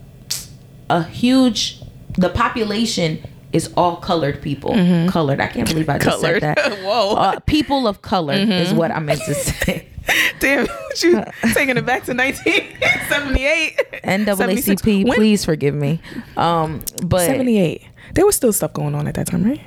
a 0.91 1.03
huge 1.05 1.81
the 2.18 2.29
population 2.31 3.23
is 3.53 3.70
all 3.77 3.97
colored 3.97 4.41
people. 4.43 4.73
Colored. 5.11 5.41
I 5.41 5.47
can't 5.47 5.68
believe 5.68 5.89
I 5.89 5.99
just 5.99 6.23
Mm-hmm. 6.23 6.39
Colored. 6.41 6.41
said 6.43 6.57
that. 6.57 6.79
Whoa. 6.85 7.14
Uh, 7.16 7.39
people 7.41 7.87
of 7.87 8.01
color 8.03 8.33
is 8.35 8.73
what 8.73 8.91
I 8.91 8.99
meant 8.99 9.20
to 9.23 9.35
say. 9.35 9.89
Damn, 10.41 10.66
you 11.03 11.23
taking 11.55 11.77
it 11.77 11.87
back 11.87 12.05
to 12.07 12.14
1978. 12.14 13.79
NAACP, 14.05 15.14
please 15.14 15.45
forgive 15.45 15.75
me. 15.75 16.01
Um, 16.37 16.81
but 17.05 17.20
78. 17.27 17.83
There 18.14 18.27
was 18.27 18.35
still 18.37 18.53
stuff 18.53 18.73
going 18.73 18.95
on 18.95 19.07
at 19.07 19.14
that 19.14 19.27
time, 19.29 19.45
right? 19.45 19.61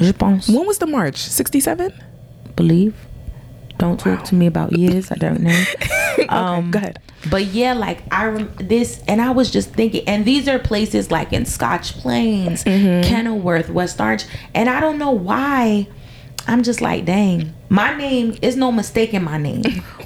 Je 0.00 0.12
pense, 0.12 0.48
When 0.48 0.66
was 0.66 0.78
the 0.78 0.86
march? 0.86 1.16
67? 1.16 1.92
believe. 2.56 2.94
Don't 3.78 3.98
talk 3.98 4.22
to 4.24 4.34
me 4.36 4.46
about 4.46 4.72
years. 4.78 5.10
I 5.10 5.16
don't 5.16 5.40
know. 5.40 5.64
Um, 6.28 6.70
go 6.70 6.78
ahead. 6.78 7.00
But 7.28 7.46
yeah, 7.46 7.74
like 7.74 8.02
I 8.10 8.26
rem- 8.26 8.54
this, 8.56 9.02
and 9.08 9.20
I 9.20 9.30
was 9.32 9.50
just 9.50 9.70
thinking, 9.74 10.06
and 10.06 10.24
these 10.24 10.46
are 10.48 10.58
places 10.60 11.10
like 11.10 11.32
in 11.32 11.44
Scotch 11.44 11.94
Plains, 11.94 12.62
Mm-hmm. 12.64 13.02
Kenilworth, 13.08 13.68
West 13.68 14.00
Orange, 14.00 14.24
and 14.54 14.68
I 14.70 14.78
don't 14.80 14.96
know 14.98 15.10
why. 15.10 15.86
I'm 16.46 16.62
just 16.62 16.80
like, 16.80 17.04
dang, 17.04 17.54
my 17.68 17.96
name 17.96 18.36
is 18.42 18.56
no 18.56 18.70
mistake 18.70 19.14
in 19.14 19.24
my 19.24 19.38
name. 19.38 19.62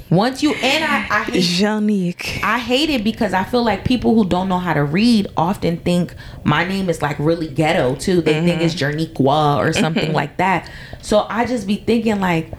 Once 0.09 0.41
you 0.41 0.53
and 0.53 0.83
I, 0.83 1.19
I 1.19 1.23
hate 1.25 1.43
Gernique. 1.43 2.41
I 2.43 2.59
hate 2.59 2.89
it 2.89 3.03
because 3.03 3.33
I 3.33 3.43
feel 3.43 3.63
like 3.63 3.85
people 3.85 4.15
who 4.15 4.27
don't 4.27 4.47
know 4.47 4.57
how 4.57 4.73
to 4.73 4.83
read 4.83 5.27
often 5.35 5.77
think 5.77 6.15
my 6.43 6.63
name 6.63 6.89
is 6.89 7.01
like 7.01 7.19
really 7.19 7.47
ghetto 7.47 7.95
too. 7.95 8.21
They 8.21 8.33
think 8.33 8.61
mm-hmm. 8.61 8.61
it's 8.61 8.75
Jerniqua 8.75 9.57
or 9.57 9.73
something 9.73 10.05
mm-hmm. 10.05 10.15
like 10.15 10.37
that. 10.37 10.69
So 11.01 11.25
I 11.29 11.45
just 11.45 11.67
be 11.67 11.75
thinking 11.75 12.19
like, 12.19 12.51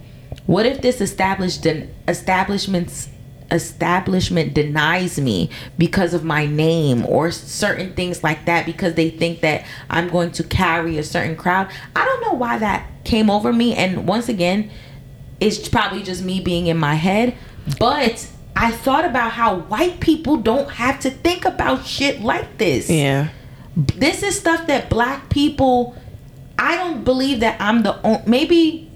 what 0.46 0.66
if 0.66 0.82
this 0.82 1.00
established 1.00 1.66
establishments 2.06 3.08
establishment 3.50 4.54
denies 4.54 5.20
me 5.20 5.50
because 5.78 6.14
of 6.14 6.24
my 6.24 6.46
name 6.46 7.04
or 7.06 7.30
certain 7.30 7.92
things 7.94 8.22
like 8.22 8.44
that 8.46 8.66
because 8.66 8.94
they 8.94 9.10
think 9.10 9.40
that 9.40 9.64
I'm 9.88 10.08
going 10.08 10.32
to 10.32 10.44
carry 10.44 10.98
a 10.98 11.02
certain 11.02 11.36
crowd. 11.36 11.70
I 11.96 12.04
don't 12.04 12.20
know 12.22 12.34
why 12.34 12.58
that 12.58 12.86
came 13.04 13.30
over 13.30 13.52
me 13.52 13.74
and 13.74 14.06
once 14.06 14.28
again 14.28 14.70
it's 15.40 15.68
probably 15.68 16.02
just 16.02 16.22
me 16.22 16.40
being 16.40 16.66
in 16.66 16.76
my 16.76 16.94
head, 16.94 17.34
but 17.78 18.28
I 18.54 18.70
thought 18.70 19.04
about 19.04 19.32
how 19.32 19.56
white 19.56 20.00
people 20.00 20.36
don't 20.36 20.70
have 20.72 21.00
to 21.00 21.10
think 21.10 21.44
about 21.44 21.86
shit 21.86 22.20
like 22.20 22.58
this. 22.58 22.90
Yeah. 22.90 23.28
This 23.76 24.22
is 24.22 24.38
stuff 24.38 24.66
that 24.66 24.90
black 24.90 25.30
people 25.30 25.96
I 26.58 26.76
don't 26.76 27.04
believe 27.04 27.40
that 27.40 27.58
I'm 27.58 27.82
the 27.82 28.00
only 28.02 28.22
maybe 28.26 28.90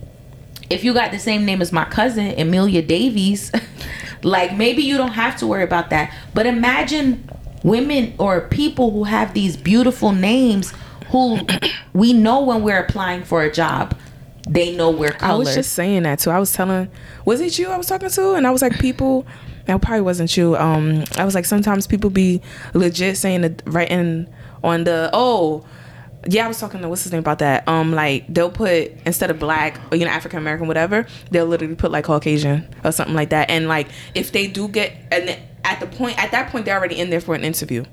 if 0.69 0.85
you 0.85 0.93
got 0.93 1.13
the 1.13 1.19
same 1.19 1.47
name 1.47 1.63
as 1.63 1.73
my 1.73 1.85
cousin 1.87 2.39
Amelia 2.39 2.83
Davies, 2.83 3.51
like 4.25 4.57
maybe 4.57 4.83
you 4.83 4.97
don't 4.97 5.13
have 5.13 5.37
to 5.39 5.47
worry 5.47 5.63
about 5.63 5.91
that. 5.91 6.13
But 6.33 6.47
imagine 6.47 7.29
women 7.63 8.15
or 8.19 8.43
people 8.43 8.91
who 8.91 9.05
have 9.05 9.35
these 9.35 9.57
beautiful 9.57 10.13
names 10.13 10.73
who 11.11 11.41
we 11.93 12.13
know 12.13 12.43
when 12.43 12.63
we're 12.63 12.79
applying 12.79 13.25
for 13.25 13.43
a 13.43 13.53
job, 13.53 13.97
they 14.49 14.75
know 14.75 14.91
we're 14.91 15.17
I 15.21 15.35
was 15.35 15.55
just 15.55 15.73
saying 15.73 16.03
that 16.03 16.19
too. 16.19 16.31
I 16.31 16.39
was 16.39 16.53
telling, 16.53 16.91
was 17.25 17.41
it 17.41 17.59
you 17.59 17.69
I 17.69 17.77
was 17.77 17.87
talking 17.87 18.11
to? 18.11 18.35
And 18.35 18.47
I 18.47 18.51
was 18.51 18.63
like, 18.63 18.79
people, 18.79 19.27
that 19.67 19.81
probably 19.81 20.03
wasn't 20.03 20.37
you. 20.37 20.57
Um, 20.57 21.05
I 21.17 21.25
was 21.25 21.35
like, 21.35 21.47
sometimes 21.47 21.87
people 21.87 22.11
be 22.11 22.43
legit 22.75 23.17
saying 23.17 23.43
the 23.43 23.55
writing 23.67 24.29
on 24.63 24.85
the 24.85 25.11
oh. 25.13 25.65
Yeah, 26.27 26.45
I 26.45 26.49
was 26.49 26.59
talking 26.59 26.81
to 26.81 26.89
what's 26.89 27.03
his 27.03 27.13
name 27.13 27.21
about 27.21 27.39
that. 27.41 27.67
Um, 27.69 27.93
like 27.93 28.27
they'll 28.29 28.51
put 28.51 28.93
instead 29.07 29.31
of 29.31 29.39
black 29.39 29.81
or 29.93 29.97
you 29.97 30.05
know 30.05 30.11
African 30.11 30.39
American 30.39 30.67
whatever, 30.69 31.07
they'll 31.31 31.47
literally 31.47 31.75
put 31.75 31.91
like 31.91 32.05
Caucasian 32.05 32.67
or 32.85 32.93
something 32.93 33.15
like 33.15 33.31
that. 33.31 33.51
And 33.51 33.69
like 33.69 33.89
if 34.15 34.33
they 34.33 34.47
do 34.47 34.69
get 34.69 34.93
and 35.11 35.39
at 35.65 35.81
the 35.81 35.87
point 35.87 36.23
at 36.23 36.31
that 36.33 36.51
point 36.51 36.65
they're 36.67 36.77
already 36.79 36.99
in 36.99 37.11
there 37.11 37.21
for 37.21 37.35
an 37.35 37.45
interview, 37.45 37.85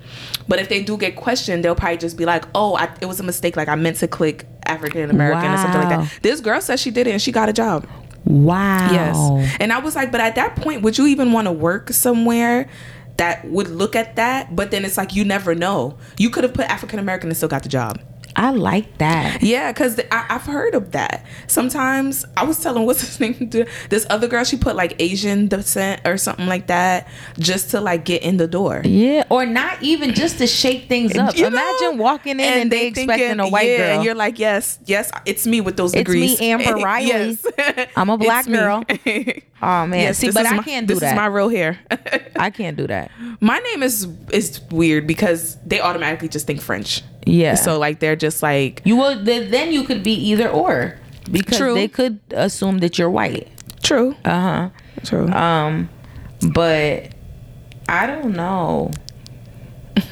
but 0.47 0.59
if 0.59 0.69
they 0.69 0.83
do 0.83 0.97
get 0.97 1.15
questioned, 1.15 1.63
they'll 1.63 1.75
probably 1.75 1.97
just 1.97 2.17
be 2.17 2.25
like, 2.25 2.45
oh, 2.55 2.75
I, 2.75 2.89
it 3.01 3.05
was 3.05 3.19
a 3.19 3.23
mistake. 3.23 3.55
Like 3.55 3.67
I 3.67 3.75
meant 3.75 3.97
to 3.97 4.07
click 4.07 4.45
African 4.65 5.09
American 5.09 5.51
or 5.51 5.57
something 5.57 5.81
like 5.81 5.89
that. 5.89 6.21
This 6.21 6.39
girl 6.41 6.61
said 6.61 6.79
she 6.79 6.91
did 6.91 7.07
it 7.07 7.11
and 7.11 7.21
she 7.21 7.31
got 7.31 7.49
a 7.49 7.53
job. 7.53 7.87
wow. 8.25 8.91
Yes. 8.91 9.57
And 9.59 9.73
I 9.73 9.79
was 9.79 9.95
like, 9.95 10.11
but 10.11 10.21
at 10.21 10.35
that 10.35 10.55
point, 10.55 10.83
would 10.83 10.97
you 10.97 11.07
even 11.07 11.31
want 11.31 11.47
to 11.47 11.51
work 11.51 11.89
somewhere 11.91 12.69
that 13.17 13.43
would 13.45 13.67
look 13.69 13.95
at 13.95 14.15
that? 14.15 14.55
But 14.55 14.71
then 14.71 14.85
it's 14.85 14.97
like, 14.97 15.15
you 15.15 15.25
never 15.25 15.55
know. 15.55 15.97
You 16.17 16.29
could 16.29 16.43
have 16.43 16.53
put 16.53 16.65
African 16.69 16.99
American 16.99 17.29
and 17.29 17.37
still 17.37 17.49
got 17.49 17.63
the 17.63 17.69
job. 17.69 17.99
I 18.35 18.51
like 18.51 18.97
that. 18.99 19.43
Yeah, 19.43 19.71
because 19.71 19.99
I've 20.11 20.43
heard 20.43 20.75
of 20.75 20.91
that. 20.91 21.25
Sometimes 21.47 22.25
I 22.37 22.43
was 22.43 22.59
telling 22.59 22.85
what's 22.87 23.01
his 23.01 23.19
name, 23.19 23.49
this 23.89 24.05
other 24.09 24.27
girl, 24.27 24.43
she 24.43 24.57
put 24.57 24.75
like 24.75 24.95
Asian 24.99 25.47
descent 25.47 26.01
or 26.05 26.17
something 26.17 26.47
like 26.47 26.67
that 26.67 27.07
just 27.39 27.71
to 27.71 27.81
like 27.81 28.05
get 28.05 28.23
in 28.23 28.37
the 28.37 28.47
door. 28.47 28.81
Yeah, 28.85 29.25
or 29.29 29.45
not 29.45 29.81
even 29.81 30.13
just 30.13 30.37
to 30.39 30.47
shake 30.47 30.87
things 30.87 31.17
up. 31.17 31.35
You 31.35 31.43
know? 31.43 31.47
Imagine 31.49 31.97
walking 31.97 32.39
in 32.39 32.41
and, 32.41 32.71
they, 32.71 32.87
expecting 32.87 33.27
thinking, 33.27 33.39
a 33.39 33.49
white 33.49 33.67
yeah, 33.67 33.77
girl. 33.77 33.95
And 33.95 34.03
you're 34.03 34.15
like, 34.15 34.39
yes, 34.39 34.79
yes, 34.85 35.11
it's 35.25 35.45
me 35.45 35.61
with 35.61 35.77
those 35.77 35.91
degrees. 35.91 36.33
It's 36.33 36.41
me. 36.41 36.51
Amber 36.51 36.75
Riley. 36.75 37.07
yes. 37.57 37.89
I'm 37.95 38.09
a 38.09 38.17
black 38.17 38.45
girl. 38.45 38.83
oh 38.87 39.87
man, 39.87 39.91
Yes, 39.91 40.17
see, 40.17 40.31
but 40.31 40.45
I 40.45 40.55
my- 40.57 40.63
can't 40.63 40.87
do 40.87 40.95
that. 40.95 40.99
this 40.99 40.99
that. 41.01 41.13
is 41.13 41.15
my 41.15 41.25
real 41.25 41.49
hair. 41.49 41.79
I 42.35 42.49
can't 42.49 42.77
do 42.77 42.87
that. 42.87 43.11
My 43.39 43.59
name 43.59 43.83
is 43.83 44.07
is 44.31 44.61
weird 44.71 45.07
because 45.07 45.57
they 45.65 45.79
automatically 45.81 46.29
just 46.29 46.47
think 46.47 46.61
French. 46.61 47.03
Yeah. 47.25 47.55
So 47.55 47.77
like 47.79 47.99
they're 47.99 48.15
just 48.15 48.41
like 48.43 48.81
You 48.85 48.95
will 48.97 49.23
then 49.23 49.71
you 49.71 49.83
could 49.83 50.03
be 50.03 50.13
either 50.13 50.49
or 50.49 50.97
because 51.31 51.57
True. 51.57 51.73
they 51.75 51.87
could 51.87 52.19
assume 52.31 52.79
that 52.79 52.97
you're 52.97 53.09
white. 53.09 53.47
true, 53.83 54.15
Uh 54.25 54.29
huh. 54.41 54.69
true. 55.03 55.27
Um, 55.29 55.89
but 56.53 57.09
I 57.87 58.07
don't 58.07 58.33
know. 58.35 58.91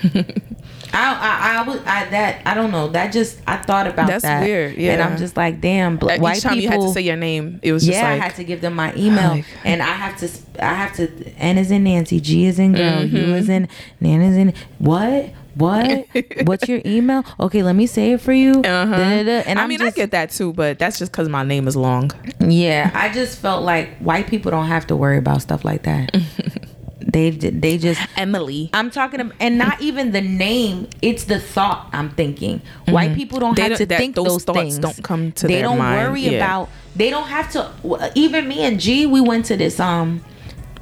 I, 0.92 1.14
I 1.14 1.60
I 1.60 1.68
was 1.68 1.78
I 1.86 2.06
that 2.10 2.42
I 2.46 2.54
don't 2.56 2.72
know 2.72 2.88
that 2.90 3.14
just 3.14 3.40
I 3.48 3.58
thought 3.58 3.86
about 3.88 4.08
That's 4.08 4.24
that 4.24 4.44
weird, 4.44 4.76
and. 4.78 5.02
I'm 5.02 5.18
just 5.18 5.38
like 5.38 5.62
damn 5.62 5.98
bl- 5.98 6.12
Each 6.12 6.20
white 6.20 6.42
time 6.42 6.54
people 6.56 6.64
you 6.64 6.70
had 6.70 6.82
to 6.88 6.94
say 6.94 7.02
your 7.02 7.16
name, 7.16 7.60
it 7.62 7.74
was 7.74 7.86
just 7.86 7.98
yeah, 7.98 8.10
like 8.12 8.22
I 8.22 8.24
had 8.26 8.36
to 8.36 8.44
give 8.44 8.62
them 8.62 8.74
my 8.74 8.94
email, 8.96 9.30
Like- 9.32 9.46
and 9.64 9.82
I 9.84 9.86
have 9.94 10.18
to. 10.20 10.30
I 10.66 10.74
have 10.74 10.94
to. 10.96 11.08
N 11.38 11.58
is 11.60 11.70
in 11.72 11.84
Nancy, 11.84 12.20
G 12.20 12.46
is 12.46 12.58
in 12.60 12.74
girl, 12.74 13.04
U 13.06 13.18
Mm-hmm. 13.20 13.34
is 13.34 13.50
in 13.50 13.68
Nan 14.00 14.22
is 14.22 14.36
in 14.36 14.54
what? 14.80 15.30
What? 15.60 16.08
What's 16.46 16.68
your 16.68 16.82
email? 16.86 17.24
Okay, 17.40 17.62
let 17.64 17.76
me 17.76 17.86
say 17.86 18.14
it 18.14 18.22
for 18.22 18.34
you. 18.34 18.62
Uh-huh. 18.62 18.96
And 18.96 19.60
I 19.60 19.64
I'm 19.64 19.70
mean, 19.70 19.80
just, 19.80 19.96
I 19.98 20.02
get 20.02 20.12
that 20.12 20.32
too, 20.32 20.54
but 20.54 20.80
that's 20.80 20.98
just 20.98 21.12
because 21.12 21.30
my 21.30 21.44
name 21.44 21.68
is 21.68 21.76
long. 21.76 22.12
yeah. 22.40 22.90
I 22.94 23.10
just 23.10 23.40
felt 23.40 23.64
like 23.64 23.98
white 24.00 24.28
people 24.28 24.52
don't 24.52 24.68
have 24.68 24.88
to 24.88 24.96
worry 24.96 25.18
about 25.18 25.42
stuff 25.42 25.64
like 25.66 25.84
that. 25.84 26.16
they 27.02 27.32
they 27.32 27.78
just. 27.78 28.00
Emily. 28.18 28.70
I'm 28.74 28.90
talking, 28.92 29.20
ab- 29.20 29.34
and 29.40 29.58
not 29.58 29.82
even 29.82 30.12
the 30.12 30.22
name. 30.22 30.88
It's 31.02 31.24
the 31.26 31.40
thought 31.40 31.90
I'm 31.94 32.10
thinking. 32.12 32.62
White 32.88 33.16
people 33.16 33.40
don't 33.40 33.50
Mm-hmm. 33.50 33.56
They 33.56 33.62
have 33.64 33.70
don't- 33.72 33.78
to 33.80 33.86
that- 33.88 33.98
think 33.98 34.16
those 34.16 34.28
those, 34.28 34.44
thoughts 34.44 34.60
things. 34.60 34.80
don't 34.80 35.04
come 35.04 35.32
to 35.34 35.48
They 35.48 35.62
don't 35.62 35.78
mind, 35.78 36.10
worry 36.12 36.22
yeah. 36.22 36.32
about. 36.38 36.70
They 36.96 37.10
don't 37.10 37.28
have 37.28 37.52
to. 37.54 38.12
Even 38.16 38.48
me 38.48 38.60
and 38.62 38.80
G, 38.80 39.06
we 39.06 39.22
went 39.22 39.46
to 39.46 39.58
this 39.58 39.80
um, 39.80 40.24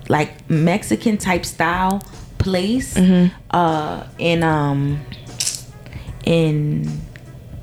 like 0.10 0.50
Mexican 0.50 1.18
type 1.18 1.46
style 1.46 2.02
place, 2.38 2.94
Mm-hmm. 2.96 3.34
uh, 3.52 4.04
in 4.18 4.44
um, 4.44 5.00
in 6.26 7.02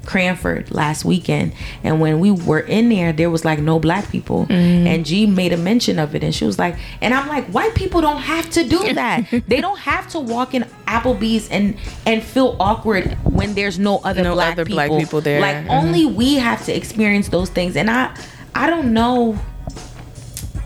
Cranford 0.04 0.70
last 0.70 1.04
weekend, 1.04 1.54
and 1.82 1.98
when 2.00 2.20
we 2.20 2.30
were 2.30 2.60
in 2.60 2.88
there, 2.90 3.12
there 3.12 3.30
was 3.30 3.44
like 3.44 3.58
no 3.58 3.78
black 3.78 4.10
people, 4.10 4.46
and 4.50 5.04
G 5.06 5.26
made 5.26 5.52
a 5.52 5.56
mention 5.56 5.98
of 5.98 6.14
it, 6.14 6.22
and 6.22 6.34
she 6.34 6.44
was 6.44 6.58
like, 6.58 6.76
and 7.00 7.14
I'm 7.14 7.26
like, 7.26 7.46
white 7.46 7.74
people 7.74 8.00
don't 8.02 8.20
have 8.20 8.50
to 8.50 8.64
do 8.68 8.92
that. 8.94 9.24
they 9.48 9.60
don't 9.62 9.78
have 9.78 10.08
to 10.08 10.20
walk 10.20 10.52
in 10.54 10.64
Applebee's 10.86 11.48
and 11.50 11.76
and 12.06 12.22
feel 12.22 12.56
awkward 12.60 13.12
when 13.24 13.54
there's 13.54 13.78
no 13.78 13.98
other 14.04 14.22
No 14.22 14.34
black 14.34 14.52
other 14.52 14.64
people. 14.66 14.76
black 14.76 14.90
people 15.00 15.20
there. 15.22 15.40
Like 15.40 15.56
Mhm. 15.56 15.70
only 15.70 16.04
we 16.06 16.34
have 16.34 16.64
to 16.66 16.76
experience 16.76 17.28
those 17.28 17.48
things, 17.48 17.74
and 17.76 17.90
I 17.90 18.14
I 18.54 18.68
don't 18.68 18.92
know. 18.92 19.38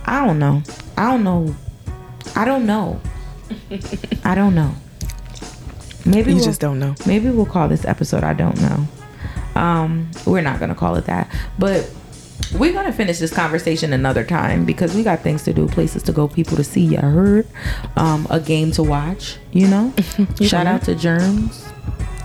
I 0.05 0.25
don't 0.27 0.39
know. 0.39 0.63
I 0.97 1.11
don't 1.13 1.23
know. 1.23 1.55
I 2.35 2.45
don't 2.45 2.67
know. 2.67 3.01
I 4.25 4.35
don't 4.35 4.55
know. 4.55 4.75
Maybe 6.05 6.31
You 6.31 6.37
we'll- 6.37 6.45
just 6.45 6.61
don't 6.61 6.79
know. 6.79 6.95
Maybe 7.07 7.29
we'll 7.31 7.47
call 7.47 7.69
this 7.69 7.85
episode 7.85 8.25
I 8.25 8.33
don't 8.35 8.61
know. 8.61 8.87
Um, 9.61 10.11
we're 10.27 10.41
not 10.43 10.61
gonna 10.61 10.75
call 10.75 10.95
it 10.97 11.07
that, 11.07 11.29
but 11.59 11.91
we're 12.55 12.73
gonna 12.73 12.93
finish 12.93 13.19
this 13.19 13.33
conversation 13.33 13.93
another 13.93 14.23
time 14.25 14.65
because 14.65 14.95
we 14.95 15.03
got 15.03 15.21
things 15.21 15.43
to 15.45 15.53
do, 15.53 15.67
places 15.67 16.03
to 16.05 16.13
go, 16.13 16.29
people 16.29 16.57
to 16.57 16.65
see. 16.65 16.83
You 16.83 16.99
heard, 16.99 17.47
um, 17.97 18.27
a 18.31 18.39
game 18.41 18.71
to 18.73 18.83
watch. 18.83 19.37
You 19.53 19.67
know, 19.67 19.93
shout 20.41 20.51
coming? 20.51 20.67
out 20.69 20.83
to 20.85 20.95
Germs. 20.95 21.67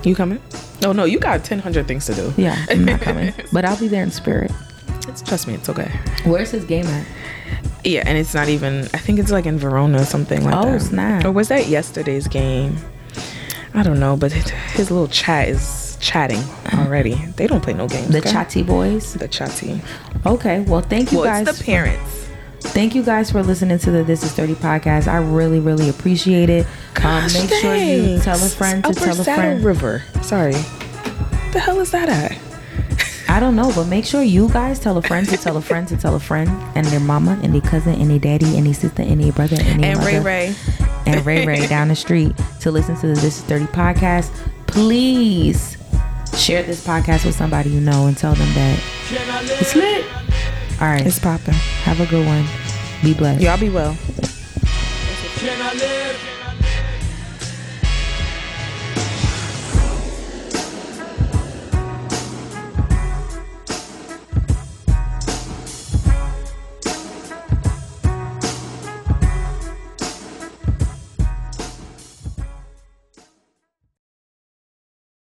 You 0.04 0.16
coming? 0.16 0.40
Oh 0.86 0.92
no, 0.92 1.06
you 1.06 1.18
got 1.20 1.44
ten 1.44 1.60
hundred 1.60 1.88
things 1.88 2.06
to 2.06 2.14
do. 2.14 2.32
Yeah, 2.38 2.64
I'm 2.70 2.86
not 2.86 3.02
coming, 3.02 3.34
but 3.52 3.66
I'll 3.66 3.80
be 3.80 3.88
there 3.88 4.04
in 4.04 4.12
spirit. 4.12 4.52
It's, 5.08 5.22
trust 5.24 5.48
me, 5.48 5.56
it's 5.56 5.70
okay. 5.70 5.90
Where's 6.26 6.52
his 6.52 6.66
game 6.66 6.86
at? 6.86 7.06
Yeah, 7.84 8.04
and 8.06 8.18
it's 8.18 8.34
not 8.34 8.48
even. 8.50 8.84
I 8.94 8.98
think 8.98 9.20
it's 9.20 9.32
like 9.32 9.46
in 9.46 9.58
Verona 9.58 10.02
or 10.02 10.06
something 10.06 10.44
like 10.44 10.56
Oh, 10.56 10.72
that. 10.74 10.82
snap. 10.82 11.26
Or 11.26 11.32
was 11.32 11.50
that 11.50 11.68
yesterday's 11.68 12.28
game? 12.28 12.78
I 13.74 13.84
don't 13.84 14.00
know, 14.00 14.16
but 14.16 14.32
his 14.32 14.92
little 14.92 15.08
chat 15.08 15.48
is 15.50 15.98
chatting 16.00 16.42
already. 16.74 17.16
They 17.36 17.48
don't 17.48 17.62
play 17.62 17.74
no 17.74 17.88
games. 17.88 18.10
The 18.10 18.20
okay? 18.20 18.32
Chatty 18.32 18.64
Boys. 18.64 19.14
The 19.14 19.28
chatty. 19.28 19.82
Okay, 20.26 20.62
well, 20.62 20.82
thank 20.82 21.12
you 21.12 21.20
Well, 21.20 21.28
guys. 21.28 21.48
it's 21.48 21.58
the 21.58 21.64
parents. 21.64 22.20
Thank 22.62 22.96
you 22.96 23.04
guys 23.04 23.32
for 23.32 23.44
listening 23.44 23.78
to 23.80 23.92
the 23.92 24.04
This 24.04 24.24
Is 24.24 24.32
30 24.32 24.56
podcast. 24.56 25.08
I 25.08 25.18
really, 25.18 25.60
really 25.60 25.90
appreciate 25.90 26.50
it. 26.50 26.66
Um, 26.66 27.04
Gosh, 27.04 27.34
make 27.34 27.50
sure 27.50 27.76
you 27.76 28.20
thanks. 28.20 28.26
tell 28.26 28.36
a 28.36 28.50
friend 28.50 28.84
to 28.86 28.90
Upper 28.92 29.00
tell 29.00 29.10
a 29.20 29.24
Saddle 29.24 29.36
friend. 29.36 29.64
River. 29.66 30.04
Sorry. 30.22 30.54
the 31.52 31.60
hell 31.60 31.80
is 31.82 31.92
that 31.92 32.08
at? 32.10 32.38
I 33.34 33.40
don't 33.40 33.56
know, 33.56 33.72
but 33.74 33.86
make 33.86 34.06
sure 34.06 34.22
you 34.22 34.48
guys 34.50 34.78
tell 34.78 34.96
a 34.96 35.02
friend 35.02 35.28
to 35.28 35.38
tell 35.38 35.58
a 35.58 35.62
friend 35.62 35.88
to 35.88 35.98
tell 35.98 36.14
a 36.16 36.20
friend 36.20 36.48
and 36.76 36.86
their 36.86 37.00
mama 37.00 37.40
and 37.42 37.52
their 37.52 37.62
cousin 37.62 38.00
and 38.00 38.12
their 38.12 38.20
daddy 38.20 38.58
and 38.58 38.68
their 38.68 38.76
sister 38.76 39.02
and 39.02 39.20
their 39.24 39.32
brother 39.32 39.58
and 39.60 39.84
their 39.84 39.98
And 39.98 40.06
Ray 40.06 40.20
Ray. 40.20 40.56
and 41.08 41.26
Ray 41.26 41.44
Ray 41.44 41.66
down 41.76 41.88
the 41.88 41.96
street 41.96 42.36
to 42.60 42.70
listen 42.70 42.96
to 42.98 43.08
the 43.08 43.14
This 43.16 43.40
Is 43.40 43.42
30 43.46 43.66
podcast. 43.66 44.30
Please 44.68 45.78
share 46.38 46.62
this 46.62 46.86
podcast 46.86 47.26
with 47.26 47.34
somebody 47.34 47.72
you 47.72 47.82
know 47.82 48.06
and 48.06 48.16
tell 48.16 48.36
them 48.36 48.54
that 48.54 48.80
it's 49.60 49.76
lit. 49.76 50.06
All 50.80 50.88
right. 50.90 51.04
It's 51.04 51.18
popping. 51.18 51.56
Have 51.56 52.02
a 52.02 52.06
good 52.06 52.28
one. 52.28 52.46
Be 53.02 53.16
blessed. 53.16 53.42
Y'all 53.42 53.60
be 53.60 53.70
well. 53.72 53.98
Can 55.40 55.60
I 55.60 55.74
live? 55.74 56.33